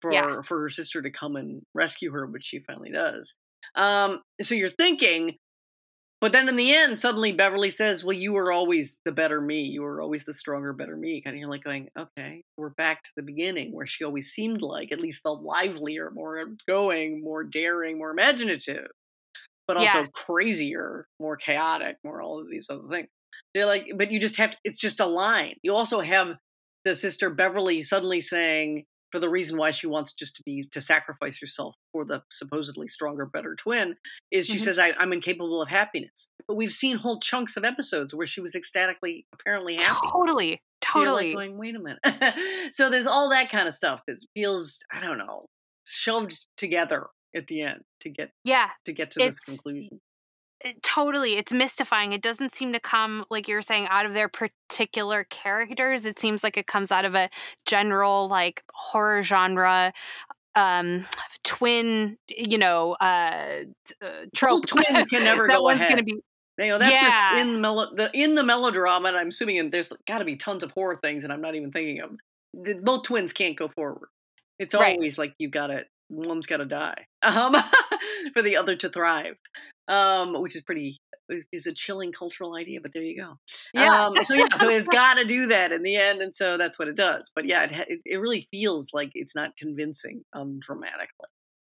for 0.00 0.12
Yeah. 0.12 0.42
for 0.42 0.60
her 0.60 0.68
sister 0.68 1.00
to 1.02 1.10
come 1.10 1.36
and 1.36 1.62
rescue 1.74 2.10
her, 2.12 2.26
which 2.26 2.44
she 2.44 2.58
finally 2.58 2.90
does. 2.90 3.34
Um, 3.76 4.22
so 4.42 4.54
you're 4.54 4.68
thinking, 4.70 5.36
but 6.20 6.32
then 6.32 6.48
in 6.48 6.56
the 6.56 6.72
end, 6.74 6.98
suddenly 6.98 7.32
Beverly 7.32 7.70
says, 7.70 8.04
"Well, 8.04 8.16
you 8.16 8.32
were 8.34 8.50
always 8.52 8.98
the 9.04 9.12
better 9.12 9.40
me. 9.40 9.62
You 9.62 9.82
were 9.82 10.00
always 10.00 10.24
the 10.24 10.34
stronger, 10.34 10.72
better 10.72 10.96
me." 10.96 11.20
Kind 11.22 11.34
of 11.36 11.40
you're 11.40 11.48
like 11.48 11.64
going, 11.64 11.88
"Okay, 11.96 12.44
we're 12.56 12.70
back 12.70 13.02
to 13.04 13.10
the 13.16 13.22
beginning 13.22 13.72
where 13.72 13.86
she 13.86 14.04
always 14.04 14.30
seemed 14.32 14.60
like 14.62 14.90
at 14.92 15.00
least 15.00 15.22
the 15.22 15.32
livelier, 15.32 16.10
more 16.10 16.46
going 16.68 17.22
more 17.22 17.44
daring, 17.44 17.98
more 17.98 18.10
imaginative, 18.10 18.88
but 19.66 19.76
also 19.76 20.02
Yeah. 20.02 20.06
crazier, 20.14 21.04
more 21.20 21.36
chaotic, 21.36 21.96
more 22.04 22.20
all 22.22 22.38
of 22.40 22.48
these 22.50 22.66
other 22.70 22.88
things." 22.88 23.08
They're 23.54 23.66
like, 23.66 23.86
but 23.96 24.12
you 24.12 24.20
just 24.20 24.36
have 24.36 24.52
to, 24.52 24.58
it's 24.64 24.78
just 24.78 25.00
a 25.00 25.06
line. 25.06 25.56
You 25.62 25.74
also 25.74 26.00
have 26.00 26.36
the 26.84 26.94
sister 26.94 27.30
Beverly 27.30 27.82
suddenly 27.82 28.20
saying, 28.20 28.84
for 29.10 29.18
the 29.18 29.28
reason 29.28 29.56
why 29.56 29.70
she 29.70 29.86
wants 29.86 30.12
just 30.12 30.36
to 30.36 30.42
be 30.44 30.68
to 30.72 30.80
sacrifice 30.80 31.38
herself 31.40 31.74
for 31.92 32.04
the 32.04 32.22
supposedly 32.30 32.88
stronger, 32.88 33.26
better 33.26 33.54
twin, 33.56 33.96
is 34.30 34.46
she 34.46 34.56
Mhm. 34.56 34.60
says, 34.60 34.78
I, 34.78 34.92
"I'm 34.98 35.12
incapable 35.12 35.62
of 35.62 35.68
happiness." 35.68 36.28
But 36.48 36.54
we've 36.56 36.72
seen 36.72 36.96
whole 36.96 37.20
chunks 37.20 37.56
of 37.56 37.64
episodes 37.64 38.12
where 38.14 38.26
she 38.26 38.40
was 38.40 38.54
ecstatically, 38.54 39.24
apparently 39.32 39.76
happy. 39.80 40.08
Totally. 40.12 40.60
So 40.92 41.00
you're 41.00 41.12
like 41.12 41.16
Totally. 41.22 41.32
going, 41.32 41.58
wait 41.58 41.74
a 41.76 41.78
minute. 41.78 42.00
so 42.74 42.90
there's 42.90 43.06
all 43.06 43.30
that 43.30 43.50
kind 43.50 43.66
of 43.66 43.74
stuff 43.74 44.02
that 44.06 44.18
feels, 44.34 44.80
I 44.92 45.00
don't 45.00 45.18
know, 45.18 45.46
shoved 45.86 46.46
together 46.56 47.06
at 47.34 47.46
the 47.46 47.62
end 47.62 47.82
to 48.00 48.10
get 48.10 48.30
yeah. 48.44 48.68
to 48.84 48.92
get 48.92 49.10
to 49.12 49.20
this 49.20 49.40
conclusion. 49.40 50.00
it- 50.60 50.82
totally 50.82 51.36
it's 51.36 51.52
mystifying 51.52 52.12
it 52.12 52.22
doesn't 52.22 52.54
seem 52.54 52.72
to 52.72 52.80
come 52.80 53.24
like 53.30 53.46
you're 53.48 53.60
saying 53.60 53.86
out 53.90 54.06
of 54.06 54.14
their 54.14 54.28
particular 54.30 55.24
characters 55.24 56.06
it 56.06 56.18
seems 56.18 56.42
like 56.42 56.56
it 56.56 56.66
comes 56.66 56.90
out 56.90 57.04
of 57.04 57.14
a 57.14 57.28
general 57.66 58.28
like 58.28 58.62
horror 58.72 59.22
genre 59.22 59.92
um 60.54 61.04
twin 61.44 62.16
you 62.28 62.56
know 62.56 62.92
uh, 63.00 63.04
uh 63.04 63.62
Well, 64.00 64.24
trope 64.34 64.66
twins 64.66 65.06
can 65.08 65.24
never 65.30 65.46
that 65.48 65.56
go 65.56 65.62
one's 65.62 65.80
ahead. 65.80 65.90
gonna 65.90 66.02
be 66.02 66.20
You 66.58 66.68
know, 66.68 66.78
that's 66.78 67.00
just 67.00 67.16
Yeah. 67.16 67.42
in 67.42 67.60
melo- 67.60 67.92
the 67.94 68.10
in 68.14 68.34
the 68.36 68.44
melodrama, 68.44 69.08
and 69.08 69.16
I'm 69.16 69.28
assuming 69.28 69.56
in- 69.56 69.70
there's 69.70 69.92
got 70.06 70.18
to 70.18 70.24
be 70.24 70.36
tons 70.36 70.62
of 70.62 70.70
horror 70.70 70.98
things, 71.02 71.24
and 71.24 71.32
I'm 71.32 71.40
not 71.40 71.56
even 71.56 71.72
thinking 71.72 72.00
of. 72.00 72.10
The, 72.54 72.74
both 72.80 73.02
twins 73.02 73.32
can't 73.32 73.56
go 73.56 73.66
forward. 73.66 74.08
It's 74.60 74.72
Right. 74.72 74.94
always 74.94 75.18
like 75.18 75.34
you've 75.40 75.50
got 75.50 75.66
to 75.66 75.84
one's 76.08 76.46
got 76.46 76.58
to 76.58 76.66
die 76.66 77.06
um, 77.22 77.54
for 78.32 78.42
the 78.42 78.56
other 78.56 78.76
to 78.76 78.88
thrive, 78.88 79.36
um, 79.88 80.40
which 80.40 80.56
is 80.56 80.62
pretty 80.62 80.98
is 81.52 81.66
a 81.66 81.72
chilling 81.72 82.12
cultural 82.12 82.54
idea. 82.54 82.80
But 82.80 82.92
there 82.92 83.02
you 83.02 83.22
go. 83.22 83.38
yeah 83.72 84.06
Um, 84.06 84.24
so 84.24 84.34
yeah, 84.34 84.46
so 84.56 84.68
it's 84.68 84.88
got 84.92 85.14
to 85.14 85.24
do 85.24 85.46
that 85.48 85.72
in 85.72 85.82
the 85.82 85.96
end, 85.96 86.22
and 86.22 86.34
so 86.34 86.56
that's 86.56 86.78
what 86.78 86.88
it 86.88 86.96
does. 86.96 87.30
But 87.34 87.46
yeah, 87.46 87.64
it 87.64 88.00
it, 88.04 88.18
really 88.18 88.46
feels 88.50 88.90
like 88.92 89.10
it's 89.14 89.34
not 89.34 89.56
convincing 89.56 90.24
um, 90.32 90.58
dramatically. 90.60 91.28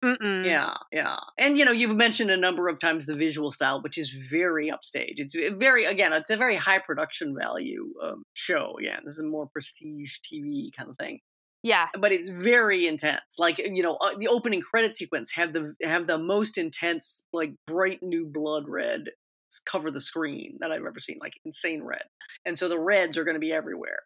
Mm-mm. 0.03 0.45
Yeah, 0.45 0.75
yeah. 0.93 1.17
And 1.37 1.57
you 1.57 1.65
know, 1.65 1.73
you've 1.73 1.95
mentioned 1.95 2.31
a 2.31 2.37
number 2.37 2.69
of 2.69 2.79
times 2.79 3.05
the 3.05 3.15
visual 3.15 3.51
style, 3.51 3.81
which 3.81 3.97
is 3.97 4.11
very 4.11 4.71
upstage. 4.71 5.19
It's 5.19 5.35
very 5.35 5.85
again, 5.85 6.13
it's 6.13 6.29
a 6.29 6.37
very 6.37 6.55
high 6.55 6.79
production 6.79 7.35
value 7.37 7.93
um, 8.01 8.23
show. 8.33 8.77
Yeah, 8.79 8.99
this 9.03 9.15
is 9.15 9.19
a 9.19 9.27
more 9.27 9.47
prestige 9.47 10.17
TV 10.19 10.69
kind 10.75 10.89
of 10.89 10.97
thing, 10.97 11.19
yeah 11.63 11.87
but 11.99 12.11
it's 12.11 12.29
very 12.29 12.87
intense. 12.87 13.37
Like 13.37 13.57
you 13.57 13.83
know, 13.83 13.95
uh, 13.97 14.15
the 14.17 14.27
opening 14.27 14.61
credit 14.61 14.95
sequence 14.95 15.31
have 15.33 15.53
the 15.53 15.75
have 15.83 16.07
the 16.07 16.17
most 16.17 16.57
intense, 16.57 17.25
like 17.33 17.53
bright 17.67 18.01
new 18.03 18.25
blood 18.25 18.67
red 18.67 19.09
cover 19.65 19.89
the 19.91 20.01
screen 20.01 20.57
that 20.61 20.71
I've 20.71 20.85
ever 20.85 20.99
seen, 20.99 21.17
like 21.19 21.33
insane 21.43 21.83
red. 21.83 22.03
And 22.45 22.57
so 22.57 22.69
the 22.69 22.79
reds 22.79 23.17
are 23.17 23.23
going 23.23 23.35
to 23.35 23.39
be 23.39 23.51
everywhere. 23.51 24.01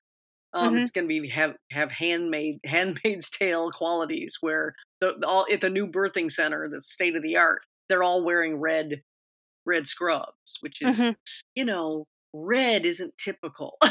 Um, 0.53 0.77
Mhm. 0.77 0.77
It's 0.77 0.91
going 0.91 1.05
to 1.05 1.21
be 1.21 1.27
have 1.29 1.55
have 1.71 1.91
handmade 1.91 2.59
Handmaid's 2.65 3.29
Tale 3.29 3.71
qualities 3.71 4.37
where 4.41 4.75
the, 5.01 5.15
the 5.19 5.27
all 5.27 5.45
at 5.51 5.61
the 5.61 5.69
new 5.69 5.87
birthing 5.87 6.31
center, 6.31 6.69
the 6.69 6.81
state 6.81 7.15
of 7.15 7.23
the 7.23 7.37
art, 7.37 7.63
they're 7.89 8.03
all 8.03 8.23
wearing 8.23 8.59
red 8.59 9.01
red 9.65 9.87
scrubs, 9.87 10.57
which 10.61 10.81
is 10.81 11.03
Mhm. 11.03 11.15
you 11.55 11.65
know 11.65 12.05
red 12.33 12.85
isn't 12.85 13.17
typical. 13.17 13.77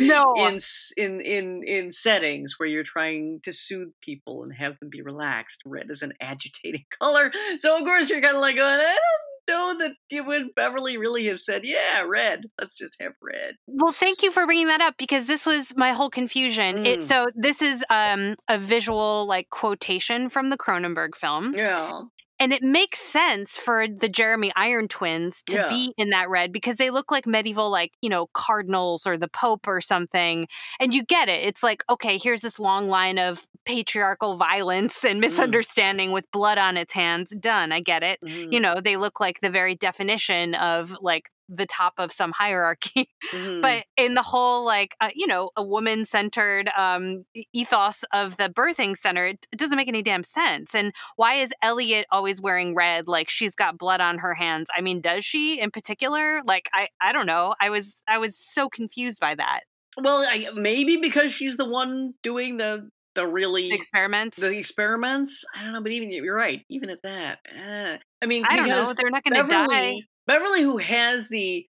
No. 0.00 0.34
in 0.38 0.58
in 0.96 1.20
in 1.20 1.62
in 1.64 1.92
settings 1.92 2.54
where 2.58 2.68
you're 2.68 2.82
trying 2.82 3.40
to 3.42 3.52
soothe 3.52 3.90
people 4.00 4.42
and 4.42 4.52
have 4.54 4.78
them 4.78 4.88
be 4.88 5.02
relaxed. 5.02 5.62
Red 5.66 5.86
is 5.90 6.02
an 6.02 6.12
agitating 6.20 6.84
color, 7.00 7.30
so 7.58 7.78
of 7.78 7.84
course 7.84 8.08
you're 8.10 8.20
kind 8.20 8.34
of 8.36 8.40
like 8.40 8.56
going, 8.56 8.80
I 8.80 8.98
don't 9.46 9.78
know 9.78 9.86
that 9.86 9.96
you 10.10 10.24
would 10.24 10.54
Beverly 10.54 10.96
really 10.96 11.26
have 11.26 11.40
said, 11.40 11.64
yeah, 11.64 12.02
red. 12.06 12.44
Let's 12.58 12.76
just 12.76 12.96
have 13.00 13.12
red. 13.20 13.56
Well, 13.66 13.92
thank 13.92 14.22
you 14.22 14.30
for 14.32 14.46
bringing 14.46 14.68
that 14.68 14.80
up 14.80 14.94
because 14.96 15.26
this 15.26 15.44
was 15.44 15.72
my 15.76 15.90
whole 15.92 16.10
confusion. 16.10 16.86
It 16.86 17.00
Mm. 17.00 17.02
so 17.02 17.26
this 17.34 17.60
is 17.60 17.84
um 17.90 18.36
a 18.48 18.58
visual 18.58 19.26
like 19.26 19.50
quotation 19.50 20.28
from 20.30 20.50
the 20.50 20.56
Cronenberg 20.58 21.14
film. 21.14 21.52
Yeah, 21.54 22.02
And 22.40 22.52
it 22.54 22.62
makes 22.62 22.98
sense 22.98 23.58
for 23.58 23.86
the 23.86 24.08
Jeremy 24.08 24.50
Iron 24.56 24.88
twins 24.88 25.42
to 25.44 25.56
Yeah. 25.56 25.68
be 25.68 25.92
in 25.98 26.10
that 26.10 26.30
red 26.30 26.52
because 26.52 26.78
they 26.78 26.90
look 26.90 27.10
like 27.12 27.26
medieval, 27.26 27.70
like, 27.70 27.92
you 28.00 28.08
know, 28.08 28.28
cardinals 28.32 29.06
or 29.06 29.18
the 29.18 29.28
Pope 29.28 29.68
or 29.68 29.80
something. 29.82 30.48
And 30.80 30.94
you 30.94 31.04
get 31.04 31.28
it. 31.28 31.44
It's 31.46 31.62
like, 31.62 31.84
okay, 31.90 32.18
here's 32.18 32.40
this 32.42 32.58
long 32.58 32.88
line 32.88 33.18
of 33.18 33.46
patriarchal 33.66 34.36
violence 34.38 35.04
and 35.04 35.20
misunderstanding 35.20 36.12
with 36.12 36.24
blood 36.32 36.58
on 36.58 36.76
its 36.78 36.94
hands. 36.94 37.30
Done. 37.38 37.72
I 37.72 37.80
get 37.80 38.02
it. 38.02 38.20
Mhm, 38.22 38.50
You 38.50 38.58
know, 38.60 38.80
they 38.82 38.96
look 38.96 39.20
like 39.20 39.40
the 39.40 39.50
very 39.50 39.74
definition 39.74 40.54
of 40.54 40.96
like 41.02 41.24
the 41.50 41.66
top 41.66 41.94
of 41.98 42.12
some 42.12 42.32
hierarchy 42.32 43.10
mhm. 43.32 43.60
but 43.60 43.84
in 43.96 44.14
the 44.14 44.22
whole 44.22 44.64
like 44.64 44.94
uh, 45.00 45.10
you 45.14 45.26
know 45.26 45.50
a 45.56 45.62
woman 45.62 46.04
centered 46.04 46.70
um 46.76 47.24
ethos 47.52 48.04
of 48.12 48.36
the 48.36 48.48
birthing 48.48 48.96
center 48.96 49.26
it, 49.26 49.46
it 49.52 49.58
doesn't 49.58 49.76
make 49.76 49.88
any 49.88 50.02
damn 50.02 50.24
sense 50.24 50.74
and 50.74 50.92
why 51.16 51.34
is 51.34 51.52
elliot 51.62 52.06
always 52.10 52.40
wearing 52.40 52.74
red 52.74 53.08
like 53.08 53.28
she's 53.28 53.54
got 53.54 53.76
blood 53.76 54.00
on 54.00 54.18
her 54.18 54.34
hands 54.34 54.68
i 54.76 54.80
mean 54.80 55.00
does 55.00 55.24
she 55.24 55.60
in 55.60 55.70
particular 55.70 56.40
like 56.46 56.68
i 56.72 56.88
i 57.00 57.12
don't 57.12 57.26
know 57.26 57.54
i 57.60 57.68
was 57.68 58.00
i 58.08 58.18
was 58.18 58.38
so 58.38 58.68
confused 58.68 59.20
by 59.20 59.34
that 59.34 59.62
well, 59.96 60.24
I, 60.26 60.48
maybe 60.54 60.98
because 60.98 61.32
she's 61.32 61.56
the 61.56 61.68
one 61.68 62.14
doing 62.22 62.56
the 62.56 62.88
the 63.14 63.26
really 63.26 63.70
the 63.70 63.74
experiments 63.74 64.36
the 64.36 64.56
experiments. 64.56 65.44
I 65.54 65.64
don't 65.64 65.72
know, 65.72 65.82
but 65.82 65.92
even 65.92 66.10
you're 66.10 66.34
right. 66.34 66.64
Even 66.68 66.90
at 66.90 67.02
that, 67.02 67.40
eh. 67.46 67.98
I 68.22 68.26
mean, 68.26 68.44
i 68.48 68.56
don't 68.56 68.68
know 68.68 68.76
because 68.76 68.94
they're 68.94 69.10
not 69.10 69.24
going 69.24 69.42
to 69.42 69.50
die 69.50 70.00
Beverly, 70.30 70.62
who 70.62 70.76
has 70.76 71.28
the 71.28 71.66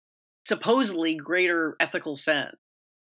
supposedly 0.46 1.16
greater 1.16 1.74
ethical 1.80 2.16
sense, 2.16 2.54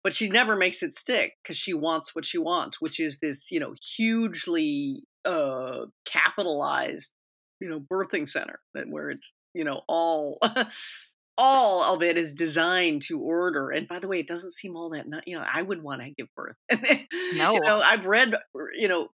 but 0.03 0.15
she 0.15 0.31
never 0.31 0.57
makes 0.57 0.83
it 0.83 0.95
stick 0.95 1.35
because 1.43 1.59
she 1.59 1.75
wants 1.75 2.15
what 2.15 2.25
she 2.25 2.39
wants, 2.39 2.81
which 2.81 2.99
is 2.99 3.19
this, 3.19 3.51
you 3.51 3.61
know, 3.61 3.75
hugely 3.97 5.03
uh, 5.27 5.85
capitalized, 6.07 7.13
you 7.61 7.69
know, 7.69 7.81
birthing 7.81 8.27
center 8.27 8.61
that 8.73 8.89
where 8.89 9.11
it's, 9.11 9.35
you 9.53 9.65
know, 9.65 9.83
all. 9.89 10.39
All 11.39 11.95
of 11.95 12.03
it 12.03 12.17
is 12.17 12.33
designed 12.33 13.03
to 13.09 13.21
order, 13.21 13.69
and 13.69 13.87
by 13.87 13.99
the 13.99 14.09
way, 14.09 14.19
it 14.19 14.27
doesn't 14.27 14.55
seem 14.55 14.75
all 14.75 14.89
that. 14.89 15.05
You 15.27 15.37
know, 15.37 15.45
I 15.47 15.61
wouldn't 15.61 15.85
want 15.85 16.01
to 16.01 16.09
give 16.17 16.29
birth. 16.35 16.57
No. 17.37 17.53
you 17.53 17.61
know, 17.61 17.79
I've 17.79 18.07
read, 18.07 18.35
you 18.73 18.89
know, 18.89 19.09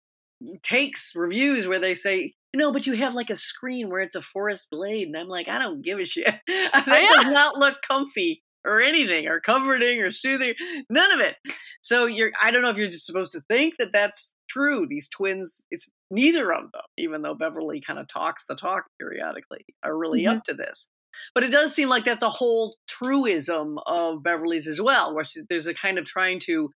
takes 0.63 1.17
reviews 1.17 1.67
where 1.67 1.79
they 1.79 1.95
say, 1.95 2.35
know, 2.59 2.73
but 2.73 2.87
you 2.87 2.95
have 2.95 3.15
like 3.15 3.31
a 3.31 3.37
screen 3.37 3.89
where 3.91 4.01
it's 4.01 4.17
a 4.17 4.23
forest 4.23 4.69
glade, 4.73 5.07
and 5.07 5.17
I'm 5.17 5.29
like, 5.29 5.49
I 5.49 5.59
don't 5.59 5.83
give 5.83 5.99
a 5.99 6.05
shit. 6.05 6.27
that 6.47 6.85
yeah. 6.87 7.23
does 7.23 7.33
not 7.33 7.57
look 7.57 7.77
comfy 7.87 8.43
or 8.65 8.81
anything, 8.81 9.27
or 9.27 9.41
comforting 9.41 10.01
or 10.03 10.11
soothing. 10.11 10.55
None 10.91 11.13
of 11.13 11.21
it. 11.21 11.37
So 11.81 12.05
you're, 12.07 12.31
I 12.43 12.51
don't 12.51 12.61
know 12.61 12.69
if 12.69 12.77
you're 12.77 12.89
just 12.91 13.07
supposed 13.07 13.33
to 13.33 13.41
think 13.49 13.77
that 13.79 13.93
that's 13.93 14.35
true. 14.51 14.87
These 14.87 15.09
twins, 15.09 15.67
it's 15.71 15.89
neither 16.11 16.53
of 16.53 16.71
them, 16.73 16.83
even 16.99 17.23
though 17.23 17.35
Beverly 17.35 17.81
kind 17.81 17.99
of 17.99 18.07
talks 18.07 18.45
the 18.45 18.55
talk 18.55 18.85
periodically, 18.99 19.65
are 19.83 19.97
really 19.97 20.25
Mhm. 20.25 20.37
up 20.37 20.45
to 20.45 20.55
this. 20.55 20.89
But 21.35 21.43
it 21.45 21.51
does 21.51 21.75
seem 21.75 21.89
like 21.89 22.05
that's 22.05 22.23
a 22.23 22.31
whole 22.31 22.77
truism 22.87 23.79
of 23.87 24.23
Beverly's 24.23 24.67
as 24.67 24.81
well, 24.81 25.15
where 25.15 25.25
she, 25.25 25.41
there's 25.49 25.67
a 25.67 25.75
kind 25.75 25.99
of 25.99 26.05
trying 26.05 26.39
to 26.41 26.71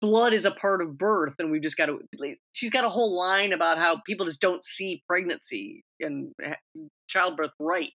blood 0.00 0.32
is 0.32 0.44
a 0.44 0.50
part 0.50 0.82
of 0.82 0.96
birth 0.98 1.34
and 1.38 1.50
we've 1.50 1.62
just 1.62 1.76
got 1.76 1.86
to 1.86 2.00
she's 2.52 2.70
got 2.70 2.84
a 2.84 2.88
whole 2.88 3.16
line 3.16 3.52
about 3.52 3.78
how 3.78 4.00
people 4.06 4.26
just 4.26 4.40
don't 4.40 4.64
see 4.64 5.02
pregnancy 5.08 5.82
and 6.00 6.32
childbirth 7.08 7.52
right 7.60 7.90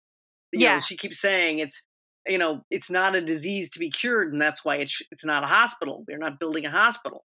you 0.51 0.59
know 0.59 0.65
Yeah. 0.65 0.79
she 0.79 0.97
keeps 0.97 1.19
saying 1.19 1.59
it's 1.59 1.83
you 2.27 2.37
know 2.37 2.61
it's 2.69 2.89
not 2.89 3.15
a 3.15 3.21
disease 3.21 3.69
to 3.71 3.79
be 3.79 3.89
cured 3.89 4.31
and 4.33 4.41
that's 4.41 4.63
why 4.65 4.77
it's 4.77 5.01
it's 5.11 5.25
not 5.25 5.43
a 5.43 5.47
hospital 5.47 6.03
they're 6.07 6.17
not 6.17 6.39
building 6.39 6.65
a 6.65 6.71
hospital 6.71 7.23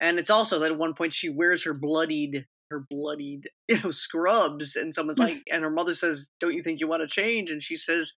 and 0.00 0.18
it's 0.18 0.30
also 0.30 0.58
that 0.60 0.72
at 0.72 0.78
one 0.78 0.94
point 0.94 1.14
she 1.14 1.28
wears 1.28 1.64
her 1.64 1.74
bloodied 1.74 2.44
her 2.70 2.84
bloodied 2.90 3.48
you 3.68 3.78
know 3.82 3.90
scrubs 3.90 4.76
and 4.76 4.94
someone's 4.94 5.18
Hmm. 5.18 5.24
like 5.24 5.42
and 5.50 5.62
her 5.62 5.70
mother 5.70 5.94
says 5.94 6.28
don't 6.40 6.54
you 6.54 6.62
think 6.62 6.80
you 6.80 6.88
want 6.88 7.02
to 7.02 7.08
change 7.08 7.50
and 7.50 7.62
she 7.62 7.76
says 7.76 8.12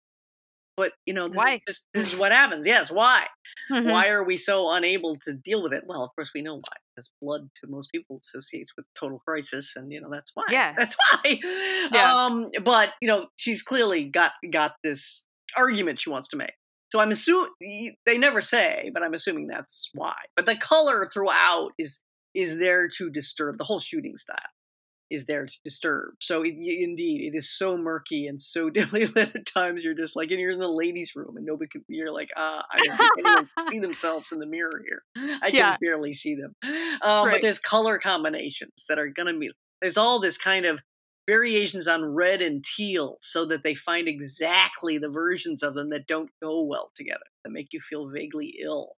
but 0.77 0.93
you 1.07 1.15
know 1.15 1.29
this 1.29 1.37
Why? 1.39 1.55
is 1.55 1.61
just 1.67 1.87
this 1.95 2.13
is 2.13 2.19
what 2.19 2.33
happens 2.33 2.67
yes 2.67 2.91
why 2.91 3.27
Mhm. 3.71 3.91
why 3.91 4.09
are 4.09 4.25
we 4.25 4.37
so 4.37 4.71
unable 4.73 5.15
to 5.23 5.33
deal 5.33 5.63
with 5.63 5.73
it? 5.73 5.85
Well, 5.87 6.03
of 6.05 6.11
course 6.17 6.33
we 6.35 6.43
know 6.43 6.57
why. 6.57 6.77
Because 6.95 7.11
blood 7.23 7.49
to 7.57 7.67
most 7.67 7.91
people 7.93 8.19
associates 8.19 8.73
with 8.77 8.85
total 8.99 9.21
crisis, 9.21 9.75
and 9.77 9.91
you 9.93 10.01
know 10.03 10.11
that's 10.11 10.33
why. 10.35 10.45
Yeah. 10.51 10.75
that's 10.77 10.97
why. 10.97 11.41
Yeah. 11.93 12.13
Um, 12.15 12.51
but 12.63 12.91
you 13.01 13.09
know 13.09 13.29
she's 13.37 13.63
clearly 13.63 14.05
got 14.05 14.33
got 14.51 14.75
this 14.83 15.25
argument 15.57 15.99
she 16.01 16.11
wants 16.11 16.29
to 16.29 16.37
make. 16.37 16.53
So 16.91 17.01
I'm 17.01 17.11
assuming 17.11 17.95
they 18.07 18.19
never 18.19 18.41
say, 18.43 18.91
but 18.93 19.03
I'm 19.03 19.15
assuming 19.15 19.47
that's 19.47 19.89
why. 19.95 20.17
But 20.37 20.47
the 20.47 20.57
color 20.57 21.09
throughout 21.13 21.71
is 21.79 22.03
is 22.35 22.59
there 22.59 22.89
to 22.89 23.09
disturb 23.11 23.57
the 23.59 23.65
whole 23.65 23.81
shooting 23.81 24.17
style 24.19 24.37
is 25.11 25.27
there 25.27 25.47
to 25.47 25.57
disturb. 25.65 26.15
So 26.21 26.43
it, 26.43 26.55
indeed, 26.57 27.33
it 27.33 27.37
is 27.37 27.51
so 27.51 27.77
murky 27.77 28.27
and 28.27 28.41
so 28.41 28.71
dimly 28.71 29.07
lit 29.07 29.35
at 29.35 29.47
times. 29.47 29.85
You're 29.85 29.95
just 29.95 30.17
like, 30.17 30.31
and 30.31 30.41
you're 30.41 30.53
in 30.53 30.59
the 30.59 30.69
ladies' 30.69 31.15
room, 31.15 31.37
and 31.37 31.47
nobody 31.47 31.69
can. 31.69 31.85
You're 31.89 32.13
like, 32.13 32.31
ah, 32.37 32.65
I 32.71 32.79
don't 32.79 32.97
think 32.97 33.13
anyone 33.19 33.51
see 33.71 33.79
themselves 33.81 34.33
in 34.33 34.39
the 34.39 34.47
mirror 34.47 34.83
here. 34.87 35.03
I 35.43 35.51
can 35.51 35.55
yeah. 35.55 35.77
barely 35.81 36.15
see 36.15 36.35
them. 36.35 36.55
Um, 37.03 37.27
right. 37.27 37.33
But 37.33 37.43
there's 37.43 37.59
color 37.59 37.99
combinations 37.99 38.87
that 38.89 38.99
are 38.99 39.09
gonna 39.09 39.37
be. 39.37 39.51
There's 39.81 39.99
all 39.99 40.21
this 40.21 40.39
kind 40.39 40.65
of 40.65 40.81
variations 41.27 41.89
on 41.89 42.05
red 42.05 42.43
and 42.43 42.63
teal, 42.65 43.17
so 43.21 43.47
that 43.47 43.63
they 43.63 43.75
find 43.75 44.09
exactly 44.09 44.99
the 44.99 45.09
versions 45.09 45.63
of 45.63 45.75
them 45.75 45.91
that 45.91 46.07
don't 46.07 46.31
go 46.43 46.63
well 46.63 46.91
together, 46.95 47.25
that 47.45 47.51
make 47.51 47.73
you 47.73 47.81
feel 47.81 48.09
vaguely 48.09 48.59
ill. 48.63 48.97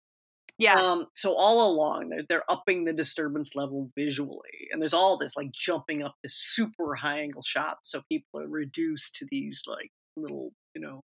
Yeah. 0.59 0.81
Um, 0.81 1.07
so 1.15 1.35
all 1.35 1.71
along, 1.73 2.09
they're, 2.09 2.25
they're 2.29 2.51
upping 2.51 2.85
the 2.85 2.93
disturbance 2.93 3.55
level 3.55 3.91
visually, 3.97 4.69
and 4.73 4.81
there's 4.81 4.95
all 4.95 5.19
this 5.19 5.37
like 5.37 5.53
jumping 5.53 6.03
up 6.03 6.15
to 6.25 6.31
super 6.31 6.95
high 6.95 7.21
angle 7.21 7.43
shots, 7.43 7.91
so 7.91 8.03
people 8.11 8.41
are 8.41 8.49
reduced 8.49 9.17
to 9.17 9.27
these 9.31 9.63
like 9.67 9.91
little, 10.17 10.53
you 10.75 10.81
know, 10.81 11.03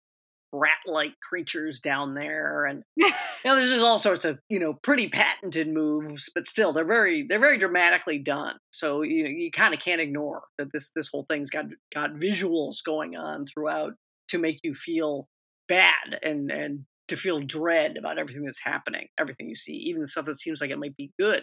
rat-like 0.53 1.15
creatures 1.21 1.81
down 1.81 2.15
there, 2.15 2.67
and 2.67 2.83
you 2.97 3.09
know, 3.45 3.57
there's 3.57 3.71
just 3.71 3.85
all 3.85 3.99
sorts 3.99 4.27
of 4.27 4.39
you 4.51 4.59
know 4.59 4.75
pretty 4.83 5.09
patented 5.09 5.69
moves, 5.69 6.31
but 6.35 6.47
still 6.47 6.73
they're 6.73 6.85
very 6.85 7.27
they're 7.27 7.39
very 7.39 7.59
dramatically 7.59 8.19
done. 8.19 8.57
So 8.71 9.03
you 9.03 9.25
know, 9.25 9.31
you 9.31 9.51
kind 9.51 9.73
of 9.73 9.81
can't 9.81 10.01
ignore 10.01 10.43
that 10.59 10.69
this 10.73 10.91
this 10.95 11.09
whole 11.09 11.25
thing's 11.31 11.51
got 11.51 11.67
got 11.95 12.15
visuals 12.15 12.85
going 12.85 13.17
on 13.17 13.47
throughout 13.47 13.95
to 14.29 14.39
make 14.39 14.61
you 14.63 14.75
feel 14.75 15.27
bad 15.69 16.19
and 16.23 16.51
and 16.51 16.85
to 17.09 17.17
feel 17.17 17.41
dread 17.41 17.97
about 17.97 18.19
everything 18.19 18.45
that's 18.45 18.63
happening, 18.63 19.09
everything 19.19 19.49
you 19.49 19.57
see, 19.57 19.73
even 19.73 20.01
the 20.01 20.07
stuff 20.07 20.27
that 20.27 20.39
seems 20.39 20.61
like 20.61 20.71
it 20.71 20.79
might 20.79 20.97
be 20.97 21.11
good 21.19 21.43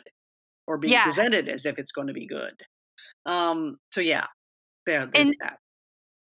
or 0.68 0.78
being 0.78 0.94
yeah. 0.94 1.04
presented 1.04 1.50
as 1.50 1.66
if 1.66 1.78
it's 1.78 1.92
going 1.92 2.08
to 2.08 2.14
be 2.14 2.28
good. 2.28 2.54
Um, 3.26 3.78
so 3.92 4.02
yeah, 4.02 4.28
there, 4.86 5.06
there's 5.12 5.30
and, 5.30 5.38
that. 5.42 5.58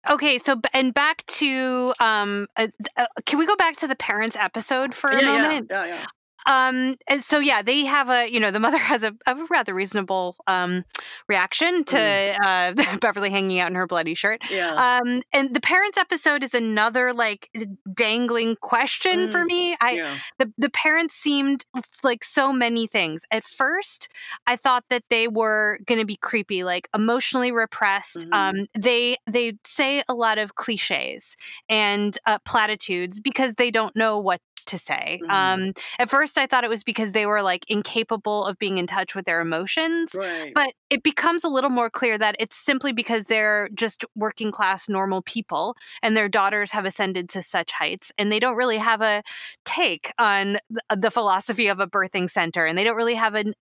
Okay, 0.09 0.37
so 0.37 0.59
and 0.73 0.93
back 0.93 1.25
to 1.25 1.93
um, 1.99 2.47
uh, 2.55 2.67
uh, 2.95 3.07
can 3.25 3.39
we 3.39 3.45
go 3.45 3.55
back 3.55 3.77
to 3.77 3.87
the 3.87 3.95
parents 3.95 4.35
episode 4.39 4.93
for 4.93 5.09
a 5.09 5.21
yeah, 5.21 5.27
moment? 5.27 5.67
Yeah, 5.69 5.85
yeah, 5.85 5.95
yeah. 5.95 6.05
Um, 6.45 6.97
so 7.19 7.39
yeah, 7.39 7.61
they 7.61 7.85
have 7.85 8.09
a, 8.09 8.31
you 8.31 8.39
know, 8.39 8.51
the 8.51 8.59
mother 8.59 8.77
has 8.93 9.03
a, 9.03 9.13
a 9.25 9.35
rather 9.49 9.73
reasonable 9.73 10.35
um, 10.47 10.83
reaction 11.27 11.83
to 11.85 11.97
mm. 11.97 12.37
uh, 12.43 12.97
Beverly 13.01 13.29
hanging 13.29 13.59
out 13.59 13.69
in 13.69 13.75
her 13.75 13.87
bloody 13.87 14.13
shirt. 14.13 14.41
Yeah. 14.49 14.99
Um, 15.03 15.21
and 15.33 15.53
the 15.53 15.61
parents 15.61 15.97
episode 15.97 16.43
is 16.43 16.53
another 16.53 17.13
like 17.13 17.49
dangling 17.93 18.55
question 18.57 19.27
mm. 19.27 19.31
for 19.31 19.43
me. 19.45 19.75
I 19.81 19.91
yeah. 19.91 20.15
the 20.39 20.51
the 20.57 20.69
parents 20.69 21.15
seemed 21.15 21.65
like 22.03 22.23
so 22.23 22.53
many 22.53 22.87
things. 22.87 23.23
At 23.31 23.43
first, 23.43 24.09
I 24.47 24.55
thought 24.55 24.85
that 24.89 25.03
they 25.09 25.27
were 25.27 25.79
going 25.85 25.99
to 25.99 26.05
be 26.05 26.17
creepy, 26.17 26.63
like 26.63 26.87
emotionally 26.93 27.51
repressed. 27.51 28.19
Mm-hmm. 28.19 28.33
Um, 28.33 28.67
they 28.77 29.17
they 29.27 29.53
say 29.65 30.03
a 30.07 30.13
lot 30.13 30.37
of 30.37 30.55
cliches 30.55 31.35
and 31.69 32.17
uh, 32.25 32.39
platitudes 32.45 33.19
because 33.19 33.55
they 33.55 33.71
don't 33.71 33.95
know 33.95 34.19
what 34.19 34.41
to 34.67 34.77
say. 34.77 35.19
Mm-hmm. 35.23 35.31
Um, 35.31 35.73
at 35.99 36.09
first, 36.09 36.37
I 36.37 36.47
thought 36.47 36.63
it 36.63 36.69
was 36.69 36.83
because 36.83 37.11
they 37.11 37.25
were 37.25 37.41
like 37.41 37.65
incapable 37.67 38.45
of 38.45 38.57
being 38.57 38.77
in 38.77 38.87
touch 38.87 39.15
with 39.15 39.25
their 39.25 39.41
emotions. 39.41 40.11
Right. 40.15 40.51
But 40.53 40.73
it 40.89 41.03
becomes 41.03 41.43
a 41.43 41.49
little 41.49 41.69
more 41.69 41.89
clear 41.89 42.17
that 42.17 42.35
it's 42.39 42.55
simply 42.55 42.91
because 42.91 43.25
they're 43.25 43.69
just 43.73 44.05
working 44.15 44.51
class, 44.51 44.87
normal 44.87 45.21
people, 45.21 45.75
and 46.01 46.15
their 46.15 46.29
daughters 46.29 46.71
have 46.71 46.85
ascended 46.85 47.29
to 47.29 47.41
such 47.41 47.71
heights, 47.71 48.11
and 48.17 48.31
they 48.31 48.39
don't 48.39 48.55
really 48.55 48.77
have 48.77 49.01
a 49.01 49.23
take 49.65 50.13
on 50.19 50.57
the 50.95 51.11
philosophy 51.11 51.67
of 51.67 51.79
a 51.79 51.87
birthing 51.87 52.29
center, 52.29 52.65
and 52.65 52.77
they 52.77 52.83
don't 52.83 52.95
really 52.95 53.15
have 53.15 53.35
an 53.35 53.53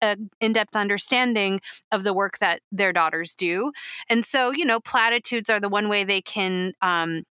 in 0.42 0.54
depth 0.54 0.76
understanding 0.76 1.62
of 1.92 2.04
the 2.04 2.14
work 2.14 2.38
that 2.40 2.62
their 2.72 2.94
daughters 2.94 3.36
do. 3.36 3.72
And 4.10 4.26
so, 4.26 4.52
you 4.52 4.66
know, 4.66 4.80
platitudes 4.80 5.50
are 5.50 5.60
the 5.60 5.70
one 5.70 5.90
way 5.90 6.04
they 6.04 6.22
can 6.22 6.74
um, 6.82 7.24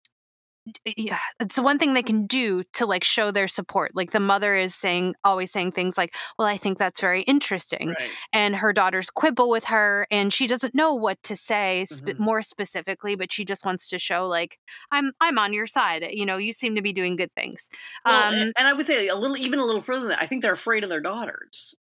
yeah, 0.86 1.20
it's 1.39 1.55
the 1.55 1.64
one 1.64 1.80
thing 1.80 1.93
they 1.93 2.03
can 2.03 2.28
do 2.28 2.64
to 2.74 2.86
like 2.86 3.03
show 3.03 3.32
their 3.32 3.47
support. 3.47 3.91
Like 3.95 4.12
the 4.12 4.20
mother 4.20 4.55
is 4.55 4.76
saying, 4.76 5.16
always 5.24 5.51
saying 5.51 5.72
things 5.72 5.97
like, 5.97 6.14
"Well, 6.38 6.47
I 6.47 6.57
think 6.57 6.78
that's 6.78 7.01
very 7.01 7.24
interesting," 7.24 7.89
right. 7.89 8.09
and 8.34 8.55
her 8.55 8.72
daughters 8.74 9.09
quibble 9.09 9.49
with 9.49 9.66
her, 9.66 10.07
and 10.12 10.34
she 10.34 10.47
doesn't 10.47 10.76
know 10.76 10.93
what 10.93 11.22
to 11.24 11.36
say 11.36 11.86
sp- 11.89 12.14
mm-hmm. 12.14 12.24
more 12.24 12.41
specifically, 12.41 13.16
but 13.16 13.32
she 13.32 13.45
just 13.45 13.66
wants 13.66 13.89
to 13.89 13.99
show 13.99 14.28
like, 14.28 14.57
"I'm 14.91 15.12
I'm 15.20 15.38
on 15.38 15.53
your 15.53 15.68
side." 15.68 16.05
You 16.12 16.26
know, 16.26 16.38
you 16.38 16.53
seem 16.53 16.76
to 16.76 16.82
be 16.82 16.93
doing 16.93 17.16
good 17.16 17.34
things. 17.34 17.70
Well, 18.05 18.24
um, 18.24 18.36
and, 18.36 18.53
and 18.57 18.68
I 18.68 18.74
would 18.74 18.86
say 18.86 19.07
a 19.07 19.16
little, 19.16 19.38
even 19.38 19.59
a 19.59 19.66
little 19.66 19.82
further 19.82 20.01
than 20.01 20.09
that. 20.09 20.22
I 20.22 20.28
think 20.28 20.41
they're 20.41 20.53
afraid 20.53 20.84
of 20.84 20.89
their 20.89 21.01
daughters 21.01 21.76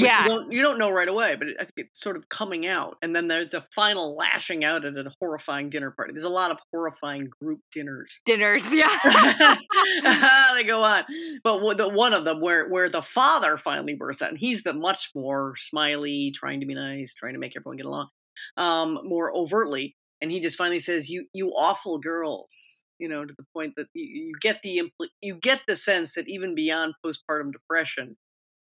yeah, 0.00 0.22
you 0.22 0.28
don't, 0.28 0.52
you 0.52 0.62
don't 0.62 0.78
know 0.78 0.90
right 0.90 1.08
away, 1.08 1.36
but 1.36 1.48
I 1.60 1.64
think 1.64 1.74
it's 1.76 2.00
sort 2.00 2.16
of 2.16 2.28
coming 2.28 2.66
out, 2.66 2.96
and 3.02 3.14
then 3.14 3.28
there's 3.28 3.54
a 3.54 3.60
final 3.72 4.16
lashing 4.16 4.64
out 4.64 4.84
at 4.84 4.96
a 4.96 5.12
horrifying 5.20 5.70
dinner 5.70 5.90
party. 5.90 6.12
There's 6.12 6.24
a 6.24 6.28
lot 6.28 6.50
of 6.50 6.58
horrifying 6.72 7.26
group 7.40 7.60
dinners. 7.72 8.20
Dinners, 8.26 8.64
yeah. 8.72 8.98
they 10.54 10.64
go 10.64 10.82
on, 10.82 11.04
but 11.42 11.76
the 11.76 11.88
one 11.88 12.12
of 12.12 12.24
them 12.24 12.40
where 12.40 12.68
where 12.68 12.88
the 12.88 13.02
father 13.02 13.56
finally 13.56 13.94
bursts 13.94 14.22
out, 14.22 14.30
and 14.30 14.38
he's 14.38 14.62
the 14.62 14.72
much 14.72 15.10
more 15.14 15.54
smiley, 15.56 16.32
trying 16.34 16.60
to 16.60 16.66
be 16.66 16.74
nice, 16.74 17.14
trying 17.14 17.34
to 17.34 17.38
make 17.38 17.56
everyone 17.56 17.76
get 17.76 17.86
along, 17.86 18.08
um, 18.56 19.00
more 19.04 19.34
overtly, 19.34 19.96
and 20.20 20.30
he 20.30 20.40
just 20.40 20.58
finally 20.58 20.80
says, 20.80 21.08
"You 21.08 21.26
you 21.32 21.50
awful 21.50 21.98
girls." 21.98 22.84
You 22.98 23.08
know, 23.08 23.24
to 23.24 23.34
the 23.36 23.44
point 23.52 23.74
that 23.76 23.88
you, 23.92 24.04
you 24.04 24.32
get 24.40 24.62
the 24.62 24.78
impl- 24.78 25.08
you 25.20 25.34
get 25.34 25.62
the 25.66 25.74
sense 25.74 26.14
that 26.14 26.28
even 26.28 26.54
beyond 26.54 26.94
postpartum 27.04 27.52
depression, 27.52 28.16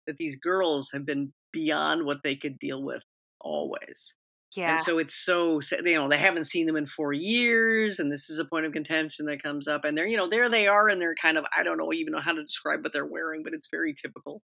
that 0.06 0.16
these 0.18 0.36
girls 0.36 0.90
have 0.92 1.06
been 1.06 1.32
beyond 1.52 2.04
what 2.04 2.22
they 2.22 2.36
could 2.36 2.58
deal 2.58 2.82
with 2.82 3.02
always. 3.40 4.16
Yeah. 4.54 4.72
And 4.72 4.80
so 4.80 4.98
it's 4.98 5.14
so 5.14 5.60
you 5.82 5.94
know 5.94 6.08
they 6.08 6.18
haven't 6.18 6.44
seen 6.44 6.66
them 6.66 6.76
in 6.76 6.84
four 6.84 7.14
years, 7.14 7.98
and 7.98 8.12
this 8.12 8.28
is 8.28 8.38
a 8.38 8.44
point 8.44 8.66
of 8.66 8.72
contention 8.72 9.24
that 9.26 9.42
comes 9.42 9.66
up. 9.66 9.84
And 9.84 9.96
they're 9.96 10.06
you 10.06 10.18
know 10.18 10.28
there 10.28 10.50
they 10.50 10.66
are, 10.66 10.88
and 10.88 11.00
they're 11.00 11.14
kind 11.14 11.38
of 11.38 11.46
I 11.56 11.62
don't 11.62 11.78
know 11.78 11.90
even 11.92 12.12
know 12.12 12.20
how 12.20 12.32
to 12.32 12.42
describe 12.42 12.80
what 12.82 12.92
they're 12.92 13.06
wearing, 13.06 13.42
but 13.42 13.54
it's 13.54 13.68
very 13.70 13.94
typical, 13.94 14.42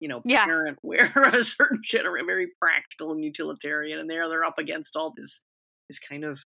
you 0.00 0.08
know, 0.08 0.20
yeah. 0.26 0.44
parent 0.44 0.78
wear 0.82 1.10
of 1.16 1.32
a 1.32 1.42
certain 1.42 1.80
generation, 1.82 2.26
very 2.26 2.48
practical 2.60 3.12
and 3.12 3.24
utilitarian. 3.24 3.98
And 3.98 4.10
there 4.10 4.28
they're 4.28 4.44
up 4.44 4.58
against 4.58 4.96
all 4.96 5.14
this 5.16 5.40
this 5.88 5.98
kind 5.98 6.24
of 6.24 6.40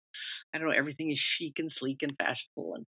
I 0.54 0.58
don't 0.58 0.68
know 0.68 0.74
everything 0.74 1.10
is 1.10 1.20
chic 1.20 1.58
and 1.60 1.72
sleek 1.72 2.04
and 2.04 2.14
fashionable 2.18 2.76
and 2.76 2.86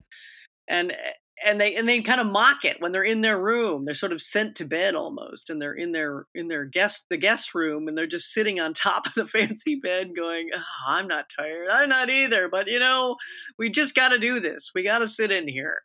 and 0.69 0.93
eh, 0.93 1.13
and 1.45 1.61
they 1.61 1.74
and 1.74 1.89
they 1.89 2.01
kind 2.01 2.20
of 2.20 2.26
mock 2.26 2.64
it 2.64 2.76
when 2.80 2.93
they're 2.93 3.03
in 3.03 3.20
their 3.20 3.41
room 3.41 3.85
they're 3.85 3.95
sort 3.95 4.12
of 4.12 4.20
sent 4.20 4.57
to 4.57 4.64
bed 4.64 4.95
almost 4.95 5.51
and 5.51 5.61
they're 5.61 5.74
in 5.74 5.93
their 5.93 6.26
in 6.35 6.49
their 6.49 6.64
guest 6.64 7.07
the 7.11 7.16
guest 7.16 7.55
room 7.55 7.89
and 7.89 7.97
they're 7.97 8.07
just 8.07 8.32
sitting 8.32 8.61
on 8.61 8.74
top 8.74 9.07
of 9.07 9.14
the 9.14 9.26
fancy 9.26 9.76
bed 9.82 10.11
going 10.16 10.51
oh, 10.55 10.62
i'm 10.87 11.09
not 11.09 11.26
tired 11.37 11.68
i'm 11.70 11.89
not 11.89 12.11
either 12.11 12.49
but 12.49 12.66
you 12.66 12.78
know 12.78 13.16
we 13.59 13.70
just 13.70 13.95
got 13.95 14.11
to 14.11 14.18
do 14.18 14.41
this 14.41 14.70
we 14.74 14.82
got 14.82 14.99
to 14.99 15.07
sit 15.07 15.32
in 15.32 15.49
here 15.49 15.80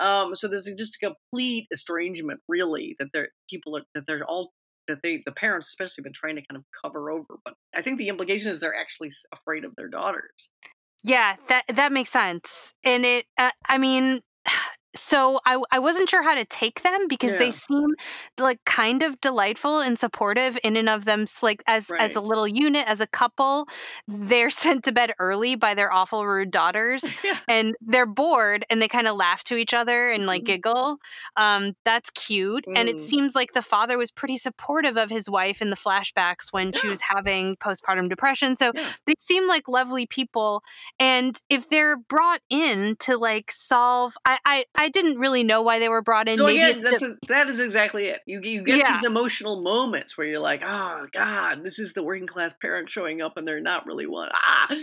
um, 0.00 0.36
so 0.36 0.46
there's 0.46 0.70
just 0.78 0.98
a 1.02 1.12
complete 1.12 1.66
estrangement 1.72 2.40
really 2.48 2.94
that 2.98 3.08
they're 3.12 3.28
people 3.50 3.76
are 3.76 3.82
that 3.94 4.06
they're 4.06 4.24
all 4.24 4.52
that 4.86 5.02
they 5.02 5.22
the 5.26 5.32
parents 5.32 5.68
especially 5.68 6.00
have 6.00 6.04
been 6.04 6.12
trying 6.12 6.36
to 6.36 6.42
kind 6.50 6.56
of 6.56 6.64
cover 6.84 7.10
over 7.10 7.38
but 7.44 7.54
i 7.74 7.82
think 7.82 7.98
the 7.98 8.08
implication 8.08 8.50
is 8.50 8.60
they're 8.60 8.74
actually 8.74 9.10
afraid 9.32 9.64
of 9.64 9.72
their 9.76 9.88
daughters 9.88 10.50
yeah, 11.04 11.36
that 11.48 11.64
that 11.68 11.92
makes 11.92 12.10
sense. 12.10 12.74
And 12.82 13.04
it 13.04 13.26
uh, 13.38 13.50
I 13.66 13.78
mean 13.78 14.20
so 14.94 15.38
I 15.44 15.60
I 15.70 15.78
wasn't 15.78 16.08
sure 16.08 16.22
how 16.22 16.34
to 16.34 16.44
take 16.46 16.82
them 16.82 17.08
because 17.08 17.32
Yeah. 17.32 17.38
they 17.38 17.50
seem 17.52 17.88
like 18.38 18.64
kind 18.64 19.02
of 19.02 19.20
delightful 19.20 19.80
and 19.80 19.98
supportive 19.98 20.58
in 20.64 20.76
and 20.76 20.88
of 20.88 21.04
them 21.04 21.26
like 21.42 21.62
as 21.66 21.90
as 21.98 22.14
a 22.14 22.20
little 22.20 22.48
unit 22.48 22.84
as 22.88 23.00
a 23.00 23.06
couple 23.06 23.68
they're 24.06 24.50
sent 24.80 24.84
to 24.84 24.92
bed 24.92 25.12
early 25.18 25.56
by 25.56 25.74
their 25.74 25.92
awful 25.92 26.26
rude 26.26 26.50
daughters 26.50 27.04
Yeah. 27.24 27.38
and 27.48 27.74
they're 27.80 28.06
bored 28.06 28.64
and 28.70 28.80
they 28.80 28.88
kind 28.88 29.06
of 29.08 29.16
laugh 29.16 29.44
to 29.44 29.56
each 29.56 29.74
other 29.74 30.10
and 30.10 30.26
like 30.26 30.42
Mhm. 30.42 30.46
giggle 30.46 30.96
um 31.36 31.74
that's 31.84 32.10
cute 32.10 32.64
and 32.76 32.88
it 32.88 32.96
Mm. 32.96 33.00
seems 33.00 33.34
like 33.34 33.52
the 33.52 33.62
father 33.62 33.98
was 33.98 34.10
pretty 34.10 34.38
supportive 34.38 34.96
of 34.96 35.10
his 35.10 35.28
wife 35.28 35.60
in 35.60 35.70
the 35.70 35.76
flashbacks 35.76 36.50
when 36.50 36.72
she 36.72 36.88
was 36.88 37.00
having 37.02 37.56
postpartum 37.56 38.08
depression 38.08 38.56
so 38.56 38.72
Yeah. 38.74 38.88
they 39.06 39.14
seem 39.18 39.46
like 39.46 39.68
lovely 39.68 40.06
people 40.06 40.62
and 40.98 41.38
if 41.50 41.68
they're 41.68 41.96
brought 41.98 42.40
in 42.48 42.96
to 43.00 43.16
like 43.18 43.50
solve 43.52 44.14
i 44.24 44.38
i, 44.46 44.64
I 44.80 44.88
didn't 44.90 45.18
really 45.18 45.42
know 45.42 45.62
why 45.62 45.80
they 45.80 45.88
were 45.88 46.02
brought 46.02 46.28
in 46.28 46.36
So 46.36 46.46
maybe 46.46 46.60
again, 46.60 46.82
that's 46.82 47.00
the, 47.00 47.12
a, 47.22 47.26
that 47.28 47.48
is 47.48 47.58
exactly 47.60 48.06
it. 48.06 48.20
You 48.26 48.40
you 48.42 48.62
get 48.62 48.78
Yeah. 48.78 48.92
these 48.92 49.04
emotional 49.04 49.60
moments 49.60 50.16
where 50.16 50.26
you're 50.26 50.38
like, 50.38 50.62
oh 50.64 51.06
God, 51.12 51.64
this 51.64 51.78
is 51.80 51.92
the 51.94 52.02
working 52.02 52.26
class 52.28 52.54
parent 52.54 52.88
showing 52.88 53.20
up, 53.20 53.36
and 53.36 53.46
they're 53.46 53.60
not 53.60 53.86
really 53.86 54.06
one. 54.06 54.28
Ah, 54.32 54.66
but 54.68 54.78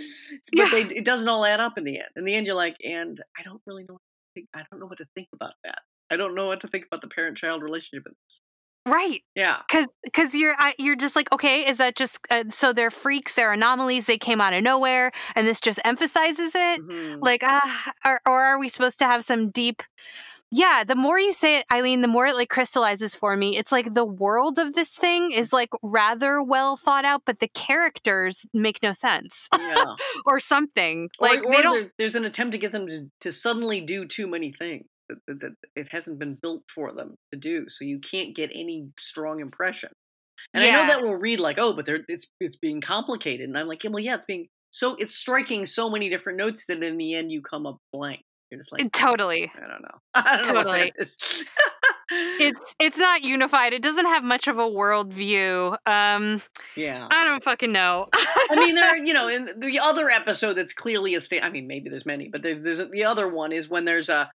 Yeah. 0.53 0.69
they, 0.69 0.81
it 0.83 1.05
doesn't 1.05 1.29
all 1.29 1.45
add 1.45 1.59
up 1.61 1.77
in 1.77 1.85
the 1.85 1.97
end. 1.99 2.09
In 2.17 2.25
the 2.25 2.35
end, 2.35 2.45
you're 2.45 2.55
like, 2.55 2.75
and 2.83 3.19
I 3.39 3.43
don't 3.43 3.61
really 3.65 3.83
know. 3.83 3.93
What 3.93 4.01
to 4.01 4.33
think, 4.41 4.47
I 4.53 4.63
don't 4.69 4.79
know 4.81 4.87
what 4.87 4.97
to 4.97 5.07
think 5.15 5.29
about 5.33 5.53
that. 5.63 5.79
I 6.11 6.17
don't 6.17 6.35
know 6.35 6.47
what 6.47 6.59
to 6.61 6.67
think 6.67 6.85
about 6.85 7.01
the 7.01 7.07
parent 7.07 7.37
child 7.37 7.63
relationship. 7.63 8.05
in 8.05 8.13
this. 8.27 8.41
Right. 8.85 9.23
Yeah. 9.35 9.61
Cuz 9.69 9.87
cuz 10.13 10.33
you're 10.35 10.55
you're 10.77 10.95
just 10.95 11.15
like, 11.15 11.31
okay, 11.31 11.65
is 11.67 11.77
that 11.77 11.95
just 11.95 12.19
uh, 12.29 12.43
so 12.49 12.71
they're 12.71 12.91
freaks, 12.91 13.33
they're 13.33 13.51
anomalies, 13.51 14.05
they 14.05 14.17
came 14.17 14.39
out 14.39 14.53
of 14.53 14.63
nowhere 14.63 15.11
and 15.35 15.47
this 15.47 15.59
just 15.59 15.79
emphasizes 15.83 16.53
it? 16.53 16.81
Mhm. 16.81 17.17
Like 17.21 17.41
ah 17.43 17.91
or, 18.05 18.21
or 18.27 18.43
are 18.43 18.59
we 18.59 18.69
supposed 18.69 18.99
to 18.99 19.05
have 19.05 19.23
some 19.23 19.49
deep 19.49 19.81
Yeah, 20.51 20.83
the 20.83 20.95
more 20.95 21.19
you 21.19 21.33
say 21.33 21.57
it, 21.57 21.65
Eileen, 21.73 22.01
the 22.01 22.07
more 22.07 22.27
it 22.27 22.35
like 22.35 22.49
crystallizes 22.49 23.15
for 23.15 23.35
me. 23.35 23.57
It's 23.57 23.71
like 23.71 23.93
the 23.93 24.05
world 24.05 24.59
of 24.59 24.73
this 24.73 24.95
thing 24.95 25.31
is 25.31 25.51
like 25.51 25.69
rather 25.81 26.41
well 26.43 26.77
thought 26.77 27.03
out, 27.05 27.23
but 27.25 27.39
the 27.39 27.47
characters 27.49 28.45
make 28.53 28.81
no 28.83 28.93
sense 28.93 29.49
Yeah. 29.51 29.95
or 30.25 30.39
something. 30.39 31.09
Or, 31.19 31.27
Like 31.29 31.43
or 31.43 31.51
they 31.51 31.61
don't 31.63 31.73
there, 31.73 31.91
there's 31.97 32.15
an 32.15 32.25
attempt 32.25 32.51
to 32.53 32.59
get 32.59 32.71
them 32.71 32.87
to, 32.87 33.09
to 33.21 33.31
suddenly 33.31 33.81
do 33.81 34.05
too 34.05 34.27
many 34.27 34.51
things 34.53 34.85
that, 35.27 35.53
it 35.75 35.87
hasn't 35.91 36.19
been 36.19 36.35
built 36.41 36.63
for 36.73 36.91
them 36.93 37.15
to 37.33 37.39
do, 37.39 37.69
so 37.69 37.85
you 37.85 37.99
can't 37.99 38.35
get 38.35 38.51
any 38.53 38.89
strong 38.99 39.39
impression. 39.39 39.89
And 40.53 40.63
I 40.63 40.71
know 40.71 40.79
Yeah. 40.81 40.87
that 40.87 41.01
will 41.01 41.15
read 41.15 41.39
like, 41.39 41.57
oh, 41.59 41.73
but 41.73 41.85
they're, 41.85 42.01
it's 42.07 42.27
it's 42.39 42.57
being 42.57 42.81
complicated, 42.81 43.47
and 43.47 43.57
I'm 43.57 43.67
like, 43.67 43.83
yeah, 43.83 43.89
well, 43.91 44.03
yeah, 44.03 44.15
it's 44.15 44.25
being 44.25 44.47
so 44.71 44.95
it's 44.95 45.15
striking 45.15 45.65
so 45.65 45.89
many 45.89 46.09
different 46.09 46.37
notes 46.37 46.65
that 46.67 46.83
in 46.83 46.97
the 46.97 47.13
end 47.15 47.31
you 47.31 47.41
come 47.41 47.65
up 47.65 47.77
blank. 47.93 48.21
You're 48.51 48.59
just 48.59 48.71
like, 48.71 48.91
totally. 48.91 49.51
I 49.55 49.59
don't 49.61 49.81
know, 49.81 49.97
I 50.13 50.37
don't 50.37 50.47
know 50.47 50.53
what 50.53 50.63
Totally. 50.65 50.93
that 50.97 51.03
is. 51.05 51.45
It's 52.11 52.59
it's 52.79 52.97
not 52.99 53.23
unified. 53.23 53.73
It 53.73 53.81
doesn't 53.81 54.05
have 54.05 54.23
much 54.23 54.47
of 54.47 54.57
a 54.59 54.63
worldview. 54.63 55.77
Um 55.87 56.41
yeah. 56.75 57.07
I 57.09 57.23
don't 57.23 57.43
fucking 57.43 57.71
know. 57.71 58.07
I 58.13 58.55
mean, 58.55 58.75
there, 58.75 58.89
are, 58.89 58.97
you 59.05 59.13
know, 59.13 59.27
in 59.27 59.49
the 59.57 59.79
other 59.79 60.09
episode 60.09 60.53
that's 60.53 60.73
clearly 60.73 61.15
a 61.15 61.21
state. 61.21 61.43
I 61.43 61.49
mean, 61.49 61.67
maybe 61.67 61.89
there's 61.89 62.05
many, 62.05 62.29
but 62.29 62.43
there, 62.43 62.55
there's 62.55 62.79
a, 62.79 62.85
the 62.85 63.05
other 63.05 63.27
one 63.29 63.51
is 63.51 63.67
when 63.67 63.85
there's 63.85 64.09
a 64.09 64.29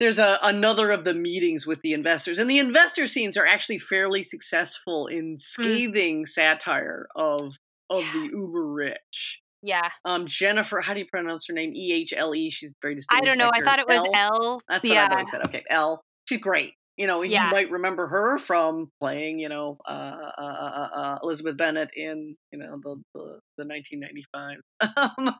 there's 0.00 0.18
a 0.18 0.38
another 0.42 0.90
of 0.90 1.04
the 1.04 1.14
meetings 1.14 1.66
with 1.66 1.80
the 1.82 1.92
investors, 1.92 2.38
and 2.38 2.50
the 2.50 2.58
investor 2.58 3.06
scenes 3.06 3.36
are 3.36 3.46
actually 3.46 3.78
fairly 3.78 4.22
successful 4.22 5.06
in 5.06 5.38
scathing 5.38 6.26
satire 6.26 7.06
of 7.14 7.54
of 7.90 8.04
the 8.12 8.30
uber 8.32 8.66
rich. 8.66 9.40
yeah. 9.62 9.90
Um, 10.04 10.26
Jennifer, 10.26 10.80
how 10.80 10.94
do 10.94 11.00
you 11.00 11.06
pronounce 11.06 11.46
her 11.48 11.54
name? 11.54 11.72
E 11.74 11.92
H 11.92 12.12
L 12.16 12.34
E. 12.34 12.50
She's 12.50 12.72
very 12.82 12.94
very 12.94 13.04
I 13.10 13.20
don't 13.24 13.38
know. 13.38 13.50
I 13.52 13.60
thought 13.62 13.78
it 13.78 13.86
was 13.86 13.98
Elle? 13.98 14.14
L. 14.14 14.60
That's 14.68 14.86
what 14.86 14.94
yeah. 14.94 15.04
I've 15.06 15.12
always 15.12 15.30
said. 15.30 15.44
Okay, 15.46 15.62
L. 15.70 16.02
She's 16.28 16.40
great. 16.40 16.72
You 16.96 17.08
know, 17.08 17.22
Yeah. 17.22 17.46
you 17.46 17.50
might 17.50 17.70
remember 17.70 18.06
her 18.06 18.38
from 18.38 18.92
playing, 19.00 19.40
you 19.40 19.48
know, 19.48 19.78
uh, 19.88 19.90
uh, 20.38 20.40
uh, 20.40 20.88
uh, 20.94 21.18
Elizabeth 21.24 21.56
Bennett 21.56 21.90
in, 21.96 22.36
you 22.52 22.58
know, 22.58 22.78
the 22.82 23.02
the, 23.14 23.40
the 23.58 23.66
1995 23.66 24.58
um, 25.18 25.34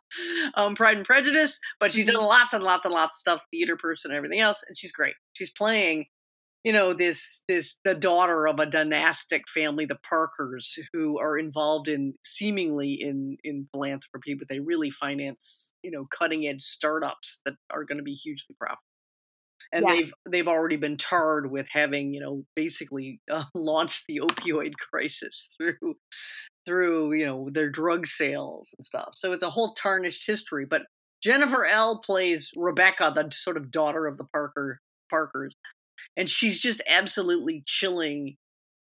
um, 0.55 0.75
Pride 0.75 0.97
and 0.97 1.05
Prejudice. 1.05 1.59
But 1.79 1.93
she's 1.93 2.05
done 2.05 2.21
lots 2.21 2.53
and 2.53 2.63
lots 2.63 2.83
and 2.85 2.93
lots 2.93 3.15
of 3.15 3.19
stuff, 3.19 3.41
theater 3.51 3.77
person, 3.77 4.11
and 4.11 4.17
everything 4.17 4.41
else, 4.41 4.63
and 4.67 4.77
she's 4.77 4.91
great. 4.91 5.15
She's 5.33 5.51
playing, 5.51 6.07
you 6.65 6.73
know, 6.73 6.91
this 6.93 7.43
this 7.47 7.77
the 7.85 7.95
daughter 7.95 8.47
of 8.47 8.59
a 8.59 8.65
dynastic 8.65 9.47
family, 9.47 9.85
the 9.85 9.99
Parkers, 10.07 10.77
who 10.91 11.17
are 11.19 11.37
involved 11.37 11.87
in 11.87 12.15
seemingly 12.23 12.93
in 12.93 13.37
in 13.45 13.69
philanthropy, 13.71 14.33
but 14.33 14.49
they 14.49 14.59
really 14.59 14.89
finance, 14.89 15.71
you 15.83 15.91
know, 15.91 16.03
cutting 16.11 16.45
edge 16.47 16.63
startups 16.63 17.39
that 17.45 17.55
are 17.71 17.85
going 17.85 17.97
to 17.99 18.03
be 18.03 18.13
hugely 18.13 18.55
profitable 18.59 18.83
and 19.75 19.85
Yeah. 19.87 19.95
they've 19.95 20.13
they've 20.29 20.47
already 20.47 20.77
been 20.77 20.97
tarred 20.97 21.51
with 21.51 21.67
having 21.69 22.13
you 22.13 22.21
know 22.21 22.45
basically 22.55 23.19
uh, 23.29 23.43
launched 23.53 24.05
the 24.07 24.21
opioid 24.21 24.73
crisis 24.91 25.49
through 25.57 25.95
through 26.65 27.13
you 27.13 27.25
know 27.25 27.49
their 27.51 27.69
drug 27.69 28.07
sales 28.07 28.73
and 28.77 28.85
stuff. 28.85 29.11
So 29.15 29.33
it's 29.33 29.43
a 29.43 29.49
whole 29.49 29.73
tarnished 29.73 30.25
history. 30.25 30.65
But 30.65 30.83
Jennifer 31.21 31.65
Ehle 31.69 32.03
plays 32.03 32.51
Rebecca, 32.55 33.11
the 33.13 33.29
sort 33.33 33.57
of 33.57 33.69
daughter 33.71 34.07
of 34.07 34.17
the 34.17 34.25
Parker 34.25 34.79
Parkers, 35.09 35.53
and 36.17 36.29
she's 36.29 36.59
just 36.59 36.81
absolutely 36.87 37.63
chilling 37.65 38.35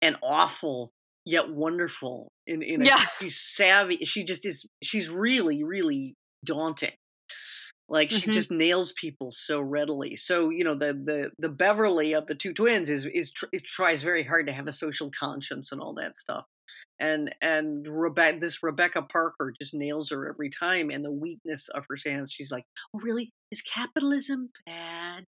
and 0.01 0.17
awful 0.21 0.91
yet 1.25 1.49
wonderful. 1.49 2.31
In 2.47 2.61
in 2.61 2.81
a, 2.83 2.85
Yeah. 2.85 3.05
she's 3.19 3.37
savvy. 3.39 3.97
She 4.03 4.23
just 4.23 4.45
is. 4.45 4.67
She's 4.83 5.09
really 5.09 5.63
really 5.63 6.15
daunting. 6.43 6.93
Like 7.87 8.09
she 8.09 8.27
Mhm. 8.27 8.33
just 8.33 8.51
nails 8.51 8.93
people 8.93 9.31
so 9.31 9.61
readily. 9.61 10.15
So 10.15 10.49
you 10.49 10.63
know 10.63 10.75
the 10.75 10.93
the 10.93 11.31
the 11.37 11.49
Beverly 11.49 12.13
of 12.13 12.25
the 12.27 12.35
two 12.35 12.53
twins 12.53 12.89
is 12.89 13.05
is 13.05 13.31
tr- 13.31 13.45
it 13.51 13.63
tries 13.65 14.03
very 14.03 14.23
hard 14.23 14.47
to 14.47 14.53
have 14.53 14.67
a 14.67 14.71
social 14.71 15.11
conscience 15.11 15.71
and 15.71 15.79
all 15.81 15.93
that 15.95 16.15
stuff. 16.15 16.45
And 16.99 17.35
and 17.41 17.85
Rebecca 17.87 18.39
this 18.39 18.63
Rebecca 18.63 19.03
Parker 19.03 19.53
just 19.61 19.73
nails 19.73 20.09
her 20.09 20.27
every 20.27 20.49
time. 20.49 20.89
And 20.89 21.05
the 21.05 21.11
weakness 21.11 21.69
of 21.69 21.85
her 21.89 21.95
stance, 21.95 22.33
she's 22.33 22.51
like, 22.51 22.63
"Oh 22.95 22.99
really? 23.01 23.31
Is 23.51 23.61
capitalism 23.61 24.49
bad? 24.65 25.25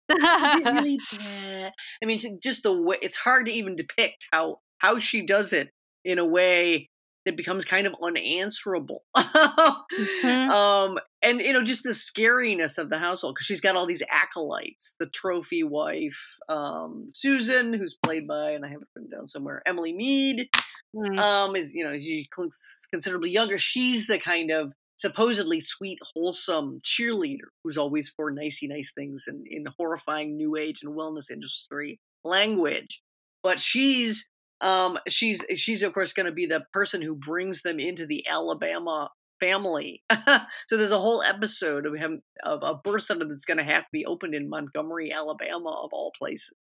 Is 0.44 0.54
it 0.54 0.66
really 0.68 1.02
bad?" 1.10 1.72
I 2.02 2.06
mean, 2.06 2.18
just 2.42 2.62
the 2.64 2.80
way 2.80 2.98
it's 3.00 3.16
hard 3.16 3.46
to 3.46 3.52
even 3.52 3.76
depict 3.76 4.26
how 4.32 4.58
how 4.78 4.98
she 4.98 5.24
does 5.24 5.52
it 5.52 5.70
in 6.04 6.18
a 6.18 6.26
way 6.26 6.90
that 7.24 7.36
becomes 7.36 7.64
kind 7.64 7.86
of 7.86 7.94
unanswerable. 8.02 9.04
Mhm. 9.92 10.48
Um, 10.50 10.98
and 11.22 11.40
you 11.40 11.52
know, 11.52 11.62
just 11.62 11.82
the 11.82 11.90
scariness 11.90 12.78
of 12.78 12.88
the 12.88 12.98
household 12.98 13.34
because 13.34 13.46
she's 13.46 13.60
got 13.60 13.76
all 13.76 13.84
these 13.86 14.02
acolytes. 14.08 14.94
The 14.98 15.06
trophy 15.06 15.62
wife, 15.62 16.36
um, 16.48 17.10
Susan, 17.12 17.74
who's 17.74 17.94
played 18.02 18.26
by, 18.26 18.52
and 18.52 18.64
I 18.64 18.68
have 18.68 18.80
it 18.80 18.88
written 18.96 19.10
down 19.10 19.28
somewhere, 19.28 19.62
Emily 19.66 19.92
Meade, 19.92 20.48
Mm. 20.94 21.18
um, 21.18 21.56
is 21.56 21.74
you 21.74 21.84
know 21.84 21.98
she's 21.98 22.26
considerably 22.90 23.30
younger. 23.30 23.58
She's 23.58 24.06
the 24.06 24.18
kind 24.18 24.50
of 24.50 24.72
supposedly 24.96 25.60
sweet, 25.60 25.98
wholesome 26.14 26.78
cheerleader 26.84 27.48
who's 27.64 27.76
always 27.78 28.08
for 28.08 28.30
nicey 28.30 28.66
nice 28.68 28.92
things 28.94 29.24
and 29.26 29.46
in 29.46 29.66
horrifying 29.78 30.36
new 30.36 30.56
age 30.56 30.82
and 30.82 30.94
wellness 30.96 31.30
industry 31.30 31.98
language. 32.24 33.02
But 33.42 33.58
she's 33.60 34.28
um 34.62 34.98
she's 35.08 35.44
she's 35.56 35.82
of 35.82 35.92
course 35.92 36.12
going 36.14 36.26
to 36.26 36.32
be 36.32 36.46
the 36.46 36.64
person 36.72 37.02
who 37.02 37.14
brings 37.14 37.62
them 37.62 37.78
into 37.80 38.06
the 38.06 38.26
Alabama 38.28 39.10
family. 39.40 40.02
so 40.68 40.76
there's 40.76 40.92
a 40.92 41.00
whole 41.00 41.22
episode 41.22 41.84
of 41.84 41.94
him 41.96 42.22
of 42.44 42.62
a 42.62 42.74
birth 42.76 43.02
center 43.02 43.26
that's 43.26 43.44
going 43.44 43.58
to 43.58 43.64
have 43.64 43.82
to 43.82 43.88
be 43.92 44.06
opened 44.06 44.34
in 44.36 44.48
Montgomery, 44.48 45.12
Alabama, 45.12 45.70
of 45.84 45.90
all 45.92 46.12
places 46.18 46.54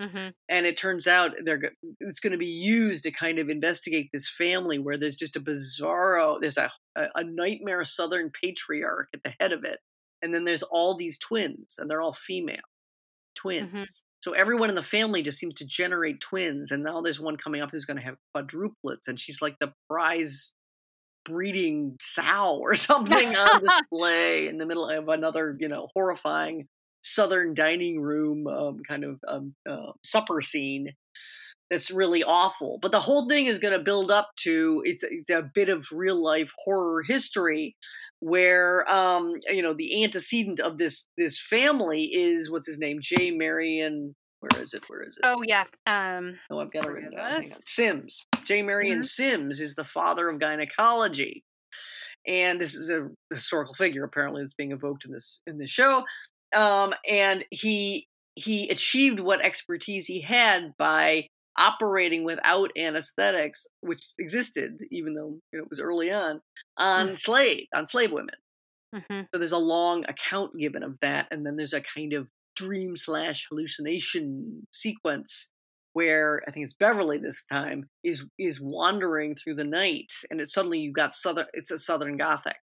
Mhm. 0.00 0.32
and 0.48 0.66
it 0.66 0.76
turns 0.76 1.06
out 1.06 1.32
they're 1.44 1.72
it's 2.00 2.20
going 2.20 2.32
to 2.32 2.38
be 2.38 2.46
used 2.46 3.04
to 3.04 3.10
kind 3.12 3.38
of 3.38 3.48
investigate 3.48 4.08
this 4.12 4.28
family 4.28 4.78
where 4.78 4.96
there's 4.96 5.16
just 5.18 5.36
a 5.36 5.40
bizarro 5.40 6.38
there's 6.40 6.56
a, 6.56 6.70
a 6.96 7.08
a 7.16 7.24
nightmare 7.24 7.84
southern 7.84 8.30
patriarch 8.30 9.08
at 9.14 9.22
the 9.24 9.34
head 9.38 9.52
of 9.52 9.64
it 9.64 9.78
and 10.22 10.34
then 10.34 10.44
there's 10.44 10.62
all 10.64 10.96
these 10.96 11.18
twins 11.18 11.76
and 11.78 11.88
they're 11.88 12.00
all 12.00 12.12
female 12.12 12.56
twins 13.34 14.04
so 14.20 14.32
everyone 14.32 14.68
in 14.68 14.74
the 14.74 14.82
family 14.82 15.22
just 15.22 15.38
seems 15.38 15.54
to 15.54 15.66
generate 15.66 16.20
twins 16.20 16.70
and 16.70 16.82
now 16.82 17.00
there's 17.00 17.20
one 17.20 17.36
coming 17.36 17.60
up 17.60 17.70
who's 17.70 17.84
going 17.84 17.96
to 17.96 18.02
have 18.02 18.16
quadruplets 18.34 19.08
and 19.08 19.18
she's 19.18 19.40
like 19.40 19.56
the 19.60 19.72
prize 19.88 20.52
breeding 21.24 21.96
sow 22.00 22.58
or 22.60 22.74
something 22.74 23.36
on 23.36 23.62
display 23.62 24.48
in 24.48 24.58
the 24.58 24.66
middle 24.66 24.88
of 24.88 25.08
another 25.08 25.56
you 25.60 25.68
know 25.68 25.88
horrifying 25.94 26.66
southern 27.00 27.54
dining 27.54 28.00
room 28.00 28.46
um, 28.46 28.80
kind 28.86 29.04
of 29.04 29.20
um, 29.28 29.54
uh, 29.68 29.92
supper 30.04 30.40
scene 30.40 30.92
that's 31.70 31.90
really 31.90 32.22
awful. 32.24 32.78
But 32.80 32.92
the 32.92 33.00
whole 33.00 33.28
thing 33.28 33.46
is 33.46 33.58
going 33.58 33.76
to 33.76 33.84
build 33.84 34.10
up 34.10 34.30
to 34.40 34.82
it's 34.84 35.02
it's 35.02 35.30
a 35.30 35.42
bit 35.42 35.68
of 35.68 35.86
real 35.92 36.22
life 36.22 36.52
horror 36.64 37.02
history 37.02 37.76
where 38.20 38.90
um 38.90 39.34
you 39.48 39.62
know 39.62 39.74
the 39.74 40.02
antecedent 40.02 40.60
of 40.60 40.78
this 40.78 41.06
this 41.16 41.40
family 41.40 42.04
is 42.04 42.50
what's 42.50 42.66
his 42.66 42.78
name? 42.78 42.98
J 43.00 43.30
Marion 43.30 44.14
where 44.40 44.62
is 44.62 44.72
it? 44.72 44.84
Where 44.88 45.02
is 45.02 45.18
it? 45.18 45.26
Oh 45.26 45.42
yeah. 45.44 45.64
Um 45.86 46.38
oh 46.50 46.58
I've 46.58 46.72
got 46.72 46.86
it 46.86 46.90
written 46.90 47.12
it 47.12 47.16
down. 47.16 47.30
Hang 47.30 47.44
is? 47.44 47.52
on. 47.52 47.60
Sims. 47.62 48.24
J 48.44 48.62
Marion 48.62 49.02
Sims 49.02 49.60
is 49.60 49.74
the 49.74 49.84
father 49.84 50.28
of 50.28 50.38
gynecology. 50.38 51.44
And 52.26 52.60
this 52.60 52.74
is 52.74 52.90
a 52.90 53.08
historical 53.32 53.74
figure 53.74 54.04
apparently 54.04 54.42
that's 54.42 54.54
being 54.54 54.72
evoked 54.72 55.04
in 55.04 55.12
this 55.12 55.40
in 55.46 55.58
this 55.58 55.70
show. 55.70 56.04
Um 56.54 56.94
and 57.08 57.44
he 57.50 58.06
he 58.36 58.68
achieved 58.68 59.18
what 59.18 59.44
expertise 59.44 60.06
he 60.06 60.20
had 60.20 60.72
by 60.78 61.26
operating 61.58 62.24
without 62.24 62.70
anesthetics 62.78 63.66
which 63.80 64.02
existed 64.18 64.78
even 64.92 65.14
though 65.14 65.38
you 65.52 65.58
know, 65.58 65.64
it 65.64 65.70
was 65.70 65.80
early 65.80 66.10
on 66.12 66.40
on 66.78 67.14
Mm. 67.14 67.16
slave 67.16 67.66
on 67.74 67.86
slave 67.86 68.12
women 68.12 68.36
mhm. 68.92 69.28
so 69.32 69.38
there's 69.38 69.52
a 69.52 69.58
long 69.58 70.04
account 70.06 70.56
given 70.58 70.82
of 70.82 70.98
that, 71.00 71.28
and 71.30 71.44
then 71.44 71.56
there's 71.56 71.74
a 71.74 71.82
kind 71.82 72.12
of 72.14 72.30
dream 72.56 72.96
slash 72.96 73.46
hallucination 73.48 74.66
sequence 74.72 75.52
where 75.92 76.42
I 76.48 76.50
think 76.50 76.64
it's 76.64 76.74
Beverly 76.74 77.18
this 77.18 77.44
time 77.44 77.88
is 78.04 78.26
is 78.38 78.60
wandering 78.60 79.34
through 79.34 79.56
the 79.56 79.64
night, 79.64 80.12
and 80.30 80.40
it's 80.40 80.52
suddenly 80.52 80.78
you 80.80 80.92
got 80.92 81.14
southern. 81.14 81.46
It's 81.52 81.70
a 81.70 81.78
Southern 81.78 82.16
Gothic, 82.16 82.56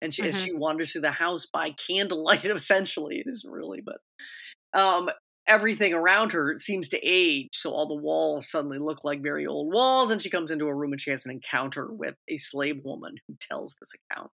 and 0.00 0.14
she, 0.14 0.24
as 0.24 0.36
Mhm. 0.36 0.38
she 0.38 0.52
wanders 0.54 0.92
through 0.92 1.00
the 1.02 1.10
house 1.12 1.46
by 1.46 1.70
candlelight, 1.72 2.44
essentially 2.44 3.18
it 3.18 3.26
isn't 3.28 3.50
really, 3.50 3.80
but 3.80 3.98
um, 4.74 5.10
everything 5.46 5.94
around 5.94 6.32
her 6.32 6.58
seems 6.58 6.88
to 6.90 7.00
age, 7.02 7.50
so 7.52 7.72
all 7.72 7.86
the 7.86 7.94
walls 7.96 8.50
suddenly 8.50 8.78
look 8.78 9.04
like 9.04 9.22
very 9.22 9.46
old 9.46 9.72
walls, 9.72 10.10
and 10.10 10.22
she 10.22 10.30
comes 10.30 10.50
into 10.50 10.66
a 10.66 10.74
room 10.74 10.92
and 10.92 11.00
she 11.00 11.10
has 11.10 11.24
an 11.26 11.32
encounter 11.32 11.92
with 11.92 12.16
a 12.28 12.38
slave 12.38 12.80
woman 12.84 13.16
who 13.28 13.36
tells 13.40 13.76
this 13.80 13.92
account 14.10 14.32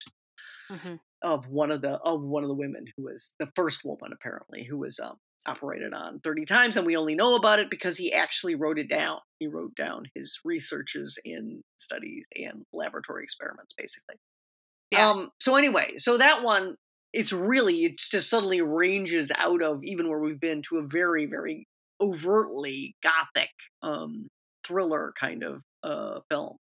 Mhm. 0.69 0.99
of 1.23 1.49
one 1.49 1.71
of 1.71 1.81
the 1.81 1.93
of 2.01 2.23
one 2.23 2.43
of 2.43 2.49
the 2.49 2.55
women 2.55 2.85
who 2.97 3.05
was 3.05 3.35
the 3.39 3.51
first 3.57 3.85
woman 3.85 4.13
apparently 4.13 4.65
who 4.65 4.79
was 4.79 4.99
um 5.01 5.17
operated 5.47 5.93
on 5.93 6.21
30 6.21 6.45
times, 6.47 6.75
and 6.77 6.87
we 6.87 6.97
only 6.97 7.15
know 7.15 7.37
about 7.37 7.59
it 7.59 7.69
because 7.71 7.99
he 7.99 8.13
actually 8.13 8.55
wrote 8.55 8.79
it 8.79 8.89
down. 8.89 9.21
He 9.41 9.47
wrote 9.47 9.75
down 9.75 10.05
his 10.15 10.41
researches 10.45 11.19
in 11.25 11.63
studies 11.77 12.25
and 12.35 12.65
laboratory 12.73 13.25
experiments, 13.25 13.75
basically. 13.77 14.17
Yeah. 14.91 15.11
Um, 15.11 15.31
so 15.41 15.57
anyway, 15.57 15.99
so 15.99 16.19
that 16.19 16.43
one, 16.45 16.77
it's 17.15 17.33
really, 17.33 17.85
it's 17.85 18.09
just 18.09 18.29
suddenly 18.29 18.61
ranges 18.61 19.31
out 19.39 19.63
of 19.63 19.85
even 19.85 20.09
where 20.09 20.19
we've 20.19 20.41
been 20.41 20.63
to 20.63 20.79
a 20.79 20.83
very, 20.83 21.27
very 21.27 21.67
overtly 22.01 22.97
gothic 23.03 23.51
um, 23.83 24.29
thriller 24.67 25.13
kind 25.19 25.45
of 25.45 25.63
uh, 25.85 26.21
film. 26.29 26.57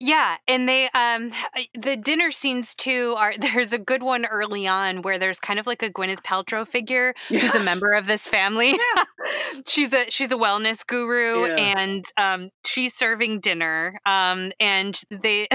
Yeah, 0.00 0.36
and 0.48 0.68
they 0.68 0.88
um 0.90 1.32
the 1.78 1.96
dinner 1.96 2.30
scenes 2.30 2.74
too 2.74 3.14
are 3.16 3.34
there's 3.40 3.72
a 3.72 3.78
good 3.78 4.02
one 4.02 4.26
early 4.26 4.66
on 4.66 5.02
where 5.02 5.18
there's 5.18 5.40
kind 5.40 5.58
of 5.58 5.66
like 5.66 5.82
a 5.82 5.90
Gwyneth 5.90 6.22
Paltrow 6.22 6.66
figure 6.66 7.14
who's 7.28 7.54
a 7.54 7.62
member 7.64 7.92
of 7.94 8.06
this 8.06 8.26
family. 8.28 8.78
Yeah. 8.94 9.04
she's 9.66 9.92
a 9.94 10.04
she's 10.10 10.30
a 10.30 10.34
wellness 10.36 10.86
guru 10.86 11.46
Yeah. 11.46 11.78
and 11.78 12.04
um 12.18 12.50
she's 12.66 12.94
serving 12.94 13.40
dinner 13.40 13.98
um 14.04 14.52
and 14.60 15.00
they 15.10 15.48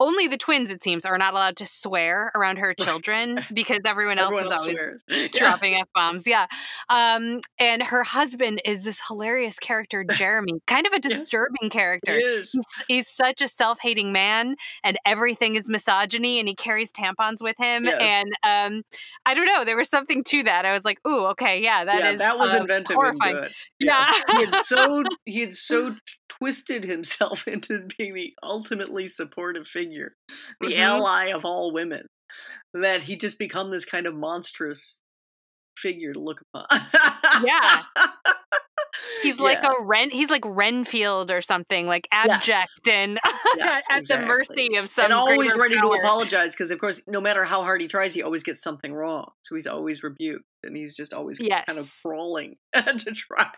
only 0.00 0.26
the 0.26 0.36
twins 0.36 0.70
it 0.70 0.82
seems 0.82 1.04
are 1.04 1.16
not 1.18 1.32
allowed 1.32 1.56
to 1.58 1.66
swear 1.66 2.32
around 2.34 2.56
her 2.56 2.74
children 2.74 3.40
because 3.54 3.78
everyone 3.86 4.18
else 4.18 4.34
Everyone 4.34 4.46
is 4.46 4.52
else 4.52 4.60
always 4.62 4.76
swears. 4.78 5.02
Yeah. 5.08 5.28
dropping 5.32 5.74
f 5.74 5.86
bombs. 5.94 6.26
Yeah, 6.26 6.46
um, 6.88 7.40
and 7.58 7.82
her 7.82 8.02
husband 8.02 8.60
is 8.64 8.82
this 8.82 9.00
hilarious 9.06 9.58
character, 9.58 10.04
Jeremy, 10.04 10.60
kind 10.66 10.86
of 10.86 10.92
a 10.92 10.96
Yeah. 10.96 11.16
disturbing 11.16 11.70
character. 11.70 12.14
He 12.16 12.22
is. 12.24 12.50
He's, 12.52 12.64
he's 12.88 13.08
such 13.08 13.41
a 13.42 13.48
self-hating 13.48 14.12
man, 14.12 14.56
and 14.84 14.96
everything 15.04 15.56
is 15.56 15.68
misogyny, 15.68 16.38
and 16.38 16.48
he 16.48 16.54
carries 16.54 16.90
tampons 16.92 17.40
with 17.40 17.56
him. 17.58 17.84
Yes. 17.84 17.98
And 18.00 18.32
um, 18.76 18.82
I 19.26 19.34
don't 19.34 19.46
know, 19.46 19.64
there 19.64 19.76
was 19.76 19.88
something 19.88 20.24
to 20.24 20.42
that. 20.44 20.64
I 20.64 20.72
was 20.72 20.84
like, 20.84 20.98
"Ooh, 21.06 21.26
okay, 21.26 21.60
yeah, 21.62 21.84
that 21.84 21.98
is 21.98 22.04
yeah, 22.04 22.16
that 22.16 22.38
was 22.38 22.52
uh, 22.54 22.58
inventive 22.58 22.94
horrifying." 22.94 23.36
and 23.36 23.44
good. 23.46 23.52
Yeah. 23.80 24.04
Yes. 24.10 24.24
he 24.30 24.44
had 24.44 24.54
so 24.64 25.02
he 25.26 25.40
had 25.40 25.54
so 25.54 25.94
twisted 26.28 26.84
himself 26.84 27.46
into 27.48 27.86
being 27.98 28.14
the 28.14 28.32
ultimately 28.42 29.08
supportive 29.08 29.66
figure, 29.66 30.14
the 30.60 30.68
Mhm. 30.68 30.78
ally 30.78 31.26
of 31.32 31.44
all 31.44 31.72
women, 31.72 32.06
that 32.74 33.02
he 33.02 33.16
just 33.16 33.38
become 33.38 33.70
this 33.70 33.84
kind 33.84 34.06
of 34.06 34.14
monstrous 34.14 35.02
figure 35.76 36.12
to 36.12 36.18
look 36.20 36.40
upon. 36.54 36.66
Yeah. 37.44 37.82
He's 39.22 39.40
like 39.40 39.62
a 39.64 39.72
Ren. 39.82 40.10
He's 40.10 40.30
like 40.30 40.44
Renfield 40.44 41.30
or 41.30 41.40
something, 41.40 41.86
like 41.86 42.08
abject 42.12 42.46
Yes. 42.48 42.78
and 42.90 43.20
Yes, 43.56 43.84
at 43.90 44.06
the 44.06 44.18
mercy 44.20 44.76
of 44.76 44.88
some 44.88 45.04
and 45.06 45.12
always 45.12 45.54
ready 45.56 45.74
to 45.78 45.88
apologize 45.88 46.54
because, 46.54 46.70
of 46.70 46.78
course, 46.78 47.02
no 47.06 47.20
matter 47.20 47.44
how 47.44 47.62
hard 47.62 47.80
he 47.80 47.88
tries, 47.88 48.14
he 48.14 48.22
always 48.22 48.42
gets 48.42 48.62
something 48.62 48.92
wrong. 48.94 49.30
So 49.42 49.54
he's 49.54 49.66
always 49.66 50.02
rebuked, 50.02 50.44
and 50.62 50.76
he's 50.76 50.96
just 50.96 51.12
always 51.12 51.38
kind 51.38 51.78
of 51.78 51.92
crawling 52.02 52.56
to 52.74 53.12
try 53.12 53.52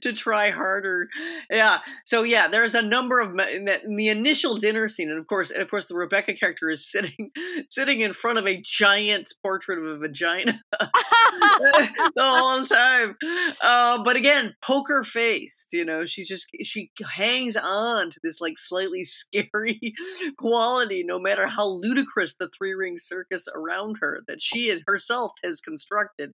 to 0.00 0.12
try 0.12 0.50
harder. 0.50 1.08
Yeah. 1.50 1.78
So 2.04 2.22
yeah, 2.22 2.48
there's 2.48 2.74
a 2.74 2.82
number 2.82 3.20
of 3.20 3.30
in, 3.52 3.64
that, 3.64 3.84
in 3.84 3.96
the 3.96 4.08
initial 4.08 4.56
dinner 4.56 4.88
scene, 4.88 5.10
and 5.10 5.18
of 5.18 5.26
course, 5.26 5.50
and 5.50 5.62
of 5.62 5.70
course, 5.70 5.86
the 5.86 5.94
Rebecca 5.94 6.34
character 6.34 6.68
is 6.70 6.90
sitting 6.90 7.30
sitting 7.70 8.00
in 8.00 8.12
front 8.12 8.38
of 8.38 8.46
a 8.46 8.60
giant 8.60 9.32
portrait 9.42 9.78
of 9.78 9.84
a 9.86 9.96
vagina 9.98 10.54
the 10.78 12.10
whole 12.18 12.64
time. 12.64 13.16
Uh, 13.62 14.02
but 14.04 14.16
again, 14.16 14.51
poker 14.60 15.02
faced, 15.04 15.72
you 15.72 15.84
know, 15.84 16.04
she 16.06 16.24
just 16.24 16.48
she 16.62 16.90
hangs 17.14 17.56
on 17.56 18.10
to 18.10 18.20
this 18.22 18.40
like 18.40 18.58
slightly 18.58 19.04
scary 19.04 19.94
quality, 20.38 21.04
no 21.04 21.18
matter 21.18 21.46
how 21.46 21.68
ludicrous 21.68 22.36
the 22.36 22.50
three 22.56 22.72
ring 22.72 22.98
circus 22.98 23.48
around 23.54 23.98
her 24.00 24.22
that 24.28 24.40
she 24.42 24.80
herself 24.86 25.32
has 25.44 25.60
constructed 25.60 26.32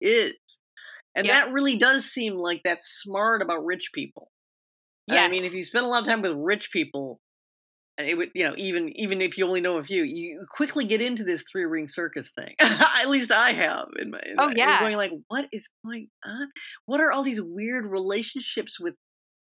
is. 0.00 0.38
And 1.14 1.26
Yep. 1.26 1.34
that 1.34 1.52
really 1.52 1.76
does 1.76 2.04
seem 2.04 2.36
like 2.36 2.62
that's 2.62 2.86
smart 2.86 3.42
about 3.42 3.64
rich 3.64 3.90
people. 3.94 4.30
I 5.26 5.28
mean, 5.30 5.44
if 5.44 5.54
you 5.54 5.62
spend 5.64 5.86
a 5.86 5.88
lot 5.88 6.00
of 6.00 6.06
time 6.06 6.22
with 6.22 6.32
rich 6.36 6.70
people, 6.72 7.20
it 7.98 8.16
would, 8.16 8.30
you 8.34 8.44
know, 8.44 8.54
even 8.56 8.90
even 8.98 9.20
if 9.22 9.38
you 9.38 9.46
only 9.46 9.60
know 9.60 9.78
a 9.78 9.82
few, 9.82 10.02
you 10.02 10.44
quickly 10.50 10.84
get 10.84 11.00
into 11.00 11.24
this 11.24 11.44
three 11.50 11.64
ring 11.64 11.88
circus 11.88 12.30
thing. 12.32 12.54
At 12.60 13.08
least 13.08 13.32
I 13.32 13.52
have. 13.52 13.88
In 13.98 14.10
my, 14.10 14.20
in 14.24 14.34
Oh, 14.38 14.48
my- 14.48 14.54
yeah. 14.56 14.80
going 14.80 14.96
like, 14.96 15.12
what 15.28 15.46
is 15.52 15.68
going 15.84 16.08
on? 16.24 16.48
What 16.84 17.00
are 17.00 17.10
all 17.12 17.22
these 17.22 17.40
weird 17.40 17.86
relationships 17.86 18.78
with 18.78 18.94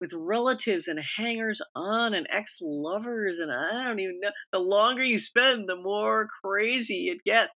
with 0.01 0.13
relatives 0.15 0.89
and 0.89 1.01
hangers 1.17 1.61
on 1.75 2.15
and 2.15 2.27
ex 2.31 2.59
lovers? 2.63 3.39
And 3.39 3.51
I 3.53 3.85
don't 3.85 3.99
even 4.01 4.21
know. 4.21 4.31
The 4.53 4.59
longer 4.59 5.05
you 5.05 5.19
spend, 5.19 5.67
the 5.67 5.77
more 5.77 6.27
crazy 6.43 7.09
it 7.09 7.25
gets. 7.25 7.53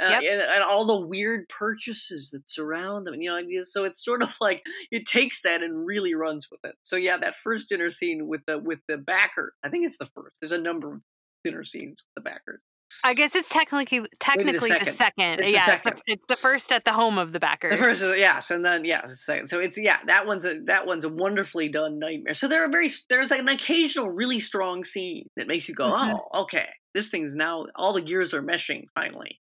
Uh, 0.00 0.18
Yep. 0.20 0.22
and, 0.32 0.42
and 0.42 0.62
all 0.64 0.84
the 0.86 1.06
weird 1.06 1.48
purchases 1.48 2.30
that 2.30 2.48
surround 2.48 3.06
them. 3.06 3.20
You 3.20 3.30
know, 3.30 3.62
so 3.62 3.84
it's 3.84 4.02
sort 4.04 4.22
of 4.22 4.34
like 4.40 4.62
it 4.90 5.06
takes 5.06 5.42
that 5.42 5.62
and 5.62 5.86
really 5.86 6.14
runs 6.14 6.48
with 6.50 6.60
it. 6.64 6.76
So 6.82 6.96
yeah, 6.96 7.16
that 7.18 7.36
first 7.36 7.68
dinner 7.68 7.90
scene 7.90 8.28
with 8.28 8.42
the 8.46 8.58
with 8.58 8.80
the 8.88 8.98
backer, 8.98 9.54
I 9.64 9.68
think 9.68 9.84
it's 9.84 9.98
the 9.98 10.06
first. 10.06 10.38
There's 10.40 10.52
a 10.52 10.58
number 10.58 10.94
of 10.94 11.00
dinner 11.44 11.64
scenes 11.64 12.02
with 12.02 12.24
the 12.24 12.30
backers. 12.30 12.60
I 13.04 13.14
guess 13.14 13.34
it's 13.34 13.48
technically 13.50 14.06
technically 14.18 14.70
the 14.70 14.86
second. 14.86 14.94
second. 14.94 15.38
It's 15.40 15.46
the 15.46 15.52
yeah, 15.52 15.66
second. 15.66 16.02
It's, 16.06 16.24
the, 16.26 16.36
first 16.36 16.72
at 16.72 16.84
the 16.84 16.92
home 16.92 17.18
of 17.18 17.32
the 17.32 17.40
backers. 17.40 17.72
The 17.72 17.84
first, 17.84 18.02
yes, 18.02 18.50
and 18.50 18.64
then 18.64 18.84
yeah, 18.84 19.02
the 19.06 19.14
second. 19.14 19.46
So 19.48 19.60
it's 19.60 19.78
yeah, 19.78 19.98
that 20.06 20.26
one's 20.26 20.44
a 20.44 20.60
that 20.66 20.86
one's 20.86 21.04
a 21.04 21.08
wonderfully 21.08 21.68
done 21.68 21.98
nightmare. 21.98 22.34
So 22.34 22.48
there 22.48 22.64
are 22.64 22.68
very 22.68 22.88
there's 23.08 23.30
like 23.30 23.40
an 23.40 23.48
occasional 23.48 24.08
really 24.08 24.40
strong 24.40 24.84
scene 24.84 25.26
that 25.36 25.46
makes 25.46 25.68
you 25.68 25.74
go, 25.74 25.90
Mhm. 25.90 26.18
oh, 26.32 26.42
okay, 26.42 26.66
this 26.94 27.08
thing's 27.08 27.34
now 27.34 27.66
all 27.76 27.92
the 27.92 28.00
gears 28.02 28.34
are 28.34 28.42
meshing 28.42 28.84
finally, 28.94 29.38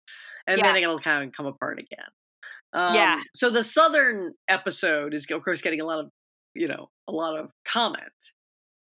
and 0.46 0.60
then 0.60 0.76
it'll 0.76 0.98
kind 0.98 1.24
of 1.24 1.32
come 1.32 1.46
apart 1.46 1.78
again. 1.78 2.06
Um, 2.72 2.94
Yeah. 2.94 3.20
So 3.34 3.50
the 3.50 3.64
southern 3.64 4.34
episode 4.48 5.14
is 5.14 5.26
of 5.30 5.42
course 5.42 5.60
getting 5.60 5.80
a 5.80 5.84
lot 5.84 5.98
of 6.00 6.10
you 6.54 6.68
know 6.68 6.90
a 7.08 7.12
lot 7.12 7.38
of 7.38 7.50
comment, 7.64 8.32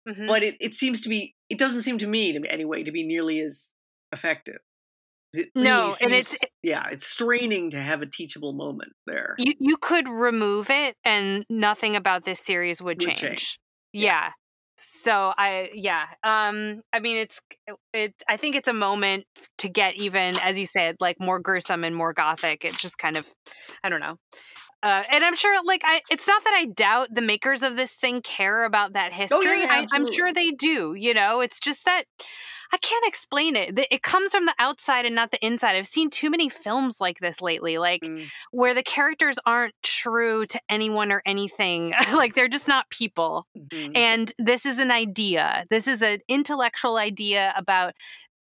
Mhm. 0.07 0.27
but 0.27 0.43
it, 0.43 0.57
it 0.59 0.75
seems 0.75 1.01
to 1.01 1.09
be 1.09 1.35
it 1.49 1.57
doesn't 1.57 1.81
seem 1.81 1.97
to 1.99 2.07
me 2.07 2.33
to 2.33 2.39
be 2.39 2.49
anyway 2.49 2.83
to 2.83 2.91
be 2.91 3.03
nearly 3.03 3.39
as 3.39 3.73
effective. 4.11 4.57
It 5.33 5.49
really 5.53 5.67
No, 5.67 5.93
and 6.01 6.11
it's- 6.11 6.37
yeah, 6.63 6.87
it's 6.89 7.05
straining 7.05 7.69
to 7.71 7.81
have 7.81 8.01
a 8.01 8.07
teachable 8.07 8.53
moment 8.53 8.93
there. 9.05 9.35
you 9.37 9.53
you 9.59 9.77
could 9.77 10.07
remove 10.07 10.69
it 10.69 10.95
and 11.05 11.45
nothing 11.49 11.95
about 11.95 12.25
this 12.25 12.39
series 12.39 12.81
would 12.81 12.97
Would 12.97 13.15
change. 13.15 13.19
change. 13.19 13.59
Yeah. 13.93 14.31
So 14.77 15.33
I 15.37 15.69
yeah. 15.73 16.05
Um 16.23 16.81
I 16.93 16.99
mean 16.99 17.17
it's 17.17 17.39
it 17.93 18.13
I 18.27 18.37
think 18.37 18.55
it's 18.55 18.67
a 18.67 18.73
moment 18.73 19.25
to 19.59 19.69
get 19.69 20.01
even 20.01 20.39
as 20.39 20.57
you 20.57 20.65
said 20.65 20.95
like 20.99 21.17
more 21.19 21.39
gruesome 21.39 21.83
and 21.83 21.95
more 21.95 22.13
gothic. 22.13 22.65
It 22.65 22.75
just 22.77 22.97
kind 22.97 23.15
of 23.17 23.27
I 23.83 23.89
don't 23.89 23.99
know. 23.99 24.17
Uh, 24.81 25.03
and 25.11 25.25
I'm 25.25 25.35
sure, 25.35 25.61
like, 25.65 25.81
I, 25.83 25.99
it's 26.09 26.25
not 26.25 26.41
that 26.45 26.53
I 26.53 26.63
doubt 26.63 27.09
the 27.13 27.21
makers 27.21 27.63
of 27.63 27.75
this 27.75 27.95
thing 27.97 28.21
care 28.21 28.63
about 28.63 28.93
that 28.93 29.11
history. 29.11 29.37
Oh, 29.41 29.53
yeah, 29.53 29.67
I, 29.69 29.87
I'm 29.91 30.09
sure 30.09 30.31
they 30.31 30.51
do. 30.51 30.93
You 30.93 31.13
know, 31.13 31.41
it's 31.41 31.59
just 31.59 31.83
that 31.83 32.05
I 32.71 32.77
can't 32.77 33.05
explain 33.07 33.55
it. 33.55 33.79
It 33.91 34.03
comes 34.03 34.31
from 34.31 34.45
the 34.45 34.53
outside 34.59 35.05
and 35.05 35.15
not 35.15 35.31
the 35.31 35.43
inside. 35.45 35.75
I've 35.75 35.87
seen 35.87 36.09
too 36.09 36.29
many 36.29 36.49
films 36.49 37.01
like 37.01 37.19
this 37.19 37.41
lately, 37.41 37.77
like 37.77 38.01
Mm. 38.01 38.29
where 38.51 38.73
the 38.73 38.83
characters 38.83 39.37
aren't 39.45 39.73
true 39.83 40.45
to 40.47 40.59
anyone 40.69 41.11
or 41.11 41.21
anything. 41.25 41.93
like 42.13 42.35
they're 42.35 42.47
just 42.47 42.67
not 42.67 42.89
people. 42.89 43.47
Mhm. 43.57 43.97
And 43.97 44.33
this 44.37 44.65
is 44.65 44.77
an 44.79 44.91
idea. 44.91 45.65
This 45.69 45.87
is 45.87 46.01
an 46.01 46.19
intellectual 46.27 46.97
idea 46.97 47.53
about 47.57 47.93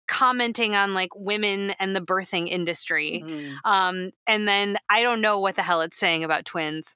commenting 0.08 0.74
on 0.74 0.94
like 0.94 1.10
women 1.14 1.72
and 1.78 1.94
the 1.94 2.00
birthing 2.00 2.48
industry. 2.50 3.22
Mhm. 3.24 3.54
Um, 3.64 4.10
and 4.26 4.48
then 4.48 4.78
I 4.88 5.02
don't 5.02 5.20
know 5.20 5.38
what 5.38 5.54
the 5.54 5.62
hell 5.62 5.80
it's 5.82 5.98
saying 5.98 6.24
about 6.24 6.44
twins. 6.46 6.94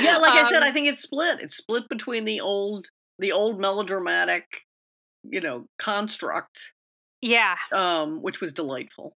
Yeah, 0.00 0.16
like 0.18 0.32
I 0.32 0.42
said, 0.44 0.62
Um, 0.62 0.68
I 0.68 0.72
think 0.72 0.88
it's 0.88 1.02
split. 1.02 1.38
It's 1.40 1.56
split 1.56 1.88
between 1.88 2.24
the 2.24 2.40
old, 2.40 2.86
the 3.18 3.32
old 3.32 3.60
melodramatic, 3.60 4.64
you 5.24 5.40
know, 5.40 5.66
construct, 5.78 6.72
yeah, 7.20 7.56
um, 7.72 8.22
which 8.22 8.40
was 8.40 8.52
delightful. 8.52 9.16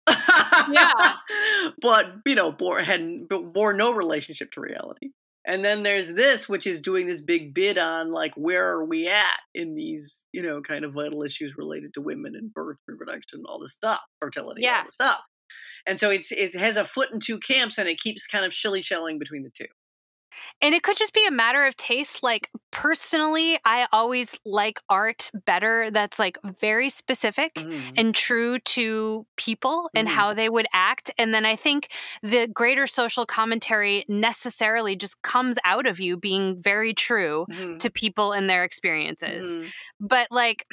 Yeah. 0.71 0.93
but 1.81 2.07
you 2.27 2.35
know, 2.35 2.53
bore 2.53 2.81
had 2.81 3.29
bore 3.29 3.73
no 3.73 3.95
relationship 3.95 4.51
to 4.53 4.61
reality. 4.61 5.11
And 5.45 5.65
then 5.65 5.83
there's 5.83 6.13
this, 6.15 6.49
which 6.49 6.69
is 6.69 6.81
doing 6.81 7.09
this 7.09 7.21
big 7.21 7.53
bid 7.53 7.77
on 7.77 8.13
like 8.13 8.33
where 8.37 8.69
are 8.69 8.85
we 8.85 9.09
at 9.09 9.41
in 9.57 9.75
these, 9.75 10.25
you 10.33 10.41
know, 10.41 10.61
kind 10.61 10.85
of 10.85 10.93
vital 10.93 11.25
issues 11.25 11.57
related 11.57 11.93
to 11.95 12.01
women 12.01 12.37
and 12.37 12.55
birth, 12.55 12.77
reproduction, 12.87 13.43
all 13.47 13.59
this 13.59 13.73
stuff, 13.73 13.99
fertility, 14.21 14.65
all 14.65 14.73
Yeah. 14.73 14.85
this 14.85 14.95
stuff. 14.95 15.19
And 15.85 15.99
so 15.99 16.11
it's 16.11 16.31
it 16.31 16.55
has 16.55 16.77
a 16.77 16.85
foot 16.85 17.11
in 17.13 17.19
two 17.19 17.39
camps, 17.41 17.77
and 17.79 17.89
it 17.89 17.99
keeps 17.99 18.27
kind 18.29 18.45
of 18.45 18.55
shilly 18.55 18.83
shelling 18.83 19.19
between 19.19 19.43
the 19.43 19.51
two. 19.51 19.67
And 20.61 20.75
it 20.75 20.83
could 20.83 20.97
just 20.97 21.15
be 21.15 21.27
a 21.27 21.31
matter 21.31 21.65
of 21.67 21.77
taste. 21.77 22.23
Like 22.23 22.51
personally, 22.71 23.59
I 23.65 23.87
always 23.93 24.35
like 24.45 24.81
art 24.89 25.31
better 25.47 25.91
that's 25.91 26.19
like 26.19 26.39
very 26.61 26.89
specific. 26.89 27.55
Mhm. 27.57 27.93
and 27.97 28.15
true 28.15 28.59
to 28.61 29.27
people 29.37 29.91
and 29.95 30.09
Mhm. 30.09 30.13
how 30.13 30.33
they 30.35 30.49
would 30.49 30.67
act. 30.73 31.11
And 31.19 31.33
then 31.35 31.45
I 31.47 31.57
think 31.57 31.89
the 32.23 32.47
greater 32.49 32.87
social 32.87 33.25
commentary 33.27 34.05
necessarily 34.09 34.97
just 34.97 35.21
comes 35.23 35.57
out 35.65 35.87
of 35.87 36.01
you 36.01 36.17
being 36.17 36.61
very 36.63 36.95
true 36.95 37.47
Mhm. 37.51 37.79
to 37.79 37.91
people 37.91 38.33
and 38.33 38.49
their 38.49 38.65
experiences. 38.65 39.57
Mhm. 39.57 39.73
But 40.01 40.29
like, 40.31 40.67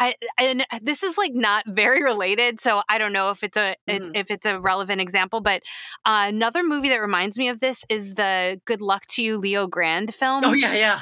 I 0.00 0.14
and 0.38 0.64
this 0.82 1.02
is 1.02 1.16
like 1.18 1.32
not 1.34 1.64
very 1.68 2.02
related, 2.02 2.58
so 2.58 2.82
I 2.88 2.96
don't 2.98 3.12
know 3.12 3.30
if 3.30 3.44
it's 3.44 3.56
a 3.56 3.76
Mhm. 3.88 4.12
if 4.14 4.30
it's 4.30 4.46
a 4.46 4.58
relevant 4.58 5.00
example. 5.00 5.40
But 5.42 5.62
uh, 6.06 6.24
another 6.28 6.62
movie 6.64 6.88
that 6.88 7.00
reminds 7.00 7.36
me 7.38 7.48
of 7.48 7.60
this 7.60 7.84
is 7.90 8.14
the 8.14 8.58
"Good 8.64 8.80
Luck 8.80 9.02
to 9.10 9.22
You" 9.22 9.36
Leo 9.38 9.66
Grande 9.66 10.12
film. 10.14 10.42
Oh 10.44 10.54
yeah, 10.54 10.72
yeah. 10.74 11.00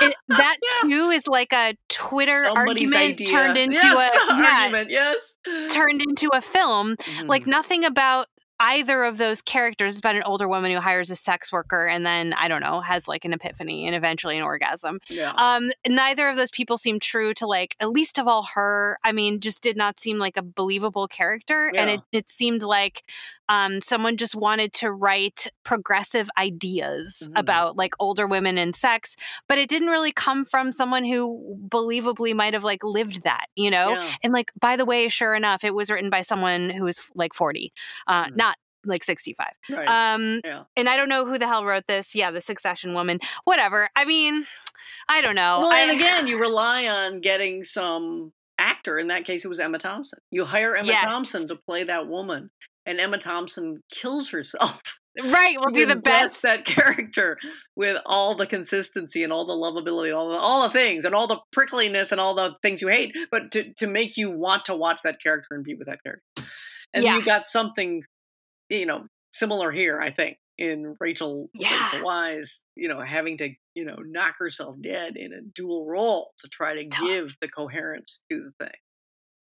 It, 0.00 0.14
that 0.28 0.56
Yeah. 0.60 0.88
too 0.90 1.10
is 1.10 1.26
like 1.28 1.52
a 1.52 1.74
Twitter 1.88 2.42
Somebody's 2.44 2.92
argument 2.92 3.20
idea. 3.20 3.26
turned 3.28 3.56
into 3.56 3.74
yes, 3.76 4.14
a 4.30 4.34
yeah, 4.34 4.58
argument. 4.62 4.90
Yes. 4.90 5.34
turned 5.70 6.02
into 6.02 6.28
a 6.34 6.40
film. 6.42 6.96
Like 7.26 7.44
Mhm. 7.44 7.46
nothing 7.48 7.84
about 7.84 8.26
either 8.62 9.02
of 9.02 9.18
those 9.18 9.42
characters. 9.42 9.92
It's 9.92 9.98
about 9.98 10.14
an 10.14 10.22
older 10.22 10.46
woman 10.46 10.70
who 10.70 10.78
hires 10.78 11.10
a 11.10 11.16
sex 11.16 11.50
worker 11.50 11.88
and 11.88 12.06
then 12.06 12.32
I 12.32 12.46
don't 12.46 12.62
know 12.62 12.80
has 12.80 13.08
like 13.08 13.24
an 13.24 13.32
epiphany 13.32 13.86
and 13.86 13.94
eventually 13.94 14.36
an 14.36 14.44
orgasm. 14.44 15.00
yeah. 15.08 15.32
Um, 15.32 15.72
neither 15.86 16.28
of 16.28 16.36
those 16.36 16.52
people 16.52 16.78
seem 16.78 17.00
true 17.00 17.34
to 17.34 17.46
like 17.46 17.76
at 17.80 17.90
least 17.90 18.18
of 18.18 18.28
all 18.28 18.44
her. 18.54 18.98
I 19.02 19.10
mean, 19.10 19.40
just 19.40 19.62
did 19.62 19.76
not 19.76 19.98
seem 19.98 20.18
like 20.18 20.36
a 20.36 20.42
believable 20.42 21.08
character, 21.08 21.72
and 21.76 21.90
it 21.90 22.00
it 22.12 22.30
seemed 22.30 22.62
like 22.62 23.02
um, 23.48 23.80
someone 23.80 24.16
just 24.16 24.34
wanted 24.34 24.72
to 24.74 24.90
write 24.90 25.48
progressive 25.64 26.28
ideas 26.38 27.18
Mhm. 27.22 27.32
about 27.38 27.76
like 27.76 27.92
older 27.98 28.26
women 28.26 28.58
and 28.58 28.74
sex, 28.74 29.16
but 29.48 29.58
it 29.58 29.68
didn't 29.68 29.88
really 29.88 30.12
come 30.12 30.44
from 30.44 30.72
someone 30.72 31.04
who 31.04 31.58
believably 31.68 32.34
might 32.34 32.54
have 32.54 32.64
like 32.64 32.82
lived 32.84 33.22
that, 33.24 33.46
you 33.56 33.70
know. 33.70 33.90
yeah. 33.90 34.12
And 34.22 34.32
like, 34.32 34.50
by 34.60 34.76
the 34.76 34.84
way, 34.84 35.08
sure 35.08 35.34
enough, 35.34 35.64
it 35.64 35.74
was 35.74 35.90
written 35.90 36.10
by 36.10 36.22
someone 36.22 36.70
who 36.70 36.84
was 36.84 37.00
like 37.14 37.34
forty, 37.34 37.72
uh, 38.06 38.26
Mhm. 38.26 38.36
not 38.36 38.56
like 38.84 39.04
sixty 39.04 39.32
five. 39.34 39.52
Right. 39.70 39.86
Um, 39.86 40.40
Yeah. 40.44 40.64
and 40.76 40.88
I 40.88 40.96
don't 40.96 41.08
know 41.08 41.24
who 41.24 41.38
the 41.38 41.46
hell 41.46 41.64
wrote 41.64 41.86
this. 41.86 42.14
Yeah, 42.14 42.30
the 42.30 42.40
Succession 42.40 42.94
woman. 42.94 43.20
Whatever. 43.44 43.88
I 43.94 44.04
mean, 44.04 44.46
I 45.08 45.20
don't 45.20 45.34
know. 45.36 45.60
well, 45.60 45.72
and 45.72 45.90
again, 46.00 46.26
you 46.26 46.40
rely 46.40 46.86
on 46.88 47.20
getting 47.20 47.64
some 47.64 48.32
actor. 48.58 48.98
In 48.98 49.08
that 49.08 49.24
case, 49.24 49.44
it 49.44 49.48
was 49.48 49.60
Emma 49.60 49.78
Thompson. 49.78 50.18
You 50.30 50.44
hire 50.44 50.74
Emma 50.76 50.88
Yes. 50.88 51.00
Thompson 51.02 51.46
to 51.48 51.56
play 51.56 51.84
that 51.84 52.06
woman, 52.08 52.50
and 52.86 53.00
Emma 53.00 53.18
Thompson 53.18 53.82
kills 53.90 54.30
herself. 54.30 54.80
right, 55.30 55.56
we'll 55.58 55.72
do 55.74 55.84
the 55.86 55.96
best. 55.96 56.40
that 56.42 56.64
character 56.64 57.36
with 57.76 58.00
all 58.06 58.34
the 58.34 58.46
consistency 58.46 59.22
and 59.22 59.32
all 59.32 59.44
the 59.44 59.52
lovability, 59.54 60.16
all 60.16 60.30
the 60.30 60.36
all 60.36 60.62
the 60.62 60.72
things, 60.72 61.04
and 61.04 61.14
all 61.14 61.26
the 61.26 61.38
prickliness 61.54 62.12
and 62.12 62.20
all 62.20 62.34
the 62.34 62.54
things 62.62 62.80
you 62.80 62.88
hate, 62.88 63.14
but 63.30 63.50
to 63.52 63.72
to 63.74 63.86
make 63.86 64.16
you 64.16 64.30
want 64.30 64.64
to 64.66 64.74
watch 64.74 65.02
that 65.02 65.20
character 65.22 65.54
and 65.54 65.64
be 65.64 65.74
with 65.74 65.86
that 65.88 66.02
character. 66.02 66.24
And 66.94 67.04
Yeah. 67.04 67.16
you 67.16 67.24
got 67.24 67.46
something, 67.46 68.02
you 68.70 68.86
know, 68.86 69.06
similar 69.32 69.70
here, 69.70 69.98
I 70.00 70.10
think, 70.10 70.36
in 70.58 70.94
Rachel, 71.00 71.48
Yeah. 71.54 71.68
Rachel 71.92 72.08
Weisz, 72.08 72.62
you 72.74 72.88
know, 72.88 73.00
having 73.00 73.36
to, 73.38 73.50
you 73.74 73.84
know, 73.84 73.96
knock 74.04 74.34
herself 74.38 74.76
dead 74.80 75.16
in 75.16 75.32
a 75.32 75.40
dual 75.42 75.86
role 75.86 76.32
to 76.38 76.48
try 76.48 76.74
to 76.74 76.88
To- 76.88 77.06
give 77.06 77.36
the 77.40 77.48
coherence 77.48 78.24
to 78.30 78.44
the 78.58 78.64
thing. 78.64 78.74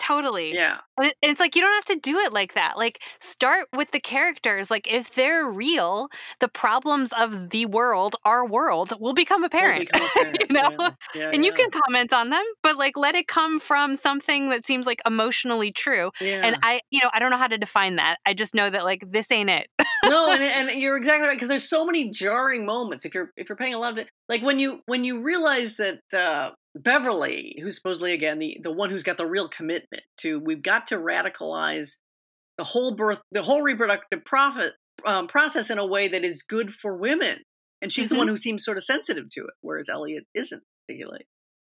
Totally. 0.09 0.55
Yeah. 0.55 0.79
And 0.99 1.13
it's 1.21 1.39
like 1.39 1.55
you 1.55 1.61
don't 1.61 1.73
have 1.75 1.95
to 1.95 1.99
do 2.01 2.17
it 2.17 2.33
like 2.33 2.55
that. 2.55 2.79
Like 2.79 2.99
start 3.19 3.67
with 3.75 3.91
the 3.91 3.99
characters. 3.99 4.71
Like 4.71 4.87
if 4.91 5.13
they're 5.13 5.47
real, 5.47 6.07
the 6.39 6.47
problems 6.47 7.13
of 7.13 7.51
the 7.51 7.67
world, 7.67 8.15
our 8.25 8.43
world, 8.43 8.91
will 8.99 9.13
become 9.13 9.43
apparent. 9.43 9.91
become 9.91 10.07
apparent, 10.15 10.37
you 10.49 10.53
know? 10.55 10.75
yeah. 10.79 10.89
Yeah, 11.13 11.29
and 11.31 11.45
you 11.45 11.53
can 11.53 11.69
comment 11.69 12.11
on 12.11 12.31
them, 12.31 12.43
but 12.63 12.75
like 12.75 12.97
let 12.97 13.13
it 13.13 13.27
come 13.27 13.59
from 13.59 13.95
something 13.95 14.49
that 14.49 14.65
seems 14.65 14.87
like 14.87 14.99
emotionally 15.05 15.71
true. 15.71 16.09
yeah. 16.19 16.41
And 16.43 16.57
I, 16.63 16.81
you 16.89 17.01
know, 17.03 17.11
I 17.13 17.19
don't 17.19 17.29
know 17.29 17.37
how 17.37 17.47
to 17.47 17.59
define 17.59 17.97
that. 17.97 18.17
I 18.25 18.33
just 18.33 18.55
know 18.55 18.67
that 18.67 18.83
like 18.83 19.03
this 19.07 19.31
ain't 19.31 19.51
it. 19.51 19.67
no, 20.05 20.31
and, 20.31 20.41
and 20.71 20.81
you're 20.81 20.97
exactly 20.97 21.27
right 21.27 21.35
because 21.35 21.49
there's 21.49 21.69
so 21.69 21.85
many 21.85 22.09
jarring 22.09 22.65
moments. 22.65 23.05
If 23.05 23.13
you're 23.13 23.31
if 23.37 23.47
you're 23.47 23.55
paying 23.55 23.75
a 23.75 23.79
lot 23.79 23.91
of 23.91 23.99
it, 23.99 24.09
like 24.27 24.41
when 24.41 24.57
you 24.57 24.81
when 24.87 25.03
you 25.03 25.21
realize 25.21 25.75
that 25.75 26.01
uh, 26.17 26.51
Beverly, 26.75 27.57
who's 27.61 27.75
supposedly 27.75 28.13
again 28.13 28.39
the 28.39 28.57
the 28.63 28.71
one 28.71 28.89
who's 28.89 29.03
got 29.03 29.17
the 29.17 29.25
real 29.25 29.47
commitment 29.47 30.03
to, 30.17 30.39
we've 30.39 30.61
got 30.61 30.87
to 30.87 30.95
radicalize 30.97 31.97
the 32.57 32.63
whole 32.63 32.95
birth, 32.95 33.21
the 33.31 33.41
whole 33.41 33.61
reproductive 33.63 34.23
profit 34.25 34.73
um, 35.05 35.27
process 35.27 35.69
in 35.69 35.77
a 35.79 35.85
way 35.85 36.07
that 36.07 36.23
is 36.23 36.43
good 36.43 36.73
for 36.73 36.95
women, 36.97 37.39
and 37.81 37.91
she's 37.91 38.09
the 38.09 38.15
Mhm. 38.15 38.19
one 38.19 38.27
who 38.27 38.37
seems 38.37 38.63
sort 38.63 38.77
of 38.77 38.83
sensitive 38.83 39.29
to 39.29 39.41
it, 39.41 39.53
whereas 39.61 39.89
Elliot 39.89 40.25
isn't 40.33 40.63
particularly. 40.87 41.25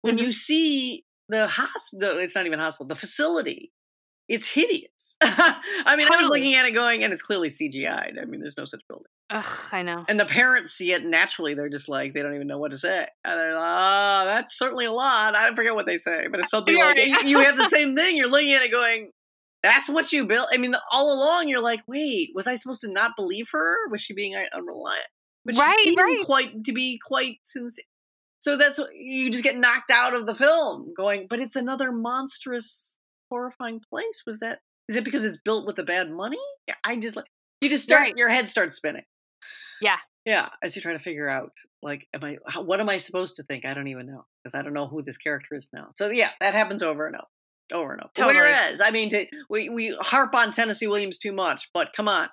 When 0.01 0.17
Mhm. 0.17 0.21
you 0.25 0.31
see 0.31 1.05
the 1.29 1.47
hospital, 1.47 2.17
it's 2.19 2.35
not 2.35 2.45
even 2.45 2.59
hospital, 2.59 2.87
the 2.87 2.95
facility 2.95 3.71
it's 4.29 4.47
hideous. 4.49 5.17
I 5.21 5.95
mean, 5.97 6.07
I 6.11 6.15
was 6.15 6.29
looking 6.29 6.55
at 6.55 6.65
it 6.65 6.71
going, 6.71 7.03
and 7.03 7.11
it's 7.11 7.21
clearly 7.21 7.49
CGI. 7.49 8.13
I 8.21 8.25
mean, 8.25 8.39
there's 8.39 8.57
no 8.57 8.63
such 8.65 8.81
building. 8.87 9.11
Ugh, 9.33 9.45
I 9.71 9.81
know. 9.81 10.05
And 10.07 10.19
the 10.19 10.25
parents 10.25 10.73
see 10.73 10.91
it 10.93 11.03
naturally. 11.05 11.55
They're 11.55 11.67
just 11.67 11.89
like, 11.89 12.13
they 12.13 12.21
don't 12.21 12.35
even 12.35 12.45
know 12.45 12.59
what 12.59 12.69
to 12.69 12.77
say. 12.77 13.07
And 13.25 13.39
they're 13.39 13.55
like, 13.55 13.63
oh, 13.65 14.25
that's 14.25 14.55
certainly 14.55 14.85
a 14.85 14.91
lot. 14.91 15.35
I 15.35 15.53
forget 15.55 15.73
what 15.73 15.87
they 15.87 15.97
say, 15.97 16.27
but 16.29 16.39
it's 16.39 16.51
something 16.51 16.77
like, 16.77 16.97
right. 16.97 17.25
you, 17.25 17.41
have 17.41 17.57
the 17.57 17.65
same 17.65 17.95
thing. 17.95 18.15
You're 18.15 18.29
looking 18.29 18.53
at 18.53 18.61
it 18.61 18.71
going, 18.71 19.09
that's 19.63 19.89
what 19.89 20.13
you 20.13 20.25
built. 20.27 20.49
I 20.53 20.57
mean, 20.57 20.69
the, 20.71 20.81
all 20.91 21.17
along, 21.17 21.49
you're 21.49 21.63
like, 21.63 21.79
wait, 21.87 22.29
was 22.35 22.45
I 22.45 22.53
supposed 22.53 22.81
to 22.81 22.91
not 22.91 23.15
believe 23.15 23.49
her? 23.53 23.89
Was 23.89 24.01
she 24.01 24.13
being 24.13 24.35
unreliable? 24.53 25.01
But 25.45 25.55
Right, 25.55 25.75
she 25.79 25.89
seemed 25.89 25.97
right. 25.97 26.25
quite 26.25 26.63
to 26.65 26.71
be 26.71 26.99
quite 27.03 27.37
sincere. 27.43 27.85
So 28.39 28.55
that's 28.55 28.79
you 28.93 29.31
just 29.31 29.43
get 29.43 29.55
knocked 29.57 29.89
out 29.89 30.13
of 30.13 30.25
the 30.25 30.35
film, 30.35 30.93
going. 30.95 31.27
But 31.29 31.39
it's 31.39 31.55
another 31.55 31.91
monstrous, 31.91 32.99
horrifying 33.31 33.81
place. 33.89 34.23
Was 34.27 34.39
that? 34.39 34.59
Is 34.89 34.95
it 34.95 35.05
because 35.05 35.23
it's 35.25 35.37
built 35.43 35.65
with 35.65 35.77
the 35.77 35.83
bad 35.83 36.11
money? 36.11 36.37
I 36.83 36.97
just 36.97 37.15
like 37.15 37.25
you 37.61 37.69
just 37.69 37.85
start 37.85 38.01
Right. 38.01 38.17
your 38.17 38.29
head 38.29 38.47
starts 38.49 38.75
spinning. 38.75 39.03
Yeah. 39.81 39.97
Yeah, 40.25 40.49
as 40.61 40.75
you 40.75 40.81
try 40.81 40.93
to 40.93 40.99
figure 40.99 41.27
out, 41.27 41.51
like, 41.81 42.07
am 42.13 42.23
I? 42.23 42.37
How, 42.47 42.61
what 42.61 42.79
am 42.79 42.87
I 42.87 42.95
supposed 42.95 43.35
to 43.35 43.43
think? 43.43 43.65
I 43.65 43.73
don't 43.73 43.89
even 43.89 44.05
know 44.05 44.23
because 44.41 44.55
I 44.55 44.61
don't 44.61 44.73
know 44.73 44.87
who 44.87 45.01
this 45.03 45.17
character 45.17 45.55
is 45.55 45.69
now. 45.73 45.89
So 45.95 46.11
yeah, 46.11 46.29
that 46.39 46.53
happens 46.53 46.81
over 46.81 47.05
and 47.05 47.17
over, 47.17 47.81
over 47.81 47.91
and 47.91 48.01
over. 48.01 48.11
Totally. 48.15 48.35
Whereas, 48.35 48.79
I 48.79 48.91
mean, 48.91 49.09
to, 49.09 49.25
we 49.49 49.67
we 49.67 49.97
harp 49.99 50.33
on 50.33 50.53
Tennessee 50.53 50.87
Williams 50.87 51.17
too 51.17 51.33
much, 51.33 51.69
but 51.73 51.91
come 51.93 52.07
on, 52.07 52.29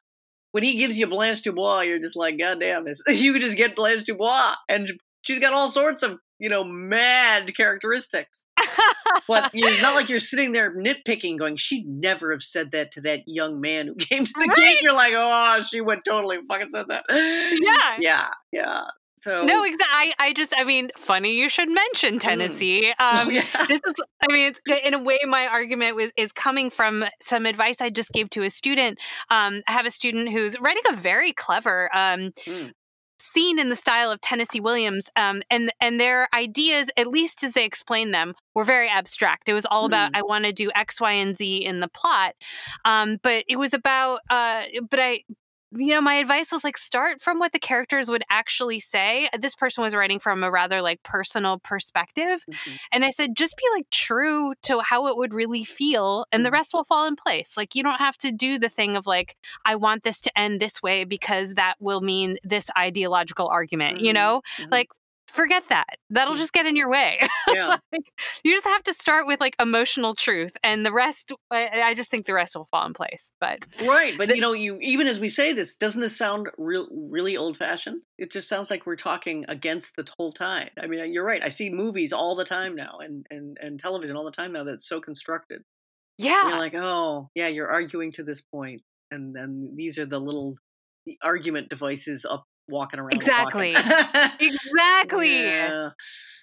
when 0.52 0.62
he 0.62 0.76
gives 0.76 0.98
you 0.98 1.08
Blanche 1.08 1.42
Dubois, 1.42 1.80
you're 1.80 1.98
just 1.98 2.14
like, 2.14 2.38
God 2.38 2.60
damn, 2.60 2.86
it's, 2.86 3.02
you 3.08 3.32
could 3.32 3.42
just 3.42 3.56
get 3.56 3.74
Blanche 3.74 4.04
Dubois, 4.04 4.54
and 4.68 4.88
she's 5.22 5.40
got 5.40 5.52
all 5.52 5.68
sorts 5.68 6.04
of 6.04 6.18
you 6.38 6.48
know 6.48 6.62
mad 6.62 7.54
characteristics. 7.56 8.44
But 9.28 9.50
it's 9.54 9.82
not 9.82 9.94
like 9.94 10.08
you're 10.08 10.20
sitting 10.20 10.52
there 10.52 10.74
nitpicking, 10.74 11.38
going, 11.38 11.56
"She'd 11.56 11.86
never 11.86 12.32
have 12.32 12.42
said 12.42 12.72
that 12.72 12.92
to 12.92 13.00
that 13.02 13.20
young 13.26 13.60
man 13.60 13.86
who 13.88 13.94
came 13.94 14.24
to 14.24 14.32
the 14.32 14.46
Right. 14.46 14.56
gate." 14.56 14.78
You're 14.82 14.92
like, 14.94 15.12
"Oh, 15.14 15.62
she 15.68 15.80
would 15.80 16.00
totally 16.06 16.38
fucking 16.48 16.68
said 16.70 16.86
that." 16.88 17.04
Yeah. 17.10 17.96
yeah, 18.00 18.28
yeah. 18.52 18.84
So 19.16 19.44
no, 19.44 19.64
exactly. 19.64 19.86
I, 19.92 20.12
I 20.18 20.32
just, 20.32 20.54
I 20.56 20.64
mean, 20.64 20.90
funny 20.96 21.34
you 21.34 21.50
should 21.50 21.68
mention 21.70 22.18
Tennessee. 22.18 22.94
Oh, 23.00 23.22
Um, 23.22 23.30
yeah. 23.30 23.44
this 23.68 23.80
is 23.86 23.94
i 24.22 24.32
mean 24.32 24.52
it's, 24.52 24.60
in 24.84 24.94
a 24.94 24.98
way 24.98 25.18
my 25.26 25.46
argument 25.46 25.94
was, 25.96 26.10
is 26.16 26.32
coming 26.32 26.70
from 26.70 27.04
some 27.22 27.44
advice 27.46 27.80
i 27.80 27.88
just 27.90 28.12
gave 28.12 28.28
to 28.30 28.42
a 28.42 28.50
student 28.50 28.98
um, 29.30 29.62
i 29.66 29.72
have 29.72 29.86
a 29.86 29.90
student 29.90 30.28
who's 30.30 30.58
writing 30.60 30.82
a 30.90 30.96
very 30.96 31.32
clever 31.32 31.90
um, 31.94 32.32
Mm. 32.46 32.72
Scene 33.20 33.58
in 33.58 33.68
the 33.68 33.76
style 33.76 34.10
of 34.10 34.20
tennessee 34.20 34.60
williams 34.60 35.08
um, 35.16 35.42
and 35.50 35.72
and 35.80 36.00
their 36.00 36.28
ideas 36.34 36.90
at 36.96 37.06
least 37.06 37.42
as 37.44 37.52
they 37.52 37.64
explained 37.64 38.14
them 38.14 38.34
were 38.54 38.64
very 38.64 38.88
abstract. 38.88 39.48
It 39.48 39.52
was 39.52 39.66
all 39.70 39.84
about 39.84 40.10
i 40.14 40.22
want 40.22 40.44
to 40.44 40.52
do 40.52 40.70
x 40.74 41.00
y 41.00 41.12
and 41.12 41.36
z 41.36 41.58
in 41.58 41.80
the 41.80 41.88
plot 41.88 42.34
um, 42.84 43.18
but 43.22 43.44
it 43.48 43.56
was 43.56 43.74
about 43.74 44.20
uh, 44.30 44.62
but 44.90 45.00
i 45.00 45.22
you 45.72 45.88
know, 45.94 46.00
my 46.00 46.14
advice 46.14 46.50
was 46.52 46.64
like 46.64 46.76
start 46.76 47.22
from 47.22 47.38
what 47.38 47.52
the 47.52 47.58
characters 47.58 48.10
would 48.10 48.24
actually 48.30 48.80
say. 48.80 49.28
This 49.38 49.54
person 49.54 49.82
was 49.82 49.94
writing 49.94 50.18
from 50.18 50.42
a 50.42 50.50
rather 50.50 50.82
like 50.82 51.02
personal 51.04 51.58
perspective. 51.60 52.44
Mhm. 52.46 52.80
And 52.92 53.04
I 53.04 53.10
said, 53.10 53.36
just 53.36 53.56
be 53.56 53.62
like 53.74 53.88
true 53.90 54.52
to 54.64 54.80
how 54.80 55.06
it 55.06 55.16
would 55.16 55.32
really 55.32 55.64
feel, 55.64 56.26
and 56.32 56.44
the 56.44 56.50
Mhm. 56.50 56.52
rest 56.52 56.72
will 56.74 56.84
fall 56.84 57.06
in 57.06 57.16
place. 57.16 57.56
Like, 57.56 57.74
you 57.74 57.82
don't 57.82 57.98
have 58.00 58.16
to 58.18 58.32
do 58.32 58.58
the 58.58 58.68
thing 58.68 58.96
of 58.96 59.06
like, 59.06 59.36
I 59.64 59.76
want 59.76 60.02
this 60.02 60.20
to 60.22 60.38
end 60.38 60.60
this 60.60 60.82
way 60.82 61.04
because 61.04 61.54
that 61.54 61.74
will 61.80 62.00
mean 62.00 62.38
this 62.42 62.68
ideological 62.76 63.48
argument, 63.48 64.00
you 64.00 64.12
Mhm. 64.12 64.14
know? 64.14 64.42
Mhm. 64.58 64.70
Like, 64.72 64.88
forget 65.30 65.64
that. 65.68 65.96
That'll 66.10 66.34
Mhm. 66.34 66.38
just 66.38 66.52
get 66.52 66.66
in 66.66 66.76
your 66.76 66.90
way. 66.90 67.20
yeah, 67.48 67.76
like, 67.92 68.12
you 68.44 68.52
just 68.52 68.64
have 68.66 68.82
to 68.84 68.94
start 68.94 69.26
with 69.26 69.40
like 69.40 69.54
emotional 69.60 70.14
truth, 70.14 70.56
and 70.62 70.84
the 70.84 70.92
rest, 70.92 71.32
I, 71.50 71.68
I 71.82 71.94
just 71.94 72.10
think 72.10 72.26
the 72.26 72.34
rest 72.34 72.54
will 72.56 72.68
fall 72.70 72.86
in 72.86 72.92
place. 72.94 73.32
But 73.40 73.64
right. 73.86 74.16
But 74.18 74.28
The- 74.28 74.36
you 74.36 74.40
know, 74.40 74.52
you 74.52 74.78
even 74.80 75.06
as 75.06 75.18
we 75.20 75.28
say 75.28 75.52
this, 75.52 75.76
doesn't 75.76 76.00
this 76.00 76.16
sound 76.16 76.48
real, 76.58 76.88
really 76.92 77.36
old 77.36 77.56
fashioned? 77.56 78.02
It 78.18 78.30
just 78.30 78.48
sounds 78.48 78.70
like 78.70 78.86
we're 78.86 78.96
talking 78.96 79.44
against 79.48 79.96
the 79.96 80.06
whole 80.18 80.32
tide. 80.32 80.70
I 80.80 80.86
mean, 80.86 81.12
you're 81.12 81.24
right. 81.24 81.42
I 81.44 81.48
see 81.48 81.70
movies 81.70 82.12
all 82.12 82.34
the 82.36 82.44
time 82.44 82.74
now, 82.76 82.98
and 83.00 83.26
and 83.30 83.56
and 83.60 83.78
television 83.80 84.16
all 84.16 84.24
the 84.24 84.30
time 84.30 84.52
now 84.52 84.64
that's 84.64 84.86
so 84.88 85.00
constructed. 85.00 85.62
yeah. 86.18 86.48
You're 86.50 86.58
like, 86.58 86.74
oh, 86.74 87.30
yeah, 87.34 87.48
you're 87.48 87.68
arguing 87.70 88.12
to 88.12 88.22
this 88.22 88.40
point, 88.42 88.82
and 89.10 89.34
then 89.34 89.72
these 89.76 89.98
are 89.98 90.06
the 90.06 90.18
little 90.20 90.56
argument 91.22 91.68
devices 91.70 92.26
up 92.28 92.44
walking 92.70 93.00
around. 93.00 93.12
Exactly. 93.14 93.74
Exactly. 94.40 95.42
Yeah. 95.42 95.90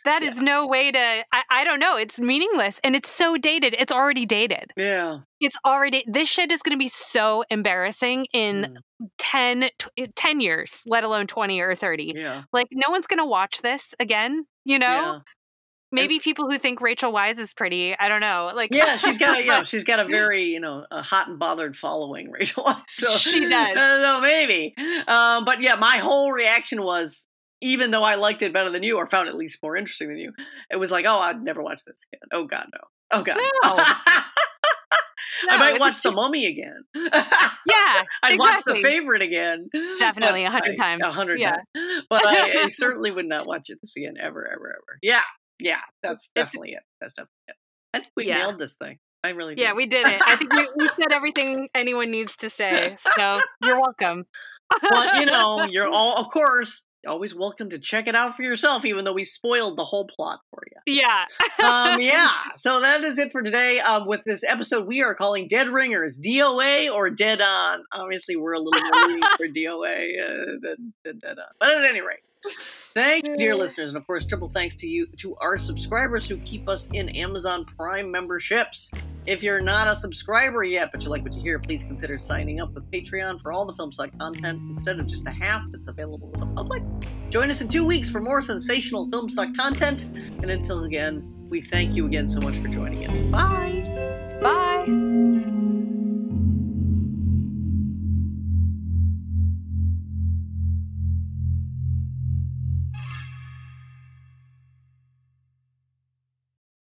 That 0.06 0.24
is 0.24 0.40
no 0.40 0.66
way 0.68 0.92
to, 0.92 1.00
I, 1.00 1.44
I 1.50 1.64
don't 1.66 1.80
know. 1.80 1.98
It's 1.98 2.20
meaningless 2.20 2.80
and 2.84 2.96
it's 2.96 3.10
so 3.10 3.38
dated. 3.38 3.76
It's 3.78 3.92
already 3.92 4.26
dated. 4.26 4.72
Yeah. 4.78 5.20
It's 5.42 5.58
already, 5.66 6.06
this 6.08 6.30
shit 6.30 6.52
is 6.52 6.62
going 6.62 6.78
to 6.78 6.80
be 6.82 6.88
so 6.88 7.44
embarrassing 7.50 8.28
in 8.34 8.78
Mm, 9.02 9.08
10, 9.20 9.70
tw- 9.78 10.16
10 10.16 10.40
years, 10.40 10.84
let 10.88 11.04
alone 11.04 11.28
20 11.28 11.60
or 11.62 11.76
30. 11.76 12.14
yeah. 12.16 12.44
Like, 12.54 12.68
no 12.72 12.90
one's 12.90 13.06
going 13.08 13.20
to 13.20 13.26
watch 13.26 13.62
this 13.62 13.94
again, 14.00 14.46
you 14.66 14.80
know? 14.80 15.22
Maybe 15.92 16.20
people 16.20 16.50
who 16.50 16.58
think 16.58 16.82
Rachel 16.82 17.14
Weisz 17.14 17.40
is 17.40 17.54
pretty. 17.54 17.96
I 17.98 18.10
don't 18.10 18.22
know. 18.22 18.52
Like 18.56 18.74
yeah, 18.74 18.98
she's 18.98 19.18
got 19.18 19.40
a 19.40 19.44
yeah, 19.44 19.64
she's 19.64 19.84
got 19.84 20.00
a 20.00 20.06
very 20.06 20.44
you 20.44 20.60
know 20.60 20.86
a 20.92 21.02
hot 21.02 21.28
and 21.30 21.40
bothered 21.40 21.78
following, 21.78 22.30
Rachel 22.32 22.64
Weisz. 22.64 22.82
So 22.90 23.10
she 23.18 23.40
does. 23.50 23.76
So 23.76 24.22
maybe, 24.22 24.74
um, 25.08 25.46
but 25.46 25.62
yeah, 25.62 25.76
my 25.76 25.98
whole 25.98 26.32
reaction 26.32 26.82
was. 26.84 27.26
Even 27.60 27.90
though 27.90 28.04
I 28.04 28.14
liked 28.14 28.44
it 28.44 28.54
better 28.54 28.70
than 28.70 28.84
you, 28.84 28.98
or 28.98 29.08
found 29.08 29.28
it 29.28 29.32
at 29.32 29.36
least 29.36 29.64
more 29.64 29.76
interesting 29.76 30.10
than 30.10 30.20
you, 30.20 30.32
it 30.70 30.76
was 30.76 30.92
like, 30.92 31.06
oh, 31.08 31.20
I'd 31.20 31.42
never 31.42 31.64
watch 31.64 31.82
this 31.88 32.06
again. 32.14 32.22
Oh 32.32 32.46
God, 32.46 32.68
no. 32.72 32.82
Oh 33.12 33.24
God. 33.24 33.36
No. 33.36 33.84
I 35.50 35.58
might 35.58 35.80
watch 35.80 36.02
The 36.04 36.12
Mummy 36.12 36.46
again. 36.46 36.84
Yeah, 36.96 38.04
I'd 38.24 38.38
watch 38.38 38.64
The. 38.64 38.76
Favorite 38.76 39.24
again. 39.24 39.70
Definitely, 40.00 40.44
a 40.44 40.52
hundred 40.52 40.78
times. 40.78 41.04
A 41.04 41.12
hundred 41.12 41.40
Yeah. 41.40 41.58
times. 41.76 42.04
But 42.10 42.26
I, 42.26 42.64
I 42.66 42.68
certainly 42.70 43.10
would 43.10 43.26
not 43.26 43.48
watch 43.48 43.70
it 43.72 43.80
this 43.82 43.96
again, 43.96 44.16
ever, 44.22 44.48
ever, 44.48 44.70
ever. 44.70 45.00
Yeah, 45.02 45.22
yeah, 45.60 45.80
that's 46.04 46.30
It's- 46.36 46.46
definitely 46.46 46.74
it. 46.74 46.84
That's 47.02 47.14
definitely 47.16 47.34
it. 47.50 47.56
I 47.94 48.00
think 48.00 48.12
we 48.16 48.28
Yeah. 48.28 48.40
nailed 48.40 48.60
this 48.60 48.76
thing. 48.76 49.00
I 49.24 49.30
really 49.32 49.56
Yeah, 49.58 49.74
we 49.74 49.86
did 49.88 50.06
it. 50.08 50.22
I 50.26 50.36
think 50.36 50.54
we, 50.54 50.68
we 50.78 50.88
said 50.90 51.12
everything 51.12 51.70
anyone 51.76 52.12
needs 52.12 52.36
to 52.38 52.50
say. 52.50 52.96
So 53.18 53.42
you're 53.64 53.80
welcome. 53.82 54.26
but 54.70 55.20
you 55.20 55.26
know, 55.28 55.66
you're 55.70 55.90
all, 55.90 56.18
of 56.20 56.30
course, 56.30 56.84
always 57.08 57.34
welcome 57.34 57.70
to 57.72 57.80
check 57.80 58.08
it 58.08 58.16
out 58.16 58.36
for 58.36 58.44
yourself, 58.44 58.84
even 58.86 59.06
though 59.06 59.14
we 59.14 59.24
spoiled 59.24 59.78
the 59.78 59.84
whole 59.84 60.06
plot 60.08 60.40
for 60.52 60.62
you. 60.68 60.94
Yeah. 61.02 61.26
um, 61.60 62.00
yeah, 62.02 62.30
so 62.58 62.82
that 62.82 63.04
is 63.04 63.18
it 63.18 63.32
for 63.32 63.42
today. 63.42 63.80
Um, 63.80 64.08
with 64.08 64.24
this 64.26 64.44
episode, 64.44 64.86
we 64.88 65.02
are 65.02 65.16
calling 65.16 65.48
Dead 65.48 65.68
Ringers 65.68 66.20
DOA 66.20 66.92
or 66.94 67.10
Dead 67.10 67.42
On. 67.42 67.84
Obviously, 67.94 68.36
we're 68.36 68.54
a 68.54 68.60
little 68.60 68.82
more 68.82 69.30
for 69.38 69.48
DOA 69.48 70.22
uh, 70.22 70.46
than, 70.62 70.94
than 71.04 71.20
Dead 71.20 71.40
On. 71.40 71.48
But 71.60 71.70
at 71.78 71.86
any 71.86 72.02
rate, 72.02 72.20
thank 72.94 73.28
you, 73.28 73.36
dear 73.36 73.56
listeners, 73.56 73.90
and 73.90 73.98
of 73.98 74.06
course, 74.08 74.26
triple 74.26 74.50
thanks 74.50 74.76
to 74.78 74.88
you, 74.88 75.08
to 75.18 75.36
our 75.38 75.58
subscribers 75.58 76.28
who 76.28 76.38
keep 76.38 76.68
us 76.68 76.90
in 76.92 77.10
Amazon 77.10 77.66
Prime 77.66 78.12
memberships. 78.12 78.92
If 79.26 79.44
you're 79.44 79.62
not 79.62 79.88
a 79.88 79.96
subscriber 79.96 80.64
yet, 80.64 80.90
but 80.92 81.04
you 81.04 81.10
like 81.10 81.24
what 81.24 81.36
you 81.36 81.42
hear, 81.42 81.60
please 81.60 81.84
consider 81.84 82.18
signing 82.18 82.62
up 82.62 82.74
with 82.74 82.90
Patreon 82.92 83.42
for 83.42 83.52
all 83.52 83.66
the 83.66 83.74
Filmsuck 83.74 84.18
content 84.18 84.62
instead 84.70 85.00
of 85.00 85.08
just 85.08 85.26
the 85.26 85.32
half 85.32 85.64
that's 85.72 85.88
available 85.88 86.32
to 86.32 86.40
the 86.40 86.48
public. 86.48 86.82
Join 87.30 87.50
us 87.50 87.62
in 87.62 87.68
two 87.68 87.86
weeks 87.86 88.10
for 88.10 88.22
more 88.22 88.42
sensational 88.42 89.10
Filmsuck 89.10 89.56
content. 89.56 90.06
And 90.42 90.50
until 90.50 90.86
again, 90.86 91.34
we 91.50 91.62
thank 91.62 91.96
you 91.96 92.06
again 92.06 92.30
so 92.30 92.40
much 92.40 92.56
for 92.58 92.68
joining 92.70 93.06
us. 93.08 93.22
Bye. 93.24 94.40
Bye. 94.42 95.67